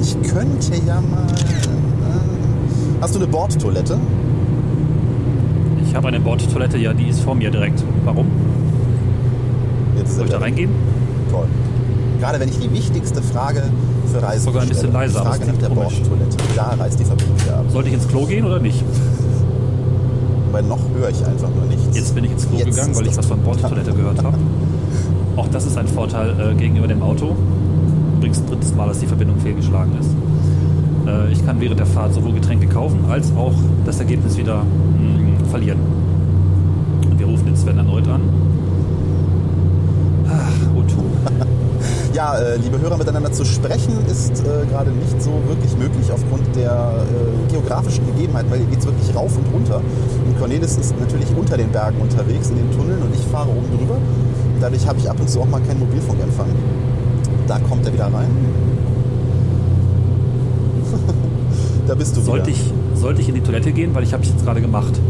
Ich 0.00 0.14
könnte 0.30 0.72
ja 0.86 1.00
mal. 1.00 1.26
Äh, 1.26 3.00
hast 3.00 3.14
du 3.14 3.18
eine 3.18 3.28
Bordtoilette? 3.28 3.98
Ich 5.86 5.94
habe 5.94 6.08
eine 6.08 6.20
Bordtoilette, 6.20 6.78
ja, 6.78 6.92
die 6.92 7.08
ist 7.08 7.20
vor 7.20 7.34
mir 7.34 7.50
direkt. 7.50 7.82
Warum? 8.04 8.26
Jetzt 9.96 10.16
Soll 10.16 10.26
ich 10.26 10.32
da 10.32 10.38
reingehen? 10.38 10.70
Toll. 11.30 11.46
Gerade 12.20 12.40
wenn 12.40 12.48
ich 12.48 12.58
die 12.58 12.70
wichtigste 12.72 13.22
Frage 13.22 13.62
für 14.12 14.22
Reisen 14.22 14.44
Sogar 14.44 14.62
ein 14.62 14.68
bisschen 14.68 14.92
leiser, 14.92 15.22
Frage 15.22 15.46
nach 15.46 15.56
der 15.56 15.68
komisch. 15.68 16.00
Bordtoilette. 16.00 16.36
Da 16.54 16.74
reißt 16.78 17.00
die 17.00 17.04
Verbindung 17.04 17.36
ab. 17.52 17.64
Sollte 17.70 17.88
ich 17.88 17.94
ins 17.94 18.08
Klo 18.08 18.24
gehen 18.26 18.44
oder 18.44 18.58
nicht? 18.58 18.82
Weil 20.52 20.62
noch 20.62 20.80
höre 20.96 21.10
ich 21.10 21.24
einfach 21.26 21.50
nur 21.50 21.64
nichts. 21.66 21.96
Jetzt 21.96 22.14
bin 22.14 22.24
ich 22.24 22.32
ins 22.32 22.48
Klo 22.48 22.58
Jetzt 22.58 22.70
gegangen, 22.70 22.94
weil 22.96 23.06
ich 23.06 23.16
was 23.16 23.26
von 23.26 23.40
Bordtoilette 23.42 23.92
gehört 23.92 24.22
habe. 24.22 24.38
Auch 25.36 25.48
das 25.48 25.66
ist 25.66 25.76
ein 25.76 25.86
Vorteil 25.88 26.34
äh, 26.40 26.54
gegenüber 26.54 26.86
dem 26.88 27.02
Auto. 27.02 27.36
Übrigens 28.16 28.44
drittes 28.46 28.74
Mal, 28.74 28.88
dass 28.88 29.00
die 29.00 29.06
Verbindung 29.06 29.38
fehlgeschlagen 29.38 29.92
ist. 29.98 30.10
Äh, 31.06 31.32
ich 31.32 31.44
kann 31.44 31.60
während 31.60 31.78
der 31.78 31.86
Fahrt 31.86 32.14
sowohl 32.14 32.32
Getränke 32.32 32.66
kaufen, 32.66 33.04
als 33.08 33.34
auch 33.36 33.54
das 33.84 34.00
Ergebnis 34.00 34.36
wieder 34.36 34.62
mh, 34.62 35.48
verlieren. 35.50 35.78
Und 37.10 37.18
wir 37.18 37.26
rufen 37.26 37.46
den 37.46 37.56
Sven 37.56 37.78
erneut 37.78 38.08
an. 38.08 38.22
Ach, 40.28 40.76
Otto. 40.76 41.02
Ja, 42.14 42.34
äh, 42.38 42.56
liebe 42.56 42.80
Hörer, 42.80 42.96
miteinander 42.96 43.30
zu 43.30 43.44
sprechen 43.44 43.92
ist 44.10 44.40
äh, 44.40 44.64
gerade 44.70 44.90
nicht 44.90 45.20
so 45.20 45.32
wirklich 45.48 45.76
möglich 45.76 46.10
aufgrund 46.10 46.56
der 46.56 47.04
äh, 47.04 47.52
geografischen 47.52 48.06
Gegebenheiten, 48.06 48.50
weil 48.50 48.60
hier 48.60 48.68
geht 48.68 48.78
es 48.78 48.86
wirklich 48.86 49.14
rauf 49.14 49.36
und 49.36 49.44
runter. 49.52 49.82
Und 50.24 50.38
Cornelis 50.38 50.78
ist 50.78 50.98
natürlich 50.98 51.28
unter 51.36 51.58
den 51.58 51.70
Bergen 51.70 52.00
unterwegs 52.00 52.48
in 52.48 52.56
den 52.56 52.70
Tunneln 52.70 53.02
und 53.02 53.14
ich 53.14 53.20
fahre 53.26 53.50
oben 53.50 53.68
drüber. 53.76 53.98
Dadurch 54.62 54.88
habe 54.88 54.98
ich 54.98 55.10
ab 55.10 55.20
und 55.20 55.28
zu 55.28 55.42
auch 55.42 55.46
mal 55.46 55.60
keinen 55.60 55.80
Mobilfunkempfang. 55.80 56.46
Da 57.46 57.58
kommt 57.58 57.86
er 57.86 57.92
wieder 57.92 58.06
rein. 58.06 58.30
da 61.86 61.94
bist 61.94 62.16
du 62.16 62.20
Sollte 62.20 62.48
wieder. 62.48 62.58
ich, 62.58 62.72
sollte 63.00 63.20
ich 63.20 63.28
in 63.28 63.34
die 63.36 63.40
Toilette 63.42 63.72
gehen, 63.72 63.94
weil 63.94 64.02
ich 64.02 64.12
habe 64.12 64.22
es 64.22 64.30
jetzt 64.30 64.44
gerade 64.44 64.60
gemacht. 64.60 64.92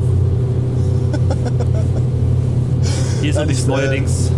Hier 3.22 3.30
ist 3.30 3.36
übrigens 3.36 3.58
ich, 3.60 3.64
äh, 3.64 3.68
neuerdings. 3.68 4.30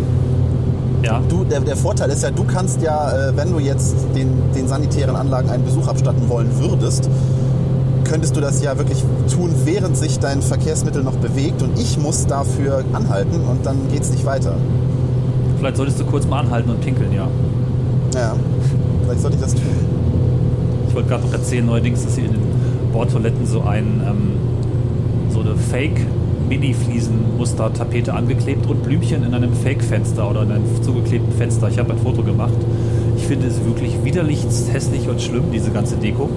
Ja, 1.02 1.20
Du, 1.28 1.44
der, 1.44 1.60
der 1.60 1.76
Vorteil 1.76 2.10
ist 2.10 2.22
ja, 2.22 2.30
du 2.30 2.44
kannst 2.44 2.82
ja, 2.82 3.10
äh, 3.12 3.36
wenn 3.36 3.52
du 3.52 3.58
jetzt 3.58 3.94
den, 4.14 4.30
den 4.54 4.68
sanitären 4.68 5.16
Anlagen 5.16 5.48
einen 5.50 5.64
Besuch 5.64 5.86
abstatten 5.88 6.28
wollen 6.28 6.50
würdest, 6.58 7.08
könntest 8.04 8.36
du 8.36 8.40
das 8.40 8.62
ja 8.62 8.76
wirklich 8.78 9.04
tun, 9.32 9.54
während 9.64 9.96
sich 9.96 10.18
dein 10.18 10.42
Verkehrsmittel 10.42 11.02
noch 11.02 11.16
bewegt 11.16 11.62
und 11.62 11.78
ich 11.78 11.98
muss 11.98 12.26
dafür 12.26 12.84
anhalten 12.92 13.40
und 13.48 13.64
dann 13.66 13.76
geht's 13.92 14.10
nicht 14.10 14.24
weiter. 14.24 14.54
vielleicht 15.58 15.76
solltest 15.76 16.00
du 16.00 16.04
kurz 16.04 16.26
mal 16.26 16.40
anhalten 16.40 16.70
und 16.70 16.80
pinkeln, 16.80 17.12
ja. 17.12 17.28
Ja, 18.18 18.34
vielleicht 19.04 19.20
sollte 19.20 19.36
ich 19.36 19.42
das 19.42 19.54
tun. 19.54 19.62
Ich 20.88 20.94
wollte 20.94 21.08
gerade 21.08 21.24
noch 21.24 21.32
erzählen, 21.32 21.64
neuerdings 21.64 22.04
ist 22.04 22.16
hier 22.16 22.24
in 22.24 22.32
den 22.32 22.42
Bordtoiletten 22.92 23.46
so 23.46 23.62
ein 23.62 24.02
ähm, 24.04 24.32
so 25.30 25.40
eine 25.40 25.54
Fake 25.54 26.00
Mini-Fliesenmuster-Tapete 26.48 28.12
angeklebt 28.12 28.66
und 28.66 28.82
Blümchen 28.82 29.22
in 29.22 29.34
einem 29.34 29.52
Fake-Fenster 29.52 30.28
oder 30.28 30.42
in 30.42 30.50
einem 30.50 30.82
zugeklebten 30.82 31.32
Fenster. 31.32 31.68
Ich 31.68 31.78
habe 31.78 31.92
ein 31.92 31.98
Foto 31.98 32.24
gemacht. 32.24 32.54
Ich 33.16 33.24
finde 33.24 33.46
es 33.46 33.64
wirklich 33.64 34.02
widerlich, 34.02 34.44
hässlich 34.72 35.08
und 35.08 35.22
schlimm, 35.22 35.52
diese 35.52 35.70
ganze 35.70 35.96
Deko. 35.96 36.28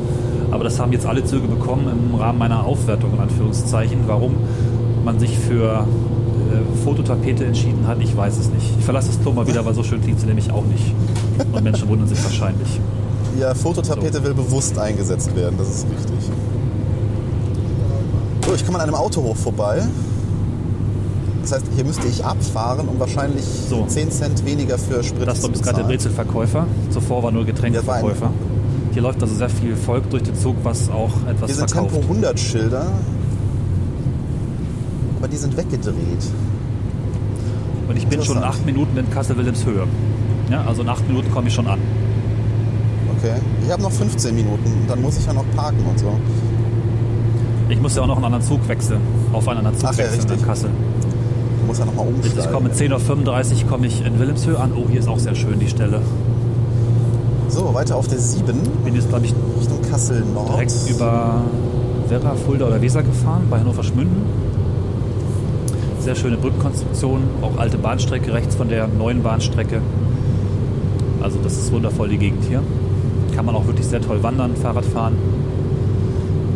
Aber 0.52 0.64
das 0.64 0.80
haben 0.80 0.92
jetzt 0.92 1.08
alle 1.08 1.24
Züge 1.24 1.48
bekommen 1.48 1.88
im 1.88 2.14
Rahmen 2.14 2.38
meiner 2.38 2.64
Aufwertung, 2.64 3.14
in 3.14 3.22
Anführungszeichen. 3.22 4.02
Warum 4.06 4.36
man 5.04 5.18
sich 5.18 5.36
für 5.36 5.88
äh, 6.52 6.84
Fototapete 6.84 7.46
entschieden 7.46 7.88
hat, 7.88 8.00
ich 8.02 8.16
weiß 8.16 8.38
es 8.38 8.50
nicht. 8.50 8.74
Ich 8.78 8.86
verlasse 8.86 9.08
das 9.08 9.22
Klo 9.22 9.32
mal 9.32 9.48
wieder, 9.48 9.66
weil 9.66 9.74
so 9.74 9.84
schön 9.84 10.02
klingt 10.02 10.20
sie 10.20 10.26
nämlich 10.28 10.52
auch 10.52 10.66
nicht. 10.66 10.94
Und 11.52 11.64
Menschen 11.64 11.88
wundern 11.88 12.08
sich 12.08 12.24
wahrscheinlich. 12.24 12.80
Ja, 13.40 13.54
Fototapete 13.56 14.24
will 14.24 14.34
bewusst 14.34 14.78
eingesetzt 14.78 15.36
werden, 15.36 15.56
das 15.58 15.70
ist 15.70 15.86
richtig. 15.86 16.30
So, 18.46 18.54
ich 18.54 18.66
komme 18.66 18.80
an 18.80 18.86
einem 18.86 18.96
Autohof 18.96 19.38
vorbei. 19.40 19.82
Das 21.42 21.54
heißt, 21.54 21.66
hier 21.76 21.86
müsste 21.86 22.08
ich 22.08 22.24
abfahren, 22.24 22.88
um 22.88 23.00
wahrscheinlich 23.00 23.44
So. 23.46 23.86
10 23.86 24.12
Cent 24.12 24.46
weniger 24.46 24.78
für 24.78 25.04
Sprit 25.04 25.28
Das 25.28 25.48
bis 25.48 25.62
gerade 25.62 25.78
der. 25.78 25.84
Brezelverkäufer. 25.86 26.68
Zuvor 26.92 27.24
war 27.24 27.32
nur 27.32 27.46
Getränkeverkäufer. 27.46 28.32
Hier 28.94 29.02
läuft 29.02 29.22
also 29.24 29.34
sehr 29.36 29.50
viel 29.50 29.76
Volk 29.76 30.10
durch 30.10 30.24
den 30.24 30.36
Zug, 30.36 30.58
was 30.64 30.90
auch 30.90 31.12
etwas 31.28 31.48
Hier 31.48 31.56
sind 31.56 31.70
verkauft. 31.72 31.94
Tempo 31.94 32.08
100 32.08 32.40
Schilder, 32.40 32.92
aber 35.22 35.28
die 35.28 35.38
sind 35.38 35.56
weggedreht. 35.56 35.94
Und 37.88 37.96
ich 37.96 38.08
bin 38.08 38.24
schon 38.24 38.40
acht 38.40 38.66
Minuten 38.66 38.98
in 38.98 39.08
Kassel-Wilhelmshöhe. 39.12 39.84
Ja, 40.50 40.64
also 40.66 40.82
in 40.82 40.90
acht 40.90 41.08
Minuten 41.08 41.32
komme 41.32 41.48
ich 41.48 41.54
schon 41.54 41.68
an. 41.68 41.78
Okay. 43.20 43.36
Ich 43.64 43.72
habe 43.72 43.84
noch 43.84 43.92
15 43.92 44.34
Minuten, 44.34 44.74
dann 44.88 45.00
muss 45.00 45.20
ich 45.20 45.26
ja 45.28 45.34
noch 45.34 45.46
parken 45.56 45.86
und 45.88 46.00
so. 46.00 46.12
Ich 47.70 47.80
muss 47.80 47.96
ja 47.96 48.02
auch 48.02 48.08
noch 48.08 48.16
einen 48.16 48.26
anderen 48.26 48.44
Zug 48.44 48.68
wechseln. 48.68 49.00
Auf 49.32 49.48
einen 49.48 49.60
anderen 49.60 49.78
Zug 49.78 49.90
Ach 49.92 49.98
ja, 49.98 50.06
wechseln 50.06 50.22
richtig. 50.22 50.40
in 50.40 50.46
Kassel. 50.46 50.70
Ich 51.62 51.68
muss 51.68 51.78
ja 51.78 51.86
nochmal 51.86 52.08
umsteigen. 52.08 52.40
Ich 52.40 52.52
komme 52.52 52.70
10.35 52.70 53.64
Uhr 53.64 53.70
komme 53.70 53.86
ich 53.86 54.04
in 54.04 54.18
Wilhelmshöhe 54.18 54.60
an. 54.60 54.72
Oh, 54.76 54.90
hier 54.90 55.02
ist 55.02 55.08
auch 55.08 55.20
sehr 55.20 55.36
schön 55.36 55.60
die 55.60 55.70
Stelle. 55.70 56.02
So, 57.48 57.72
weiter 57.76 57.96
auf 57.96 58.08
der 58.08 58.18
7 58.18 58.46
Bin 58.84 58.96
jetzt, 58.96 59.10
glaube 59.10 59.28
ich, 59.28 59.36
Richtung 59.60 59.82
Kassel 59.88 60.24
Nord. 60.34 60.50
direkt 60.50 60.74
über 60.90 61.42
Werra, 62.10 62.34
Fulda 62.34 62.66
oder 62.66 62.82
Weser 62.82 63.04
gefahren, 63.04 63.44
bei 63.52 63.60
Hannover 63.60 63.84
Schmünden. 63.84 64.24
Sehr 66.02 66.16
schöne 66.16 66.36
Brückenkonstruktion, 66.38 67.22
auch 67.44 67.60
alte 67.60 67.78
Bahnstrecke 67.78 68.34
rechts 68.34 68.56
von 68.56 68.70
der 68.70 68.88
neuen 68.88 69.22
Bahnstrecke. 69.22 69.82
Also 71.22 71.38
das 71.44 71.58
ist 71.58 71.72
wundervoll, 71.72 72.10
die 72.10 72.18
Gegend 72.18 72.44
hier. 72.46 72.64
Kann 73.36 73.46
man 73.46 73.54
auch 73.54 73.68
wirklich 73.68 73.86
sehr 73.86 74.02
toll 74.02 74.24
wandern, 74.24 74.56
Fahrrad 74.56 74.84
fahren. 74.84 75.16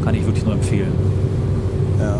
Kann 0.03 0.15
ich 0.15 0.25
wirklich 0.25 0.43
nur 0.45 0.55
empfehlen. 0.55 0.91
Ja. 1.99 2.15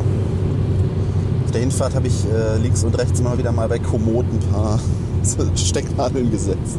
Auf 1.46 1.52
der 1.52 1.62
Hinfahrt 1.62 1.96
habe 1.96 2.06
ich 2.06 2.26
äh, 2.26 2.62
links 2.62 2.84
und 2.84 2.96
rechts 2.96 3.20
immer 3.20 3.36
wieder 3.40 3.52
mal 3.52 3.68
bei 3.68 3.80
Komoot 3.80 4.26
ein 4.32 4.40
paar 4.52 4.80
Stecknadeln 5.56 6.30
gesetzt. 6.30 6.78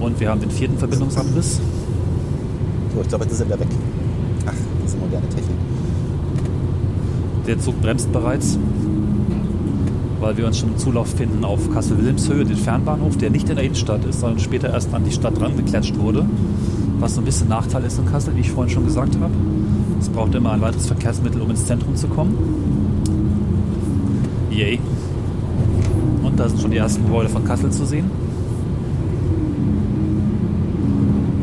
Und 0.00 0.18
wir 0.18 0.30
haben 0.30 0.40
den 0.40 0.50
vierten 0.50 0.78
Verbindungsabriss. 0.78 1.60
So, 2.94 3.02
ich 3.02 3.08
glaube, 3.08 3.24
jetzt 3.24 3.34
ist 3.34 3.40
er 3.40 3.46
wieder 3.48 3.60
weg. 3.60 3.68
Ach, 4.46 4.54
diese 4.82 4.96
moderne 4.96 5.28
Technik. 5.28 5.56
Der 7.46 7.60
Zug 7.60 7.80
bremst 7.82 8.10
bereits, 8.12 8.58
weil 10.20 10.36
wir 10.36 10.46
uns 10.46 10.58
schon 10.58 10.70
im 10.70 10.78
Zulauf 10.78 11.08
finden 11.08 11.44
auf 11.44 11.70
Kassel-Wilhelmshöhe, 11.72 12.44
den 12.44 12.56
Fernbahnhof, 12.56 13.16
der 13.16 13.30
nicht 13.30 13.48
in 13.48 13.56
der 13.56 13.64
Innenstadt 13.64 14.04
ist, 14.04 14.20
sondern 14.20 14.38
später 14.38 14.72
erst 14.72 14.92
an 14.94 15.04
die 15.04 15.12
Stadt 15.12 15.38
dran 15.38 15.56
geklatscht 15.56 15.98
wurde. 15.98 16.26
Was 16.98 17.14
so 17.14 17.20
ein 17.20 17.24
bisschen 17.24 17.48
Nachteil 17.48 17.84
ist 17.84 17.98
in 17.98 18.06
Kassel, 18.06 18.34
wie 18.36 18.40
ich 18.40 18.50
vorhin 18.50 18.72
schon 18.72 18.84
gesagt 18.84 19.14
habe. 19.20 19.32
Es 20.00 20.08
braucht 20.08 20.34
immer 20.34 20.52
ein 20.52 20.60
weiteres 20.60 20.86
Verkehrsmittel, 20.86 21.40
um 21.40 21.50
ins 21.50 21.66
Zentrum 21.66 21.94
zu 21.94 22.08
kommen. 22.08 22.36
Yay. 24.50 24.78
Und 26.22 26.40
da 26.40 26.48
sind 26.48 26.60
schon 26.60 26.70
die 26.70 26.78
ersten 26.78 27.04
Gebäude 27.04 27.28
von 27.28 27.44
Kassel 27.44 27.70
zu 27.70 27.84
sehen. 27.84 28.10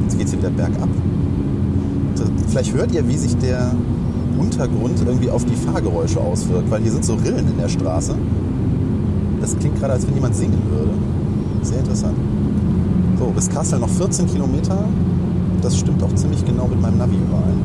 Jetzt 0.03 0.17
geht 0.17 0.25
es 0.25 0.31
hier 0.33 0.39
wieder 0.39 0.49
bergab. 0.49 0.89
Vielleicht 2.47 2.73
hört 2.73 2.93
ihr, 2.93 3.07
wie 3.07 3.17
sich 3.17 3.35
der 3.37 3.71
Untergrund 4.37 5.01
irgendwie 5.05 5.29
auf 5.29 5.45
die 5.45 5.55
Fahrgeräusche 5.55 6.19
auswirkt, 6.19 6.69
weil 6.69 6.81
hier 6.81 6.91
sind 6.91 7.05
so 7.05 7.15
Rillen 7.15 7.47
in 7.49 7.57
der 7.57 7.69
Straße. 7.69 8.15
Das 9.53 9.59
klingt 9.59 9.79
gerade, 9.79 9.93
als 9.93 10.07
wenn 10.07 10.15
jemand 10.15 10.35
singen 10.35 10.59
würde. 10.71 10.91
Sehr 11.61 11.77
interessant. 11.77 12.15
So, 13.19 13.25
bis 13.25 13.49
Kassel 13.49 13.77
noch 13.77 13.89
14 13.89 14.25
Kilometer. 14.25 14.83
Das 15.61 15.77
stimmt 15.77 16.01
auch 16.01 16.13
ziemlich 16.15 16.43
genau 16.43 16.67
mit 16.67 16.81
meinem 16.81 16.97
Navi 16.97 17.15
überein. 17.17 17.61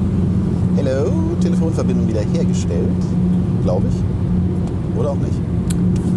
Hello, 0.76 1.10
Telefonverbindung 1.40 2.06
wieder 2.06 2.20
hergestellt, 2.20 2.90
glaube 3.62 3.86
ich. 3.88 4.98
Oder 5.00 5.10
auch 5.10 5.16
nicht. 5.16 5.40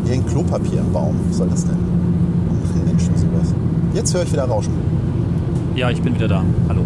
Hier 0.03 0.15
hängt 0.15 0.27
Klopapier 0.27 0.81
im 0.81 0.91
Baum. 0.91 1.15
Was 1.29 1.37
soll 1.37 1.47
das 1.47 1.63
denn? 1.63 1.77
Machen 1.77 2.85
Menschen 2.85 3.15
sowas? 3.15 3.53
Jetzt 3.93 4.13
höre 4.13 4.23
ich 4.23 4.33
wieder 4.33 4.43
Rauschen. 4.43 4.73
Ja, 5.75 5.89
ich 5.89 6.01
bin 6.01 6.15
wieder 6.15 6.27
da. 6.27 6.43
Hallo. 6.67 6.81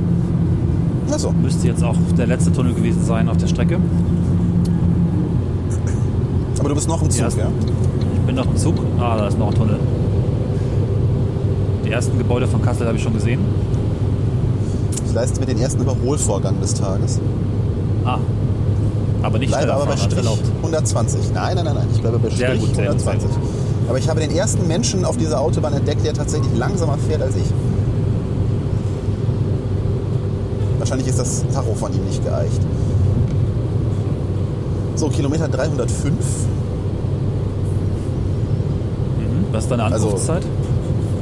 Achso, 1.12 1.32
Müsste 1.32 1.68
jetzt 1.68 1.84
auch 1.84 1.98
der 2.18 2.28
letzte 2.28 2.52
Tunnel 2.52 2.76
gewesen 2.76 3.04
sein 3.04 3.30
auf 3.30 3.38
der 3.38 3.48
Strecke. 3.48 3.80
aber 6.60 6.70
du 6.70 6.76
bist 6.76 6.88
noch 6.88 7.02
im 7.02 7.10
Zug, 7.10 7.38
ja? 7.38 7.48
Ich 8.26 8.28
bin 8.28 8.38
noch 8.38 8.48
im 8.48 8.58
Zug. 8.58 8.74
Ah, 9.00 9.18
da 9.18 9.28
ist 9.28 9.38
noch 9.38 9.50
ein 9.50 9.54
Tunnel. 9.54 9.78
Die 11.86 11.92
ersten 11.92 12.18
Gebäude 12.18 12.48
von 12.48 12.60
Kassel 12.60 12.88
habe 12.88 12.98
ich 12.98 13.04
schon 13.04 13.14
gesehen. 13.14 13.40
Ich 15.06 15.14
leiste 15.14 15.40
mir 15.40 15.46
den 15.46 15.60
ersten 15.60 15.84
Überholvorgang 15.84 16.60
des 16.60 16.74
Tages. 16.74 17.20
Ah, 18.04 18.18
Aber 19.22 19.38
nicht 19.38 19.50
bleibe 19.50 19.66
schneller 19.66 19.76
aber 19.76 19.86
bei 19.92 19.98
Strich 19.98 20.18
erlaubt. 20.18 20.42
120. 20.58 21.20
Nein, 21.36 21.56
nein, 21.56 21.66
nein, 21.66 21.76
nein. 21.76 21.88
Ich 21.94 22.02
bleibe 22.02 22.18
bei 22.18 22.32
Strich 22.32 22.60
gut, 22.60 22.76
sehr 22.76 22.88
gut, 22.88 23.00
sehr 23.00 23.12
120. 23.12 23.30
Aber 23.90 24.00
ich 24.00 24.10
habe 24.10 24.20
den 24.22 24.32
ersten 24.32 24.68
Menschen 24.68 25.06
auf 25.06 25.18
dieser 25.18 25.40
Autobahn 25.40 25.74
entdeckt, 25.74 26.04
der 26.04 26.16
tatsächlich 26.16 26.58
langsamer 26.58 26.98
fährt 26.98 27.22
als 27.22 27.36
ich. 27.36 27.54
Wahrscheinlich 30.80 31.08
ist 31.10 31.20
das 31.20 31.46
Tacho 31.54 31.76
von 31.76 31.94
ihm 31.94 32.04
nicht 32.06 32.26
geeicht. 32.26 32.60
So, 34.96 35.10
Kilometer 35.10 35.48
305. 35.48 36.16
Mhm. 39.56 39.58
Was 39.58 39.64
ist 39.64 39.72
deine 39.72 39.84
Also- 39.84 40.06
Ankunftszeit? 40.08 40.44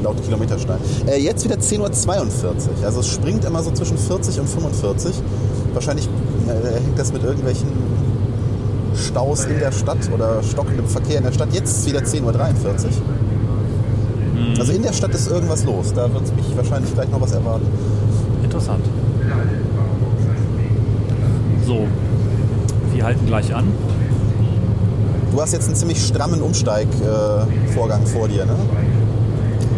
laut 0.03 0.21
Kilometerstein. 0.25 0.79
Äh, 1.07 1.19
jetzt 1.21 1.45
wieder 1.45 1.55
10.42 1.55 2.43
Uhr. 2.81 2.85
Also 2.85 2.99
es 2.99 3.07
springt 3.07 3.45
immer 3.45 3.63
so 3.63 3.71
zwischen 3.71 3.97
40 3.97 4.37
und 4.41 4.49
45. 4.49 5.15
Wahrscheinlich 5.73 6.09
äh, 6.47 6.81
hängt 6.83 6.99
das 6.99 7.13
mit 7.13 7.23
irgendwelchen 7.23 7.69
Staus 8.95 9.45
in 9.45 9.59
der 9.59 9.71
Stadt 9.71 10.09
oder 10.13 10.43
stockendem 10.43 10.87
Verkehr 10.87 11.19
in 11.19 11.23
der 11.23 11.31
Stadt. 11.31 11.53
Jetzt 11.53 11.69
ist 11.71 11.77
es 11.79 11.85
wieder 11.87 11.99
10.43 12.01 12.21
Uhr. 12.25 12.33
Also 14.59 14.73
in 14.73 14.83
der 14.83 14.91
Stadt 14.93 15.15
ist 15.15 15.31
irgendwas 15.31 15.63
los. 15.63 15.93
Da 15.93 16.13
wird 16.13 16.35
mich 16.35 16.45
wahrscheinlich 16.57 16.93
gleich 16.93 17.09
noch 17.09 17.21
was 17.21 17.31
erwarten. 17.31 17.65
Interessant. 18.43 18.83
So, 21.65 21.87
wir 22.93 23.03
halten 23.05 23.25
gleich 23.25 23.55
an. 23.55 23.63
Du 25.33 25.41
hast 25.41 25.51
jetzt 25.51 25.65
einen 25.65 25.75
ziemlich 25.75 25.99
strammen 25.99 26.43
Umsteigvorgang 26.43 28.05
vor 28.05 28.27
dir, 28.27 28.45
ne? 28.45 28.55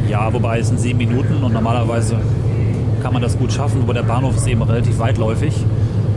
Ja, 0.10 0.32
wobei 0.34 0.60
es 0.60 0.68
sind 0.68 0.82
sieben 0.82 0.97
Minuten 0.97 1.41
und 1.41 1.53
normalerweise 1.53 2.18
kann 3.01 3.14
man 3.14 3.22
das 3.22 3.38
gut 3.38 3.53
schaffen, 3.53 3.82
aber 3.82 3.93
der 3.93 4.03
Bahnhof 4.03 4.36
ist 4.36 4.45
eben 4.47 4.62
relativ 4.62 4.99
weitläufig. 4.99 5.56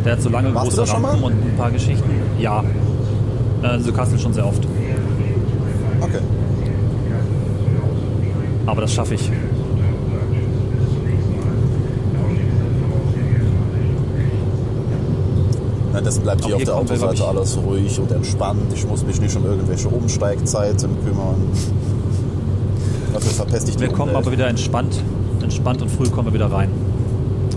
Der 0.04 0.14
hat 0.14 0.22
so 0.22 0.28
lange 0.28 0.52
Warst 0.52 0.76
große 0.76 0.92
Rampen 0.92 1.22
und 1.22 1.32
ein 1.34 1.54
paar 1.56 1.70
Geschichten. 1.70 2.10
Ja, 2.40 2.64
also 3.62 3.92
Kassel 3.92 4.18
schon 4.18 4.32
sehr 4.32 4.44
oft. 4.44 4.66
Okay. 6.00 6.20
Aber 8.66 8.80
das 8.80 8.92
schaffe 8.92 9.14
ich. 9.14 9.30
Das 16.08 16.18
bleibt 16.20 16.42
hier 16.42 16.54
Auch 16.54 16.54
auf 16.54 16.62
hier 16.62 16.64
der 16.64 16.76
Autoseite 16.76 17.24
alles 17.26 17.58
ruhig 17.58 18.00
und 18.00 18.10
entspannt. 18.10 18.72
Ich 18.74 18.86
muss 18.86 19.04
mich 19.04 19.20
nicht 19.20 19.36
um 19.36 19.44
irgendwelche 19.44 19.88
Umsteigzeiten 19.88 20.96
kümmern. 21.04 21.34
Dafür 23.12 23.30
verpeste 23.32 23.72
ich 23.72 23.78
Wir 23.78 23.88
kommen 23.88 24.08
Umwelt. 24.08 24.16
aber 24.16 24.32
wieder 24.32 24.46
entspannt, 24.46 25.02
entspannt 25.42 25.82
und 25.82 25.90
früh 25.90 26.08
kommen 26.08 26.28
wir 26.28 26.32
wieder 26.32 26.50
rein. 26.50 26.70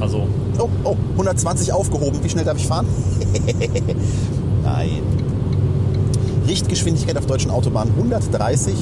Also 0.01 0.27
Oh, 0.59 0.67
oh, 0.83 0.97
120 1.13 1.71
aufgehoben. 1.71 2.19
Wie 2.21 2.29
schnell 2.29 2.43
darf 2.43 2.57
ich 2.57 2.67
fahren? 2.67 2.87
Nein. 4.65 4.99
Richtgeschwindigkeit 6.45 7.17
auf 7.17 7.27
deutschen 7.27 7.51
Autobahnen 7.51 7.93
130. 7.95 8.75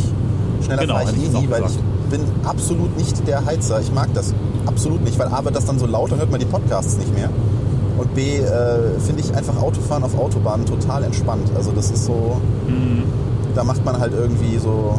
Schneller 0.65 0.81
Genau, 0.81 0.95
fahre 0.95 1.11
ich 1.11 1.31
nie, 1.31 1.47
weil 1.47 1.61
gesagt. 1.61 1.79
ich 2.03 2.09
bin 2.09 2.21
absolut 2.43 2.97
nicht 2.97 3.27
der 3.27 3.45
Heizer. 3.45 3.79
Ich 3.81 3.93
mag 3.93 4.11
das 4.15 4.33
absolut 4.65 5.03
nicht, 5.03 5.19
weil 5.19 5.27
A 5.27 5.45
wird 5.45 5.55
das 5.55 5.65
dann 5.67 5.77
so 5.77 5.85
laut, 5.85 6.11
dann 6.11 6.17
hört 6.17 6.31
man 6.31 6.39
die 6.39 6.47
Podcasts 6.47 6.97
nicht 6.97 7.13
mehr. 7.13 7.29
Und 7.99 8.15
B 8.15 8.37
äh, 8.37 8.97
finde 9.05 9.21
ich 9.21 9.35
einfach 9.35 9.61
Autofahren 9.61 10.03
auf 10.03 10.17
Autobahnen 10.17 10.65
total 10.65 11.03
entspannt. 11.03 11.51
Also 11.55 11.71
das 11.71 11.91
ist 11.91 12.05
so, 12.05 12.37
Mhm. 12.67 13.03
da 13.55 13.63
macht 13.63 13.83
man 13.83 13.99
halt 13.99 14.13
irgendwie 14.13 14.57
so 14.57 14.97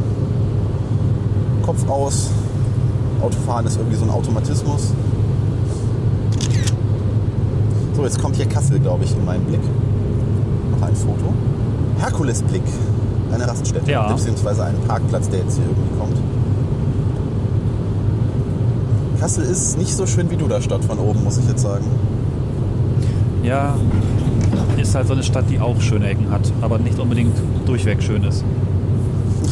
Kopf 1.64 1.88
aus. 1.88 2.28
Autofahren 3.22 3.66
ist 3.66 3.78
irgendwie 3.78 3.96
so 3.96 4.04
ein 4.04 4.10
Automatismus. 4.10 4.92
So, 7.96 8.02
jetzt 8.04 8.20
kommt 8.20 8.36
hier 8.36 8.46
Kassel, 8.46 8.78
glaube 8.80 9.04
ich, 9.04 9.12
in 9.16 9.24
meinen 9.24 9.44
Blick. 9.44 9.60
Noch 10.70 10.86
ein 10.86 10.94
Foto. 10.94 11.32
Herkulesblick. 11.98 12.62
Eine 13.32 13.46
Raststätte. 13.48 13.90
Ja. 13.90 14.12
Beziehungsweise 14.12 14.64
ein 14.64 14.74
Parkplatz, 14.86 15.28
der 15.30 15.40
jetzt 15.40 15.56
hier 15.56 15.64
irgendwie 15.64 15.98
kommt. 15.98 16.16
Kassel 19.20 19.44
ist 19.44 19.78
nicht 19.78 19.94
so 19.94 20.06
schön 20.06 20.30
wie 20.30 20.36
Duderstadt 20.36 20.84
von 20.84 20.98
oben, 20.98 21.22
muss 21.24 21.38
ich 21.38 21.46
jetzt 21.48 21.62
sagen. 21.62 21.84
Ja, 23.42 23.76
ist 24.76 24.94
halt 24.94 25.06
so 25.06 25.12
eine 25.12 25.22
Stadt, 25.22 25.44
die 25.50 25.58
auch 25.58 25.80
schöne 25.80 26.08
Ecken 26.08 26.30
hat, 26.30 26.52
aber 26.60 26.78
nicht 26.78 26.98
unbedingt 26.98 27.36
durchweg 27.66 28.02
schön 28.02 28.24
ist. 28.24 28.44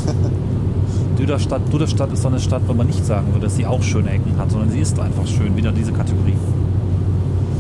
Duderstadt, 1.17 1.63
Duderstadt 1.73 2.13
ist 2.13 2.23
so 2.23 2.29
eine 2.29 2.41
Stadt, 2.41 2.63
wo 2.67 2.75
man 2.75 2.87
nicht 2.87 3.05
sagen 3.05 3.29
würde, 3.33 3.47
dass 3.47 3.57
sie 3.57 3.67
auch 3.67 3.83
schöne 3.83 4.11
Ecken 4.11 4.39
hat, 4.39 4.51
sondern 4.51 4.71
sie 4.71 4.81
ist 4.81 4.99
einfach 4.99 5.27
schön, 5.27 5.57
wieder 5.57 5.73
diese 5.73 5.93
Kategorie. 5.93 6.37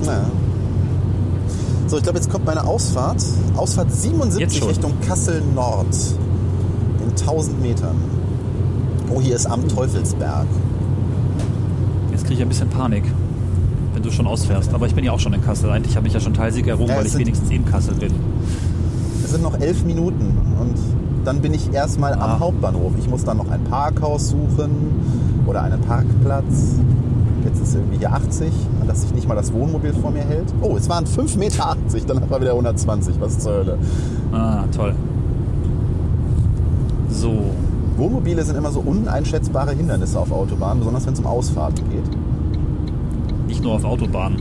Naja. 0.04 0.30
So, 1.88 1.96
ich 1.96 2.02
glaube, 2.02 2.18
jetzt 2.18 2.30
kommt 2.30 2.44
meine 2.44 2.64
Ausfahrt. 2.64 3.24
Ausfahrt 3.56 3.88
Jetzt 3.88 4.02
77 4.02 4.58
schon. 4.58 4.68
Richtung 4.68 4.92
Kassel 5.06 5.42
Nord. 5.54 5.86
In 7.02 7.10
1000 7.10 7.62
Metern. 7.62 7.96
Oh, 9.12 9.20
hier 9.20 9.34
ist 9.34 9.46
am 9.46 9.66
Teufelsberg. 9.68 10.46
Jetzt 12.12 12.24
kriege 12.24 12.34
ich 12.34 12.42
ein 12.42 12.48
bisschen 12.48 12.68
Panik, 12.68 13.04
wenn 13.98 14.04
du 14.04 14.10
schon 14.12 14.28
ausfährst. 14.28 14.72
Aber 14.74 14.86
ich 14.86 14.94
bin 14.94 15.04
ja 15.04 15.10
auch 15.12 15.18
schon 15.18 15.32
in 15.32 15.42
Kassel. 15.42 15.70
Eigentlich 15.70 15.96
habe 15.96 16.06
ich 16.06 16.14
ja 16.14 16.20
schon 16.20 16.32
Teilsieg 16.32 16.68
errungen, 16.68 16.88
Ja, 16.90 16.98
weil 16.98 17.06
ich 17.06 17.18
wenigstens 17.18 17.50
in 17.50 17.64
Kassel 17.64 17.94
bin. 17.94 18.12
Es 19.24 19.32
sind 19.32 19.42
noch 19.42 19.58
elf 19.58 19.84
Minuten 19.84 20.36
und 20.60 20.74
dann 21.24 21.40
bin 21.40 21.52
ich 21.52 21.72
erstmal 21.74 22.14
Ah. 22.14 22.34
am 22.34 22.38
Hauptbahnhof. 22.40 22.92
Ich 22.98 23.10
muss 23.10 23.24
dann 23.24 23.38
noch 23.38 23.50
ein 23.50 23.64
Parkhaus 23.64 24.28
suchen 24.30 24.70
oder 25.46 25.62
einen 25.62 25.80
Parkplatz. 25.80 26.76
Jetzt 27.44 27.60
ist 27.60 27.74
irgendwie 27.74 27.98
hier 27.98 28.12
80, 28.12 28.52
dass 28.86 29.02
sich 29.02 29.12
nicht 29.14 29.26
mal 29.26 29.34
das 29.34 29.52
Wohnmobil 29.52 29.92
vor 29.94 30.12
mir 30.12 30.22
hält. 30.22 30.52
Oh, 30.62 30.76
es 30.76 30.88
waren 30.88 31.04
5,80 31.04 31.36
Meter, 31.38 31.76
dann 32.06 32.30
war 32.30 32.40
wieder 32.40 32.52
120. 32.52 33.16
Was 33.20 33.40
zur 33.40 33.52
Hölle. 33.52 33.78
Ah, 34.32 34.62
toll. 34.74 34.94
So, 37.10 37.32
Wohnmobile 37.96 38.44
sind 38.44 38.56
immer 38.56 38.70
so 38.70 38.78
uneinschätzbare 38.80 39.72
Hindernisse 39.72 40.20
auf 40.20 40.30
Autobahnen, 40.30 40.78
besonders 40.78 41.04
wenn 41.06 41.14
es 41.14 41.20
um 41.20 41.26
Ausfahrten 41.26 41.84
geht. 41.90 42.04
Nicht 43.58 43.64
nur 43.64 43.74
auf 43.74 43.84
Autobahnen. 43.84 44.40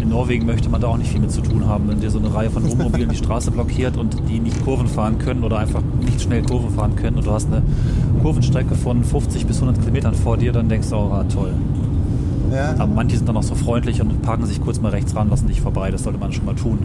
In 0.00 0.10
Norwegen 0.10 0.44
möchte 0.44 0.68
man 0.68 0.78
da 0.78 0.88
auch 0.88 0.98
nicht 0.98 1.10
viel 1.10 1.20
mit 1.20 1.32
zu 1.32 1.40
tun 1.40 1.66
haben, 1.66 1.88
wenn 1.88 2.00
dir 2.00 2.10
so 2.10 2.18
eine 2.18 2.32
Reihe 2.34 2.50
von 2.50 2.70
Wohnmobilen 2.70 3.08
die 3.08 3.16
Straße 3.16 3.50
blockiert 3.50 3.96
und 3.96 4.28
die 4.28 4.38
nicht 4.38 4.62
Kurven 4.64 4.86
fahren 4.86 5.16
können 5.16 5.44
oder 5.44 5.58
einfach 5.58 5.80
nicht 6.04 6.20
schnell 6.20 6.42
Kurven 6.42 6.68
fahren 6.68 6.94
können 6.94 7.16
und 7.16 7.26
du 7.26 7.30
hast 7.30 7.46
eine 7.46 7.62
Kurvenstrecke 8.20 8.74
von 8.74 9.02
50 9.02 9.46
bis 9.46 9.62
100 9.62 9.80
Kilometern 9.80 10.14
vor 10.14 10.36
dir, 10.36 10.52
dann 10.52 10.68
denkst 10.68 10.90
du 10.90 10.96
auch, 10.96 11.10
ah, 11.12 11.24
toll. 11.24 11.54
Ja. 12.52 12.74
Aber 12.78 12.92
manche 12.94 13.16
sind 13.16 13.26
dann 13.26 13.36
auch 13.38 13.42
so 13.42 13.54
freundlich 13.54 14.02
und 14.02 14.20
parken 14.20 14.44
sich 14.44 14.60
kurz 14.60 14.78
mal 14.78 14.90
rechts 14.90 15.16
ran, 15.16 15.30
lassen 15.30 15.46
dich 15.46 15.62
vorbei. 15.62 15.90
Das 15.90 16.02
sollte 16.02 16.18
man 16.18 16.30
schon 16.32 16.44
mal 16.44 16.54
tun. 16.54 16.80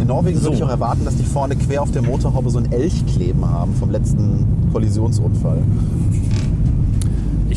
In 0.00 0.06
Norwegen 0.06 0.38
So. 0.38 0.44
würde 0.44 0.56
ich 0.56 0.62
auch 0.62 0.68
erwarten, 0.68 1.04
dass 1.04 1.16
die 1.16 1.24
vorne 1.24 1.56
quer 1.56 1.82
auf 1.82 1.90
der 1.90 2.02
Motorhaube 2.02 2.48
so 2.50 2.58
ein 2.58 2.70
Elch 2.70 3.04
kleben 3.06 3.44
haben 3.44 3.74
vom 3.74 3.90
letzten 3.90 4.46
Kollisionsunfall. 4.72 5.58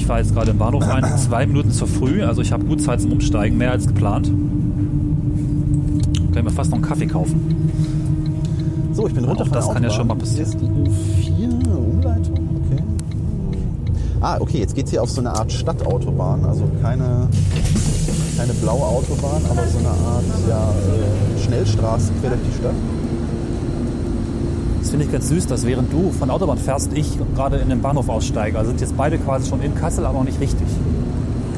Ich 0.02 0.08
fahre 0.08 0.20
jetzt 0.20 0.34
gerade 0.34 0.50
im 0.50 0.58
Bahnhof 0.58 0.88
ein, 0.90 1.06
zwei 1.18 1.46
Minuten 1.46 1.70
zu 1.70 1.86
früh, 1.86 2.24
also 2.24 2.42
ich 2.42 2.52
habe 2.52 2.66
gut 2.66 2.82
Zeit 2.82 3.02
zum 3.02 3.12
Umsteigen, 3.12 3.56
mehr 3.56 3.70
als 3.70 3.86
geplant. 3.86 4.26
Können 6.34 6.44
wir 6.44 6.50
fast 6.50 6.72
noch 6.72 6.80
einen 6.80 6.88
Kaffee 6.88 7.06
kaufen. 7.06 7.70
So, 8.94 9.06
ich 9.06 9.14
bin 9.14 9.26
runter 9.26 9.46
von 9.46 9.54
das 9.54 9.66
der 9.66 9.74
kann 9.76 9.84
ja 9.84 9.90
Autobahn. 9.90 10.00
schon 10.00 10.08
mal 10.08 10.16
passieren. 10.16 10.50
Hier 10.60 11.50
ist 11.50 11.60
die 11.62 11.68
U4 11.68 11.76
Umleitung, 11.76 12.50
okay. 12.66 12.84
Ah, 14.22 14.38
okay, 14.40 14.58
jetzt 14.58 14.74
geht 14.74 14.86
es 14.86 14.92
hier 14.92 15.04
auf 15.04 15.12
so 15.12 15.22
eine 15.22 15.34
Art 15.34 15.52
Stadtautobahn, 15.52 16.46
also 16.46 16.64
keine, 16.82 17.28
keine 18.38 18.54
blaue 18.54 18.84
Autobahn, 18.84 19.44
aber 19.52 19.68
so 19.68 19.78
eine 19.78 19.90
Art 19.90 20.26
ja, 20.50 20.72
äh, 20.72 21.44
Schnellstraße 21.44 22.12
quer 22.22 22.32
durch 22.32 22.42
die 22.52 22.58
Stadt. 22.58 22.74
Finde 24.92 25.06
ich 25.06 25.12
ganz 25.14 25.30
süß, 25.30 25.48
dass 25.48 25.66
während 25.66 25.92
du 25.94 26.12
von 26.12 26.28
der 26.28 26.36
Autobahn 26.36 26.58
fährst, 26.58 26.92
ich 26.94 27.18
gerade 27.34 27.56
in 27.58 27.70
den 27.70 27.82
Bahnhof 27.82 28.10
aussteige. 28.10 28.58
Also 28.58 28.72
sind 28.72 28.82
jetzt 28.82 28.98
beide 28.98 29.18
quasi 29.18 29.50
schon 29.50 29.62
in 29.62 29.74
Kassel, 29.74 30.06
aber 30.06 30.18
noch 30.18 30.26
nicht 30.26 30.42
richtig. 30.42 30.68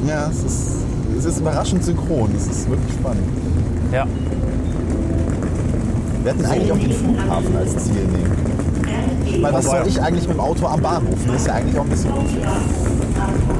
Ja, 0.06 0.28
es 0.30 0.44
ist, 0.44 0.70
es 1.18 1.24
ist 1.24 1.40
überraschend 1.40 1.82
synchron, 1.84 2.30
es 2.36 2.46
ist 2.46 2.70
wirklich 2.70 2.92
spannend. 2.92 3.24
Ja, 3.92 4.06
Wir 6.22 6.32
hätten 6.32 6.44
eigentlich 6.46 6.72
auch 6.72 6.78
den 6.78 6.92
Flughafen 6.92 7.56
als 7.56 7.76
Ziel 7.76 8.04
nehmen. 8.06 9.42
Weil 9.42 9.52
was 9.52 9.64
soll 9.64 9.82
ich 9.86 10.00
eigentlich 10.00 10.28
mit 10.28 10.36
dem 10.36 10.40
Auto 10.40 10.66
am 10.66 10.80
Bahnhof? 10.80 11.18
Das 11.26 11.36
ist 11.36 11.46
ja 11.48 11.54
eigentlich 11.54 11.76
auch 11.76 11.84
ein 11.84 11.90
bisschen 11.90 12.12
unfair. 12.12 12.52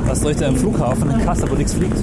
was 0.07 0.21
soll 0.21 0.31
ich 0.31 0.37
denn 0.37 0.51
im 0.51 0.57
Flughafen 0.57 1.11
in 1.11 1.19
Kassel, 1.19 1.51
wo 1.51 1.57
nichts 1.57 1.75
fliegt? 1.75 1.99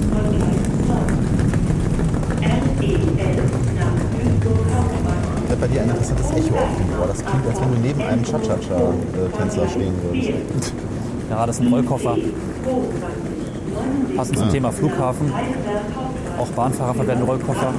Dir 5.72 5.82
ein 5.82 5.90
interessantes 5.90 6.32
Echo 6.32 6.56
auf 6.56 6.78
dem 6.78 7.00
Ohr. 7.00 7.08
Das 7.08 7.26
klingt, 7.26 7.48
als 7.48 7.62
wenn 7.62 7.72
du 7.74 7.80
neben 7.82 8.02
einem 8.02 8.24
Cha-Cha-Cha-Tänzer 8.24 9.68
stehen 9.70 9.94
würdest. 10.04 10.74
Ja, 11.30 11.46
das 11.46 11.60
ist 11.60 11.66
ein 11.66 11.74
Rollkoffer. 11.74 12.18
Passend 14.16 14.38
zum 14.38 14.50
Thema 14.50 14.72
Flughafen. 14.72 15.32
Auch 16.38 16.48
Bahnfahrer 16.50 16.94
verwenden 16.94 17.24
Rollkoffer. 17.24 17.74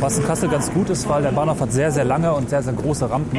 Was 0.00 0.18
in 0.18 0.24
Kassel 0.24 0.48
ganz 0.48 0.72
gut 0.72 0.90
ist, 0.90 1.08
weil 1.08 1.22
der 1.22 1.32
Bahnhof 1.32 1.60
hat 1.60 1.72
sehr, 1.72 1.90
sehr 1.90 2.04
lange 2.04 2.32
und 2.32 2.48
sehr, 2.48 2.62
sehr 2.62 2.72
große 2.72 3.08
Rampen. 3.10 3.38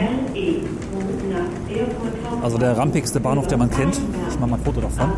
Also 2.41 2.57
der 2.57 2.77
rampigste 2.77 3.19
Bahnhof, 3.19 3.47
den 3.47 3.59
man 3.59 3.69
kennt. 3.69 3.99
Ich 4.29 4.39
mache 4.39 4.49
mal 4.51 4.57
ein 4.57 4.63
Foto 4.63 4.81
davon. 4.81 5.11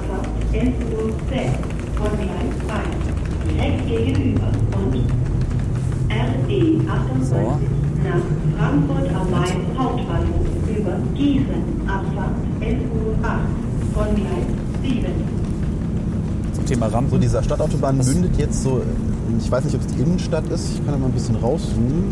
RE 6.58 6.82
28 6.90 7.38
nach 8.04 8.22
Frankfurt 8.58 9.16
am 9.16 9.30
Main 9.32 9.78
Hauptbahnhof 9.78 10.46
über 10.68 10.98
Gießen. 11.14 11.64
Abfahrt 11.88 12.32
11.08 12.62 12.74
Uhr 12.96 13.16
von 13.94 14.16
Gleis 14.16 14.48
7. 14.82 15.06
Zum 16.54 16.66
Thema 16.66 16.88
Rampen. 16.88 17.12
So, 17.12 17.18
dieser 17.18 17.44
Stadtautobahn 17.44 17.98
mündet 17.98 18.38
jetzt 18.38 18.64
so, 18.64 18.82
ich 19.40 19.52
weiß 19.52 19.66
nicht, 19.66 19.76
ob 19.76 19.82
es 19.82 19.88
die 19.88 20.02
Innenstadt 20.02 20.48
ist, 20.50 20.72
ich 20.74 20.84
kann 20.84 20.94
da 20.94 20.98
mal 20.98 21.08
ein 21.08 21.12
bisschen 21.12 21.36
rauszoomen. 21.36 22.06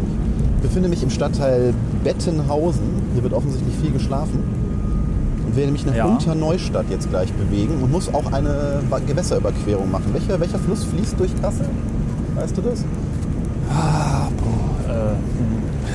Ich 0.58 0.62
befinde 0.62 0.90
mich 0.90 1.02
im 1.02 1.10
Stadtteil 1.10 1.74
Bettenhausen. 2.04 2.84
Hier 3.14 3.24
wird 3.24 3.34
offensichtlich 3.34 3.76
viel 3.82 3.92
geschlafen. 3.92 4.44
Und 5.46 5.56
werde 5.56 5.72
mich 5.72 5.86
nach 5.86 5.96
Ja. 5.96 6.06
Unterneustadt 6.06 6.86
jetzt 6.90 7.10
gleich 7.10 7.32
bewegen 7.34 7.82
und 7.82 7.92
muss 7.92 8.14
auch 8.14 8.32
eine 8.32 8.82
Gewässerüberquerung 9.08 9.90
machen. 9.90 10.06
Welcher, 10.14 10.40
welcher 10.40 10.60
Fluss 10.60 10.84
fließt 10.84 11.20
durch 11.20 11.32
Kassel? 11.42 11.68
Weißt 12.36 12.58
du 12.58 12.62
das? 12.62 12.84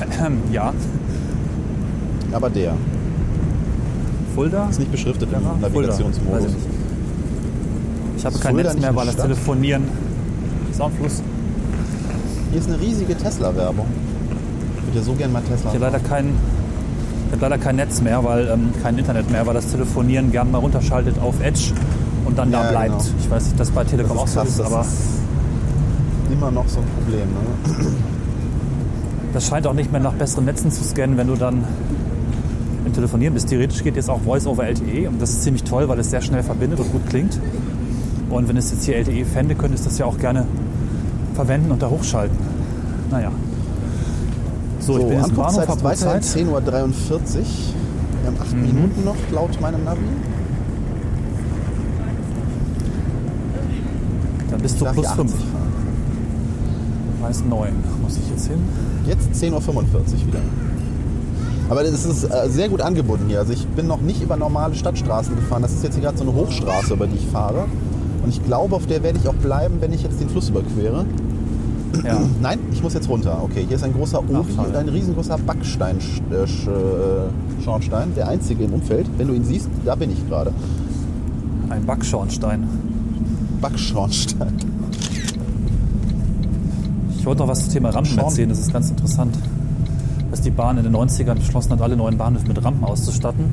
Äh, 0.01 0.53
ja, 0.53 0.73
Aber 2.31 2.49
der. 2.49 2.73
Fulda? 4.35 4.69
Ist 4.69 4.79
nicht 4.79 4.91
beschriftet 4.91 5.29
im. 5.33 5.61
Navigationsmodus. 5.61 6.45
Ich. 6.45 8.17
Ich 8.17 8.25
habe 8.25 8.37
kein 8.39 8.53
Fulda 8.55 8.73
Netz 8.73 8.81
mehr, 8.81 8.95
weil 8.95 9.05
das 9.05 9.13
Stadt? 9.15 9.25
Telefonieren 9.27 9.83
ist 10.69 10.79
auch 10.81 10.87
ein 10.87 10.93
Fluss. 10.93 11.21
Hier 12.51 12.59
ist 12.59 12.69
eine 12.69 12.79
riesige 12.79 13.15
Tesla-Werbung. 13.17 13.85
Ich 14.77 14.85
würde 14.87 14.99
ja 14.99 15.03
so 15.03 15.13
gern 15.13 15.31
mal 15.31 15.41
Tesla. 15.41 15.69
Ich 15.69 15.75
habe 15.75 15.85
leider 15.85 15.99
kein, 15.99 16.25
ich 17.27 17.33
hab 17.33 17.41
leider 17.41 17.57
kein 17.57 17.75
Netz 17.77 18.01
mehr, 18.01 18.23
weil 18.23 18.47
ähm, 18.47 18.69
kein 18.83 18.97
Internet 18.97 19.29
mehr, 19.31 19.45
weil 19.47 19.53
das 19.53 19.67
Telefonieren 19.71 20.31
gern 20.31 20.51
mal 20.51 20.59
runterschaltet 20.59 21.17
auf 21.19 21.41
Edge 21.41 21.71
und 22.25 22.37
dann 22.37 22.51
da 22.51 22.63
Ja, 22.65 22.69
bleibt. 22.71 22.89
genau. 22.99 23.03
Ich 23.19 23.29
weiß 23.31 23.45
nicht, 23.45 23.59
dass 23.59 23.71
bei 23.71 23.83
das 23.83 23.91
Telekom 23.91 24.17
auch 24.17 24.25
ist 24.25 24.33
so 24.33 24.41
ist, 24.41 24.59
das 24.59 24.65
aber 24.67 24.81
ist 24.81 24.93
immer 26.31 26.51
noch 26.51 26.67
so 26.67 26.79
ein 26.79 26.85
Problem. 26.97 27.27
Ne? 27.27 27.91
Das 29.33 29.47
scheint 29.47 29.67
auch 29.67 29.73
nicht 29.73 29.91
mehr 29.91 30.01
nach 30.01 30.13
besseren 30.13 30.45
Netzen 30.45 30.71
zu 30.71 30.83
scannen, 30.83 31.17
wenn 31.17 31.27
du 31.27 31.35
dann 31.35 31.63
im 32.85 32.93
Telefonieren 32.93 33.33
bist. 33.33 33.49
Theoretisch 33.49 33.83
geht 33.83 33.95
jetzt 33.95 34.09
auch 34.09 34.21
Voice 34.21 34.45
over 34.47 34.65
LTE 34.65 35.07
und 35.09 35.21
das 35.21 35.31
ist 35.31 35.43
ziemlich 35.43 35.63
toll, 35.63 35.87
weil 35.87 35.99
es 35.99 36.09
sehr 36.09 36.21
schnell 36.21 36.43
verbindet 36.43 36.79
und 36.79 36.91
gut 36.91 37.07
klingt. 37.09 37.39
Und 38.29 38.47
wenn 38.47 38.57
es 38.57 38.71
jetzt 38.71 38.85
hier 38.85 38.95
LTE 38.97 39.25
fände, 39.25 39.55
könntest 39.55 39.85
du 39.85 39.89
das 39.89 39.97
ja 39.97 40.05
auch 40.05 40.17
gerne 40.17 40.45
verwenden 41.35 41.71
und 41.71 41.81
da 41.81 41.89
hochschalten. 41.89 42.37
Naja. 43.09 43.31
So, 44.79 44.97
ich 44.97 45.05
bin 45.05 45.17
jetzt 45.17 45.29
im 45.29 45.35
Bahnhof, 45.35 45.59
Ankunftszeit 45.59 45.67
hab 45.67 45.75
ist 45.75 45.81
gut 45.81 45.91
weiterhin 45.91 46.23
Zeit. 46.23 46.41
10.43 46.41 46.47
Uhr. 46.49 46.61
Wir 48.21 48.27
haben 48.27 48.37
acht 48.41 48.53
Mhm. 48.53 48.61
Minuten 48.61 49.05
noch 49.05 49.15
laut 49.31 49.61
meinem 49.61 49.83
Navi. 49.83 49.99
Dann 54.49 54.61
bist 54.61 54.81
du 54.81 54.85
plus 54.85 55.07
hier 55.07 55.15
5. 55.15 55.33
80 57.21 57.21
fahren. 57.21 57.23
Weiß 57.23 57.43
9 57.45 57.73
muss 58.01 58.17
ich 58.17 58.27
jetzt 58.29 58.47
hin. 58.47 58.59
Jetzt 59.05 59.29
10.45 59.33 59.53
Uhr 59.53 59.63
wieder. 60.27 60.39
Aber 61.69 61.83
das 61.83 62.05
ist 62.05 62.23
äh, 62.25 62.49
sehr 62.49 62.67
gut 62.69 62.81
angebunden 62.81 63.27
hier. 63.29 63.39
Also 63.39 63.53
ich 63.53 63.65
bin 63.65 63.87
noch 63.87 64.01
nicht 64.01 64.21
über 64.21 64.35
normale 64.35 64.75
Stadtstraßen 64.75 65.33
gefahren. 65.35 65.61
Das 65.61 65.71
ist 65.71 65.83
jetzt 65.83 65.93
hier 65.93 66.03
gerade 66.03 66.17
so 66.17 66.23
eine 66.23 66.33
Hochstraße, 66.33 66.93
über 66.93 67.07
die 67.07 67.15
ich 67.15 67.27
fahre. 67.27 67.67
Und 68.23 68.29
ich 68.29 68.43
glaube, 68.43 68.75
auf 68.75 68.87
der 68.87 69.03
werde 69.03 69.19
ich 69.19 69.27
auch 69.27 69.35
bleiben, 69.35 69.77
wenn 69.79 69.93
ich 69.93 70.03
jetzt 70.03 70.19
den 70.19 70.27
Fluss 70.29 70.49
überquere. 70.49 71.05
Ja. 72.03 72.19
Nein, 72.41 72.59
ich 72.71 72.83
muss 72.83 72.93
jetzt 72.93 73.07
runter. 73.07 73.39
Okay, 73.43 73.63
hier 73.67 73.77
ist 73.77 73.83
ein 73.83 73.93
großer 73.93 74.19
Obi 74.19 74.51
schade. 74.53 74.67
und 74.69 74.75
ein 74.75 74.89
riesengroßer 74.89 75.37
Backstein-Schornstein. 75.37 78.15
Der 78.15 78.27
einzige 78.27 78.65
im 78.65 78.73
Umfeld. 78.73 79.07
Wenn 79.17 79.29
du 79.29 79.33
ihn 79.33 79.45
siehst, 79.45 79.69
da 79.85 79.95
bin 79.95 80.11
ich 80.11 80.27
gerade. 80.27 80.51
Ein 81.69 81.85
Backschornstein. 81.85 82.67
Backschornstein. 83.61 84.70
Ich 87.21 87.27
wollte 87.27 87.43
noch 87.43 87.49
was 87.49 87.65
zum 87.65 87.73
Thema 87.73 87.91
Rampen 87.91 88.13
Schorn. 88.13 88.25
erzählen. 88.25 88.49
Das 88.49 88.57
ist 88.57 88.73
ganz 88.73 88.89
interessant, 88.89 89.37
dass 90.31 90.41
die 90.41 90.49
Bahn 90.49 90.79
in 90.79 90.83
den 90.85 90.95
90ern 90.95 91.35
beschlossen 91.35 91.71
hat, 91.71 91.79
alle 91.79 91.95
neuen 91.95 92.17
Bahnhöfe 92.17 92.47
mit 92.47 92.63
Rampen 92.65 92.83
auszustatten. 92.83 93.45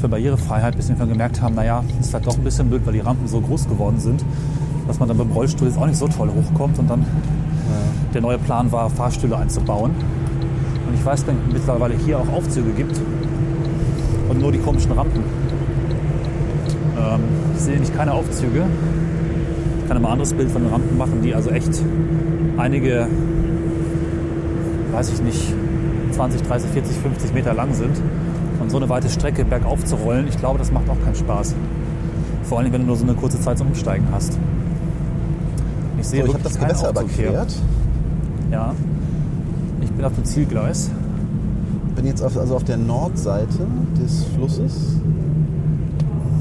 Für 0.00 0.08
Barrierefreiheit, 0.08 0.74
bis 0.76 0.88
wir 0.88 0.96
gemerkt 0.96 1.40
haben, 1.40 1.54
naja, 1.54 1.84
ist 2.00 2.10
vielleicht 2.10 2.26
doch 2.26 2.36
ein 2.36 2.42
bisschen 2.42 2.68
blöd, 2.68 2.82
weil 2.84 2.94
die 2.94 2.98
Rampen 2.98 3.28
so 3.28 3.40
groß 3.40 3.68
geworden 3.68 4.00
sind, 4.00 4.24
dass 4.88 4.98
man 4.98 5.06
dann 5.06 5.18
beim 5.18 5.30
Rollstuhl 5.30 5.68
jetzt 5.68 5.78
auch 5.78 5.86
nicht 5.86 5.98
so 5.98 6.08
toll 6.08 6.30
hochkommt. 6.34 6.80
Und 6.80 6.90
dann 6.90 7.06
der 8.12 8.22
neue 8.22 8.38
Plan 8.38 8.72
war, 8.72 8.90
Fahrstühle 8.90 9.36
einzubauen. 9.36 9.92
Und 10.88 10.94
ich 10.94 11.04
weiß, 11.04 11.24
dass 11.24 11.34
es 11.36 11.52
mittlerweile 11.52 11.94
hier 11.94 12.18
auch 12.18 12.28
Aufzüge 12.28 12.72
gibt 12.72 13.00
und 14.28 14.40
nur 14.40 14.50
die 14.50 14.58
komischen 14.58 14.90
Rampen. 14.90 15.22
Ähm, 16.98 17.20
ich 17.54 17.60
sehe 17.60 17.78
nicht 17.78 17.94
keine 17.94 18.14
Aufzüge. 18.14 18.64
Ich 19.92 19.94
kann 19.94 20.04
mal 20.04 20.08
ein 20.08 20.12
anderes 20.12 20.32
Bild 20.32 20.50
von 20.50 20.62
den 20.62 20.72
Rampen 20.72 20.96
machen, 20.96 21.20
die 21.22 21.34
also 21.34 21.50
echt 21.50 21.68
einige, 22.56 23.06
weiß 24.90 25.12
ich 25.12 25.20
nicht, 25.20 25.52
20, 26.12 26.40
30, 26.40 26.70
40, 26.70 26.96
50 26.96 27.34
Meter 27.34 27.52
lang 27.52 27.74
sind. 27.74 28.00
Und 28.58 28.70
so 28.70 28.78
eine 28.78 28.88
weite 28.88 29.10
Strecke 29.10 29.44
bergauf 29.44 29.84
zu 29.84 29.96
rollen, 29.96 30.28
ich 30.28 30.38
glaube, 30.38 30.58
das 30.58 30.72
macht 30.72 30.88
auch 30.88 30.98
keinen 31.04 31.14
Spaß. 31.14 31.54
Vor 32.44 32.58
allem, 32.58 32.72
wenn 32.72 32.80
du 32.80 32.86
nur 32.86 32.96
so 32.96 33.04
eine 33.04 33.12
kurze 33.12 33.38
Zeit 33.38 33.58
zum 33.58 33.66
Umsteigen 33.66 34.06
hast. 34.10 34.38
Ich 36.00 36.06
sehe 36.06 36.22
So, 36.22 36.28
ich 36.28 36.34
habe 36.36 36.44
das 36.44 36.58
Gewässer 36.58 36.88
überquert. 36.88 37.54
Ja. 38.50 38.74
Ich 39.82 39.90
bin 39.90 40.06
auf 40.06 40.14
dem 40.14 40.24
Zielgleis. 40.24 40.90
Bin 41.96 42.06
jetzt 42.06 42.22
auf, 42.22 42.38
also 42.38 42.56
auf 42.56 42.64
der 42.64 42.78
Nordseite 42.78 43.66
des 44.02 44.24
Flusses. 44.36 44.96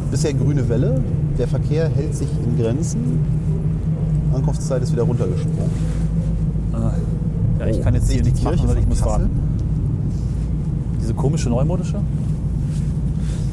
Bisher 0.09 0.33
grüne 0.33 0.69
Welle. 0.69 1.03
Der 1.37 1.49
Verkehr 1.49 1.89
hält 1.89 2.15
sich 2.15 2.29
in 2.45 2.57
Grenzen. 2.57 3.40
Ankunftszeit 4.33 4.81
ist 4.83 4.91
wieder 4.91 5.03
runtergesprungen. 5.03 5.69
Ja, 7.59 7.67
ich 7.67 7.81
kann 7.81 7.93
jetzt 7.93 8.11
hier 8.11 8.23
nichts 8.23 8.41
machen, 8.41 8.55
Kirche 8.57 8.69
weil 8.69 8.79
ich 8.79 8.87
muss 8.87 8.99
Kassel? 8.99 9.11
warten. 9.11 9.29
Diese 10.99 11.13
komische 11.13 11.49
neumodische? 11.49 11.99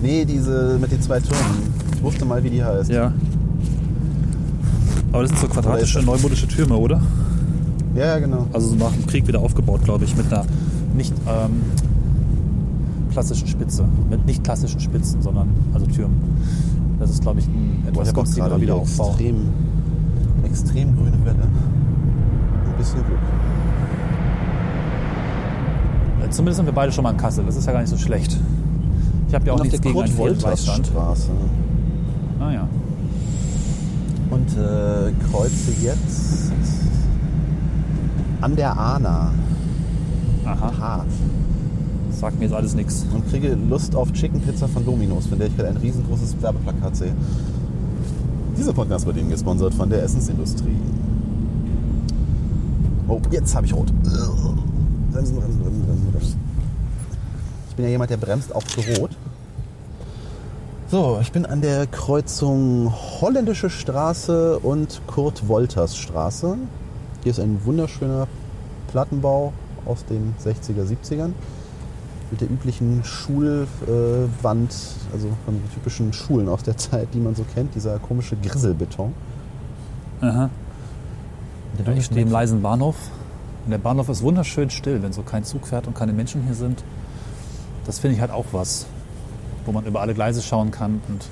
Nee, 0.03 0.24
diese 0.24 0.79
mit 0.81 0.93
den 0.93 1.03
zwei 1.03 1.20
Türmen. 1.20 1.72
Ich 1.95 2.03
wusste 2.03 2.24
mal, 2.24 2.43
wie 2.43 2.51
die 2.51 2.64
heißt. 2.64 2.91
Ja. 2.91 3.12
Aber 5.12 5.22
das 5.22 5.31
sind 5.31 5.41
so 5.41 5.49
quadratische, 5.49 6.01
neumodische 6.03 6.47
Türme, 6.47 6.76
oder? 6.76 7.03
Ja, 7.95 8.18
genau. 8.18 8.47
Also 8.53 8.68
so 8.68 8.76
nach 8.76 8.93
dem 8.93 9.07
Krieg 9.07 9.26
wieder 9.26 9.41
aufgebaut, 9.41 9.83
glaube 9.85 10.05
ich, 10.05 10.16
mit 10.16 10.33
einer 10.33 10.45
nicht 10.95 11.12
ähm, 11.26 11.62
klassischen 13.12 13.49
Spitze. 13.49 13.85
Mit 14.09 14.24
nicht 14.26 14.45
klassischen 14.45 14.81
Spitzen, 14.81 15.20
sondern 15.20 15.49
also 15.74 15.87
Türmen. 15.87 16.16
Das 16.99 17.11
ist, 17.11 17.22
glaube 17.22 17.41
ich, 17.41 17.47
ein 17.47 17.85
etwas 17.89 18.14
günstigerer 18.14 18.49
gerade 18.49 18.62
wieder 18.62 18.74
Wiederaufbau. 18.74 19.09
extrem, 19.11 19.37
extrem 20.59 20.96
grüne 20.96 21.24
Welle. 21.24 21.44
Ein 21.44 22.76
bisschen 22.76 23.04
Glück. 23.04 23.18
Äh, 26.24 26.30
Zumindest 26.30 26.56
sind 26.56 26.66
wir 26.66 26.72
beide 26.72 26.92
schon 26.92 27.04
mal 27.04 27.12
in 27.12 27.16
Kassel. 27.16 27.44
Das 27.44 27.56
ist 27.56 27.66
ja 27.66 27.72
gar 27.72 27.80
nicht 27.80 27.90
so 27.90 27.96
schlecht. 27.98 28.36
Ich 29.28 29.34
habe 29.34 29.46
ja 29.46 29.52
auch 29.52 29.62
nichts 29.62 29.80
gegen 29.80 29.98
einen. 29.98 30.16
Kurt-Wolters-Straße. 30.16 31.30
Ah 32.40 32.52
ja. 32.52 32.68
Und 34.30 34.50
äh, 34.56 35.12
kreuze 35.30 35.72
jetzt 35.82 36.52
an 38.40 38.56
der 38.56 38.78
Ana. 38.78 39.32
Aha. 40.44 40.66
Aha. 40.66 41.04
Sagt 42.11 42.38
mir 42.38 42.46
jetzt 42.46 42.54
alles 42.54 42.74
nichts. 42.74 43.06
Und 43.12 43.28
kriege 43.28 43.56
Lust 43.68 43.94
auf 43.94 44.12
Chicken 44.12 44.40
Pizza 44.40 44.66
von 44.66 44.84
Domino's, 44.84 45.26
von 45.26 45.38
der 45.38 45.48
ich 45.48 45.56
gerade 45.56 45.70
ein 45.70 45.76
riesengroßes 45.76 46.40
Werbeplakat 46.42 46.96
sehe. 46.96 47.14
Dieser 48.59 48.72
Podcast 48.72 49.06
wird 49.06 49.16
Ihnen 49.16 49.30
gesponsert 49.30 49.72
von 49.72 49.88
der 49.88 50.02
Essensindustrie. 50.02 50.76
Oh, 53.06 53.20
jetzt 53.30 53.54
habe 53.54 53.66
ich 53.66 53.72
rot. 53.72 53.92
Bremsen, 55.12 55.36
bremsen, 55.36 55.61
bremsen, 55.62 56.12
bremsen. 56.12 56.40
Ich 57.68 57.76
bin 57.76 57.84
ja 57.84 57.92
jemand, 57.92 58.11
der 58.11 58.16
bremst 58.16 58.52
auch 58.52 58.64
zu 58.64 58.80
rot. 58.80 59.11
So, 60.90 61.20
ich 61.22 61.30
bin 61.30 61.46
an 61.46 61.61
der 61.61 61.86
Kreuzung 61.86 62.92
Holländische 63.20 63.70
Straße 63.70 64.59
und 64.59 65.02
Kurt-Wolters 65.06 65.96
Straße. 65.96 66.56
Hier 67.22 67.30
ist 67.30 67.38
ein 67.38 67.61
wunderschöner 67.64 68.26
Plattenbau 68.90 69.52
aus 69.86 70.04
den 70.04 70.34
60er, 70.44 70.84
70ern 70.84 71.30
mit 72.31 72.41
der 72.41 72.51
üblichen 72.51 73.03
Schulwand, 73.05 74.74
also 75.12 75.29
von 75.45 75.55
den 75.55 75.72
typischen 75.72 76.12
Schulen 76.12 76.49
aus 76.49 76.62
der 76.62 76.76
Zeit, 76.76 77.09
die 77.14 77.20
man 77.20 77.35
so 77.35 77.45
kennt, 77.55 77.74
dieser 77.74 77.99
komische 77.99 78.37
Grisselbeton. 78.37 79.12
Aha. 80.20 80.51
Der 81.79 81.97
Ich 81.97 82.07
stehe 82.07 82.22
im 82.22 82.31
leisen 82.31 82.62
Bahnhof. 82.62 82.97
Und 83.64 83.70
der 83.70 83.79
Bahnhof 83.79 84.09
ist 84.09 84.22
wunderschön 84.22 84.70
still, 84.70 85.03
wenn 85.03 85.12
so 85.12 85.22
kein 85.22 85.45
Zug 85.45 85.66
fährt 85.66 85.87
und 85.87 85.95
keine 85.95 86.12
Menschen 86.12 86.43
hier 86.45 86.55
sind. 86.55 86.83
Das 87.87 87.99
finde 87.99 88.16
ich 88.16 88.20
halt 88.20 88.31
auch 88.31 88.47
was, 88.53 88.87
wo 89.64 89.72
man 89.72 89.85
über 89.85 90.01
alle 90.01 90.14
Gleise 90.14 90.43
schauen 90.43 90.70
kann 90.70 91.01
und 91.09 91.26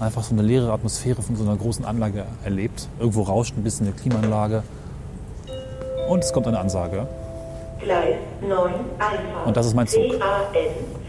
einfach 0.00 0.22
so 0.22 0.32
eine 0.32 0.42
leere 0.42 0.72
Atmosphäre 0.72 1.22
von 1.22 1.36
so 1.36 1.44
einer 1.44 1.56
großen 1.56 1.84
Anlage 1.84 2.24
erlebt. 2.44 2.88
Irgendwo 2.98 3.22
rauscht 3.22 3.56
ein 3.56 3.62
bisschen 3.62 3.86
eine 3.86 3.96
Klimaanlage. 3.96 4.62
Und 6.08 6.24
es 6.24 6.32
kommt 6.32 6.46
eine 6.46 6.58
Ansage. 6.58 7.06
Gleis 7.80 8.16
9 8.16 8.18
Einfahrt. 8.18 8.27
Und 9.44 9.56
das 9.56 9.66
ist 9.66 9.74
mein 9.74 9.86
Zug. 9.86 10.18
CAN 10.18 10.46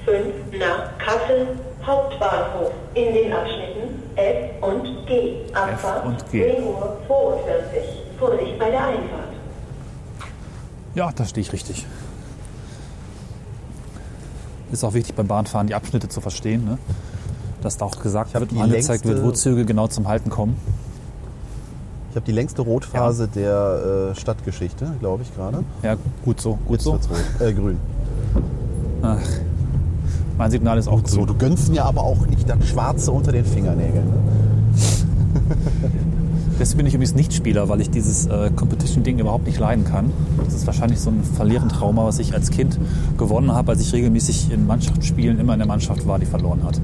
5 0.06 0.60
nach 0.60 0.98
Kassel 0.98 1.48
Hauptbahnhof 1.86 2.72
in 2.94 3.14
den 3.14 3.34
Abschnitten 3.34 4.04
F 4.16 4.62
und 4.62 5.08
G. 5.08 5.46
Abfahrt 5.54 6.06
und 6.06 6.32
G. 6.32 6.54
10 6.56 6.64
Uhr 6.64 6.98
42. 7.08 7.84
Vorsicht 8.20 8.60
bei 8.60 8.70
der 8.70 8.86
Einfahrt. 8.86 9.34
Ja, 10.96 11.12
da 11.16 11.26
stehe 11.26 11.42
ich 11.46 11.54
richtig. 11.54 11.86
Ist 14.72 14.84
auch 14.84 14.94
wichtig 14.94 15.16
beim 15.16 15.28
Bahnfahren, 15.28 15.68
die 15.68 15.76
Abschnitte 15.76 16.10
zu 16.10 16.22
verstehen. 16.22 16.66
Ne? 16.66 16.78
Dass 17.62 17.78
da 17.78 17.86
auch 17.86 18.00
gesagt 18.02 18.34
wird, 18.34 18.52
und 18.52 18.62
angezeigt 18.62 19.06
wird, 19.06 19.24
wo 19.24 19.32
Züge 19.32 19.66
genau 19.66 19.88
zum 19.88 20.08
Halten 20.08 20.30
kommen. 20.30 20.60
Ich 22.20 22.22
habe 22.22 22.32
die 22.34 22.36
längste 22.36 22.64
Rotphase 22.64 23.30
der 23.34 24.12
äh, 24.12 24.20
Stadtgeschichte, 24.20 24.92
glaube 25.00 25.24
ich 25.24 25.34
gerade. 25.34 25.64
Ja, 25.84 25.96
gut 26.26 26.42
so, 26.42 26.56
gut 26.66 26.72
Jetzt 26.72 26.84
so. 26.84 26.92
wird's 26.92 27.10
rot. 27.10 27.18
Äh, 27.48 27.54
grün. 27.54 27.78
Ach, 29.02 29.18
mein 30.38 30.52
Signal 30.52 30.78
ist 30.78 30.90
auch 30.90 31.00
So, 31.06 31.20
grün. 31.20 31.28
du 31.28 31.34
gönnst 31.36 31.70
mir 31.70 31.86
aber 31.86 32.04
auch 32.04 32.28
nicht 32.28 32.50
das 32.50 32.68
Schwarze 32.68 33.14
unter 33.14 33.32
den 33.32 33.46
Fingernägeln. 33.46 34.04
Ne? 34.06 34.14
Deswegen 36.60 36.80
bin 36.80 36.88
ich 36.88 36.94
übrigens 36.94 37.16
Nicht-Spieler, 37.16 37.70
weil 37.70 37.80
ich 37.80 37.90
dieses 37.90 38.26
äh, 38.26 38.52
Competition-Ding 38.54 39.18
überhaupt 39.20 39.48
nicht 39.48 39.58
leiden 39.58 39.86
kann. 39.86 40.12
Das 40.44 40.56
ist 40.56 40.68
wahrscheinlich 40.68 41.00
so 41.00 41.12
ein 41.12 41.24
Verlierentrauma, 41.24 42.04
was 42.04 42.20
ich 42.20 42.34
als 42.34 42.50
Kind 42.52 42.78
gewonnen 43.18 43.54
habe, 43.54 43.72
als 43.72 43.80
ich 43.80 43.94
regelmäßig 43.94 44.52
in 44.52 44.68
Mannschaftsspielen 44.68 45.40
immer 45.40 45.54
in 45.54 45.60
der 45.60 45.70
Mannschaft 45.70 46.06
war, 46.06 46.20
die 46.20 46.26
verloren 46.26 46.64
hat. 46.66 46.82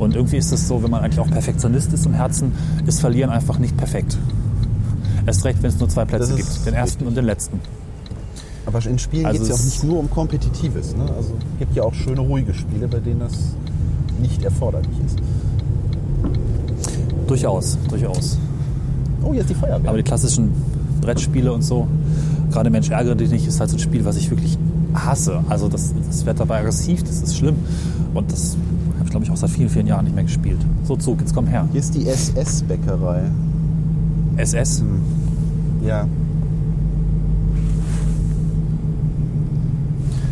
Und 0.00 0.16
irgendwie 0.16 0.38
ist 0.38 0.50
es 0.50 0.66
so, 0.66 0.82
wenn 0.82 0.90
man 0.90 1.02
eigentlich 1.04 1.20
auch 1.20 1.30
Perfektionist 1.30 1.92
ist 1.92 2.04
im 2.04 2.14
Herzen, 2.14 2.50
ist 2.84 2.98
Verlieren 3.00 3.30
einfach 3.30 3.60
nicht 3.60 3.76
perfekt. 3.76 4.18
Erst 5.26 5.44
recht, 5.44 5.62
wenn 5.62 5.70
es 5.70 5.78
nur 5.78 5.88
zwei 5.88 6.04
Plätze 6.04 6.34
gibt, 6.34 6.66
den 6.66 6.74
ersten 6.74 6.98
richtig. 6.98 7.06
und 7.08 7.16
den 7.16 7.24
letzten. 7.24 7.60
Aber 8.66 8.84
in 8.86 8.98
Spielen 8.98 9.26
Also 9.26 9.38
geht 9.38 9.50
es 9.50 9.56
ja 9.56 9.62
auch 9.62 9.64
nicht 9.64 9.84
nur 9.84 9.98
um 9.98 10.10
Kompetitives. 10.10 10.96
Ne? 10.96 11.04
Also 11.16 11.34
es 11.52 11.58
gibt 11.58 11.74
ja 11.74 11.82
auch 11.82 11.94
schöne, 11.94 12.20
ruhige 12.20 12.54
Spiele, 12.54 12.88
bei 12.88 13.00
denen 13.00 13.20
das 13.20 13.32
nicht 14.20 14.42
erforderlich 14.44 14.96
ist. 15.04 15.18
Durchaus, 17.26 17.78
durchaus. 17.88 18.38
Oh, 19.22 19.32
jetzt 19.32 19.50
die 19.50 19.54
Feuerwehr. 19.54 19.88
Aber 19.88 19.96
die 19.96 20.04
klassischen 20.04 20.52
Brettspiele 21.00 21.52
und 21.52 21.62
so, 21.62 21.86
gerade 22.50 22.70
Mensch 22.70 22.90
ärgere 22.90 23.16
dich 23.16 23.30
nicht, 23.30 23.46
ist 23.46 23.58
halt 23.60 23.70
so 23.70 23.76
ein 23.76 23.80
Spiel, 23.80 24.04
was 24.04 24.16
ich 24.16 24.30
wirklich 24.30 24.58
hasse. 24.94 25.42
Also 25.48 25.68
das, 25.68 25.92
das 26.06 26.26
wird 26.26 26.38
dabei 26.38 26.60
aggressiv, 26.60 27.02
das 27.02 27.22
ist 27.22 27.36
schlimm. 27.36 27.56
Und 28.14 28.30
das 28.30 28.56
habe 28.94 29.04
ich, 29.04 29.10
glaube 29.10 29.24
ich, 29.24 29.30
auch 29.30 29.36
seit 29.36 29.50
vielen, 29.50 29.68
vielen 29.68 29.86
Jahren 29.86 30.04
nicht 30.04 30.14
mehr 30.14 30.24
gespielt. 30.24 30.58
So, 30.84 30.96
Zug, 30.96 31.20
jetzt 31.20 31.34
komm 31.34 31.46
her. 31.46 31.68
Hier 31.72 31.80
ist 31.80 31.94
die 31.94 32.06
SS-Bäckerei. 32.06 33.30
SS? 34.36 34.82
Ja. 35.84 36.06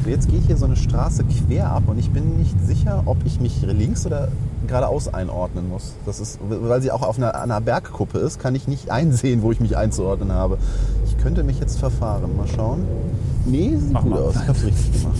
Jetzt 0.06 0.28
gehe 0.28 0.38
ich 0.38 0.46
hier 0.46 0.56
so 0.56 0.64
eine 0.64 0.76
Straße 0.76 1.24
quer 1.24 1.70
ab 1.70 1.84
und 1.86 1.98
ich 1.98 2.10
bin 2.10 2.36
nicht 2.38 2.54
sicher, 2.66 3.02
ob 3.06 3.18
ich 3.24 3.40
mich 3.40 3.62
links 3.62 4.06
oder 4.06 4.28
geradeaus 4.66 5.12
einordnen 5.12 5.68
muss. 5.68 5.92
Das 6.04 6.18
ist, 6.18 6.38
weil 6.48 6.82
sie 6.82 6.90
auch 6.90 7.02
auf 7.02 7.16
einer, 7.16 7.40
einer 7.40 7.60
Bergkuppe 7.60 8.18
ist, 8.18 8.40
kann 8.40 8.54
ich 8.54 8.66
nicht 8.66 8.90
einsehen, 8.90 9.42
wo 9.42 9.52
ich 9.52 9.60
mich 9.60 9.76
einzuordnen 9.76 10.32
habe. 10.32 10.58
Ich 11.06 11.16
könnte 11.18 11.44
mich 11.44 11.60
jetzt 11.60 11.78
verfahren. 11.78 12.36
Mal 12.36 12.48
schauen. 12.48 12.80
Nee, 13.46 13.76
sieht 13.78 13.92
Mach 13.92 14.02
gut 14.02 14.10
mal. 14.10 14.22
aus. 14.22 14.34
Ich 14.34 14.48
habe 14.48 14.58
es 14.58 14.64
richtig 14.64 15.00
gemacht. 15.00 15.18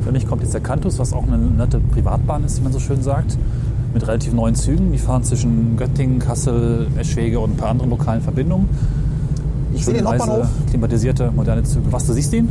Für 0.00 0.12
mich 0.12 0.26
kommt 0.26 0.42
jetzt 0.42 0.54
der 0.54 0.62
Cantus, 0.62 0.98
was 0.98 1.12
auch 1.12 1.26
eine 1.26 1.36
nette 1.36 1.80
Privatbahn 1.80 2.44
ist, 2.44 2.58
wie 2.58 2.62
man 2.62 2.72
so 2.72 2.80
schön 2.80 3.02
sagt. 3.02 3.36
Mit 3.98 4.06
relativ 4.06 4.32
neuen 4.32 4.54
Zügen. 4.54 4.92
Die 4.92 4.98
fahren 4.98 5.24
zwischen 5.24 5.76
Göttingen, 5.76 6.20
Kassel, 6.20 6.86
Eschwege 6.96 7.40
und 7.40 7.54
ein 7.54 7.56
paar 7.56 7.70
anderen 7.70 7.90
lokalen 7.90 8.20
Verbindungen. 8.20 8.68
Ich 9.74 9.84
sehe 9.84 9.94
den 9.94 10.06
Hauptbahnhof. 10.06 10.46
klimatisierte, 10.70 11.32
moderne 11.34 11.64
Züge. 11.64 11.90
Was, 11.90 12.06
du 12.06 12.12
siehst 12.12 12.32
ihn? 12.32 12.48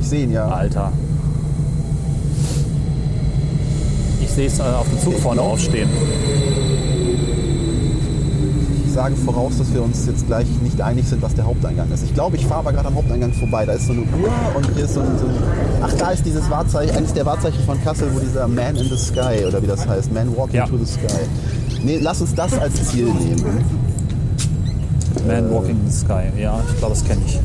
Ich 0.00 0.08
sehe 0.08 0.24
ihn, 0.24 0.32
ja. 0.32 0.48
Alter. 0.48 0.90
Ich 4.20 4.28
sehe 4.30 4.48
es 4.48 4.58
äh, 4.58 4.62
auf 4.62 4.88
dem 4.88 4.98
Zug 4.98 5.14
vorne 5.20 5.42
aufstehen. 5.42 5.88
Ich 8.96 9.02
sage 9.02 9.16
voraus, 9.16 9.58
dass 9.58 9.74
wir 9.74 9.82
uns 9.82 10.06
jetzt 10.06 10.26
gleich 10.26 10.46
nicht 10.62 10.80
einig 10.80 11.06
sind, 11.06 11.20
was 11.20 11.34
der 11.34 11.44
Haupteingang 11.44 11.92
ist. 11.92 12.02
Ich 12.02 12.14
glaube, 12.14 12.36
ich 12.36 12.46
fahre 12.46 12.60
aber 12.60 12.72
gerade 12.72 12.88
am 12.88 12.94
Haupteingang 12.94 13.30
vorbei. 13.30 13.66
Da 13.66 13.74
ist 13.74 13.88
so 13.88 13.92
eine 13.92 14.00
Uhr 14.00 14.30
und 14.56 14.70
hier 14.74 14.86
ist 14.86 14.94
so 14.94 15.00
ein, 15.00 15.18
so 15.18 15.26
ein 15.26 15.34
Ach, 15.82 15.92
da 15.98 16.12
ist 16.12 16.24
dieses 16.24 16.48
Wahrzeichen, 16.48 16.96
eines 16.96 17.12
der 17.12 17.26
Wahrzeichen 17.26 17.62
von 17.66 17.78
Kassel, 17.84 18.08
wo 18.14 18.20
dieser 18.20 18.48
Man 18.48 18.74
in 18.74 18.84
the 18.88 18.96
Sky 18.96 19.44
oder 19.46 19.60
wie 19.60 19.66
das 19.66 19.86
heißt, 19.86 20.14
Man 20.14 20.34
Walking 20.34 20.56
Ja. 20.56 20.66
to 20.66 20.78
the 20.78 20.86
Sky. 20.86 21.12
Nee, 21.84 21.98
lass 22.00 22.22
uns 22.22 22.34
das 22.34 22.58
als 22.58 22.88
Ziel 22.88 23.04
nehmen. 23.12 23.66
Man 25.28 25.50
Walking 25.52 25.76
in 25.78 25.90
the 25.90 25.98
Sky. 25.98 26.32
Ja, 26.40 26.58
ich 26.66 26.78
glaube, 26.78 26.94
das 26.94 27.04
kenne 27.04 27.20
ich. 27.26 27.38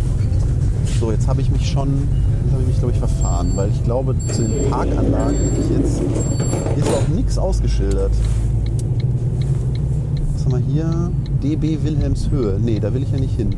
So, 1.01 1.11
jetzt 1.11 1.27
habe 1.27 1.41
ich 1.41 1.51
mich 1.51 1.69
schon, 1.69 2.07
jetzt 2.45 2.53
habe 2.53 2.61
ich 2.61 2.67
mich 2.69 2.77
glaube 2.77 2.93
ich 2.93 2.99
verfahren, 2.99 3.51
weil 3.55 3.69
ich 3.71 3.83
glaube, 3.83 4.15
zu 4.31 4.43
den 4.43 4.69
Parkanlagen 4.69 5.35
bin 5.37 5.51
ich 5.63 5.77
jetzt, 5.77 5.99
hier 6.75 6.83
ist 6.85 6.93
auch 6.93 7.13
nichts 7.13 7.37
ausgeschildert. 7.37 8.13
Was 10.33 10.45
haben 10.45 10.51
wir 10.53 10.73
hier? 10.73 11.11
DB 11.43 11.83
Wilhelmshöhe. 11.83 12.59
Nee, 12.59 12.79
da 12.79 12.93
will 12.93 13.03
ich 13.03 13.11
ja 13.11 13.19
nicht 13.19 13.35
hin. 13.35 13.55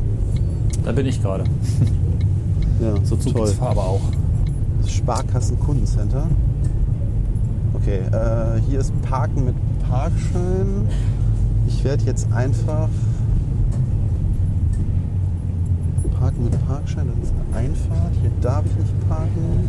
Da 0.84 0.92
bin 0.92 1.06
ich 1.06 1.22
gerade. 1.22 1.44
Ja, 2.80 2.92
So 3.04 3.14
toll. 3.14 3.46
Zugsfarbe 3.46 3.80
auch. 3.80 4.00
Sparkassen 4.84 5.60
Kundencenter. 5.60 6.26
Okay, 7.74 8.00
äh, 8.00 8.60
hier 8.68 8.80
ist 8.80 8.92
Parken 9.02 9.44
mit 9.44 9.54
Parkschein. 9.88 10.88
Ich 11.68 11.84
werde 11.84 12.04
jetzt 12.04 12.30
einfach 12.32 12.88
Parken 16.18 16.44
mit 16.44 16.66
Parkschein, 16.66 17.06
das 17.20 17.28
ist 17.28 17.34
eine 17.52 17.56
Einfahrt. 17.58 18.14
Hier 18.20 18.30
darf 18.40 18.64
ich 18.66 18.76
nicht 18.76 19.08
parken. 19.08 19.68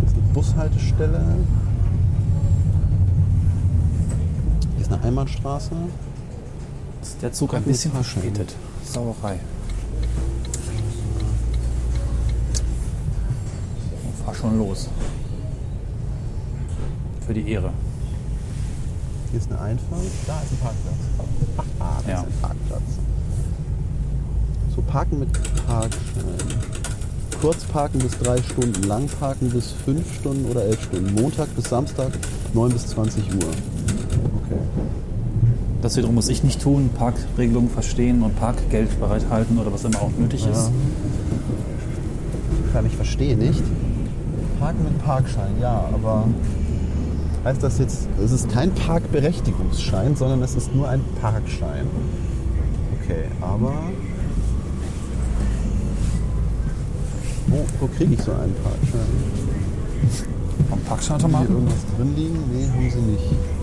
Das 0.00 0.12
ist 0.12 0.18
eine 0.18 0.32
Bushaltestelle. 0.32 1.24
Hier 4.76 4.80
ist 4.86 4.92
eine 4.92 5.02
Einbahnstraße. 5.02 5.72
Ist 7.02 7.20
der 7.20 7.32
Zug 7.32 7.50
ein 7.50 7.62
Parken 7.62 7.70
bisschen 7.72 7.92
verspätet. 7.92 8.54
Sauerei. 8.84 9.38
Oh, 14.04 14.24
Fahr 14.24 14.34
schon 14.34 14.58
los. 14.58 14.88
Für 17.26 17.34
die 17.34 17.48
Ehre. 17.50 17.70
Hier 19.30 19.40
ist 19.40 19.50
eine 19.50 19.60
Einfahrt. 19.60 20.02
Da 20.26 20.40
ist 20.42 20.52
ein 20.52 20.58
Parkplatz. 20.58 20.96
Ah, 21.80 22.00
da 22.04 22.10
Ja. 22.10 22.20
ist 22.20 22.26
ein 22.26 22.32
Parkplatz. 22.40 22.82
So, 24.74 24.82
parken 24.82 25.18
mit 25.18 25.32
Parkschein. 25.66 26.00
Kurzparken 27.40 27.98
bis 27.98 28.12
drei 28.18 28.40
Stunden, 28.42 28.82
Langparken 28.84 29.50
bis 29.50 29.72
fünf 29.84 30.14
Stunden 30.14 30.44
oder 30.48 30.64
elf 30.64 30.82
Stunden. 30.84 31.12
Montag 31.20 31.54
bis 31.56 31.64
Samstag 31.64 32.12
9 32.54 32.70
bis 32.72 32.86
20 32.88 33.24
Uhr. 33.34 33.50
Das 35.82 35.96
wiederum 35.96 36.14
muss 36.14 36.28
ich 36.28 36.44
nicht 36.44 36.62
tun. 36.62 36.90
Parkregelungen 36.96 37.68
verstehen 37.68 38.22
und 38.22 38.38
Parkgeld 38.38 38.98
bereithalten 39.00 39.58
oder 39.58 39.72
was 39.72 39.84
immer 39.84 40.00
auch 40.00 40.12
nötig 40.16 40.46
ist. 40.46 40.70
Kann 42.72 42.86
ich 42.86 42.94
verstehe 42.94 43.36
nicht. 43.36 43.62
Parken 44.60 44.84
mit 44.84 45.04
Parkschein, 45.04 45.54
ja, 45.60 45.88
aber 45.92 46.28
heißt 47.44 47.64
das 47.64 47.78
jetzt, 47.78 48.06
es 48.24 48.30
ist 48.30 48.48
kein 48.48 48.70
Parkberechtigungsschein, 48.70 50.14
sondern 50.14 50.40
es 50.42 50.54
ist 50.54 50.72
nur 50.72 50.88
ein 50.88 51.02
Parkschein. 51.20 51.86
Okay, 53.02 53.24
aber 53.40 53.74
wo, 57.48 57.56
wo 57.80 57.86
kriege 57.88 58.14
ich 58.14 58.22
so 58.22 58.30
einen 58.30 58.54
Parkschein? 58.62 59.00
Am 60.70 60.70
Haben 60.70 60.78
hier 60.78 60.88
Parkscheinautomaten? 60.88 61.54
irgendwas 61.54 61.84
drin 61.96 62.16
liegen? 62.16 62.38
Nee, 62.52 62.68
haben 62.68 62.90
sie 62.90 63.10
nicht. 63.10 63.61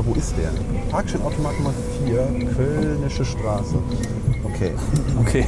Aber 0.00 0.08
wo 0.08 0.14
ist 0.14 0.32
der? 0.38 0.50
Parkscheinautomat 0.90 1.58
Nummer 1.58 1.74
4, 2.06 2.48
Kölnische 2.56 3.22
Straße. 3.22 3.74
Okay. 4.44 4.72
Okay. 5.20 5.44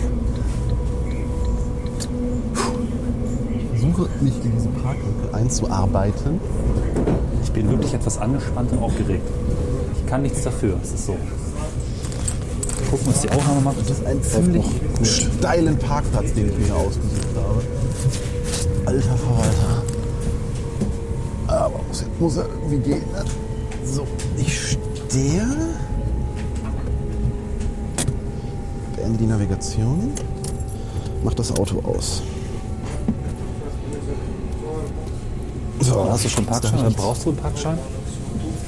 Versuche 3.70 4.08
mich 4.20 4.34
in 4.44 4.52
diese 4.54 4.68
Parklücke 4.68 5.32
einzuarbeiten. 5.32 6.38
Ich 7.42 7.50
bin 7.52 7.70
wirklich 7.70 7.94
etwas 7.94 8.18
angespannt 8.18 8.72
und 8.72 8.82
aufgeregt. 8.82 9.26
Ich 9.96 10.06
kann 10.06 10.20
nichts 10.20 10.42
dafür. 10.42 10.78
Es 10.82 10.92
ist 10.92 11.06
so. 11.06 11.16
Gucken 12.90 13.06
wir 13.06 13.12
uns 13.14 13.20
die 13.22 13.30
Aufnahme 13.30 13.60
mal 13.62 13.74
Das 13.78 14.00
ist 14.00 14.06
ein 14.06 14.22
ziemlich 14.22 14.66
steilen 15.02 15.78
Parkplatz, 15.78 16.34
den 16.34 16.50
ich 16.50 16.58
mir 16.58 16.64
hier 16.66 16.76
ausgesucht 16.76 17.28
habe. 17.36 17.62
Alter 18.84 19.16
Verwalter. 19.16 19.82
Aber 21.46 21.80
muss, 21.88 22.04
muss 22.20 22.36
er 22.36 22.44
irgendwie 22.50 22.90
gehen. 22.90 23.04
Stehe. 25.12 25.46
Beende 28.96 29.18
die 29.18 29.26
Navigation. 29.26 30.10
Mach 31.22 31.34
das 31.34 31.52
Auto 31.52 31.80
aus. 31.80 32.22
So, 35.80 36.08
Hast 36.08 36.24
du 36.24 36.28
schon 36.30 36.38
einen 36.38 36.46
Parkschein 36.46 36.80
oder 36.80 36.90
brauchst 36.92 37.26
du 37.26 37.28
einen 37.28 37.38
Parkschein? 37.38 37.78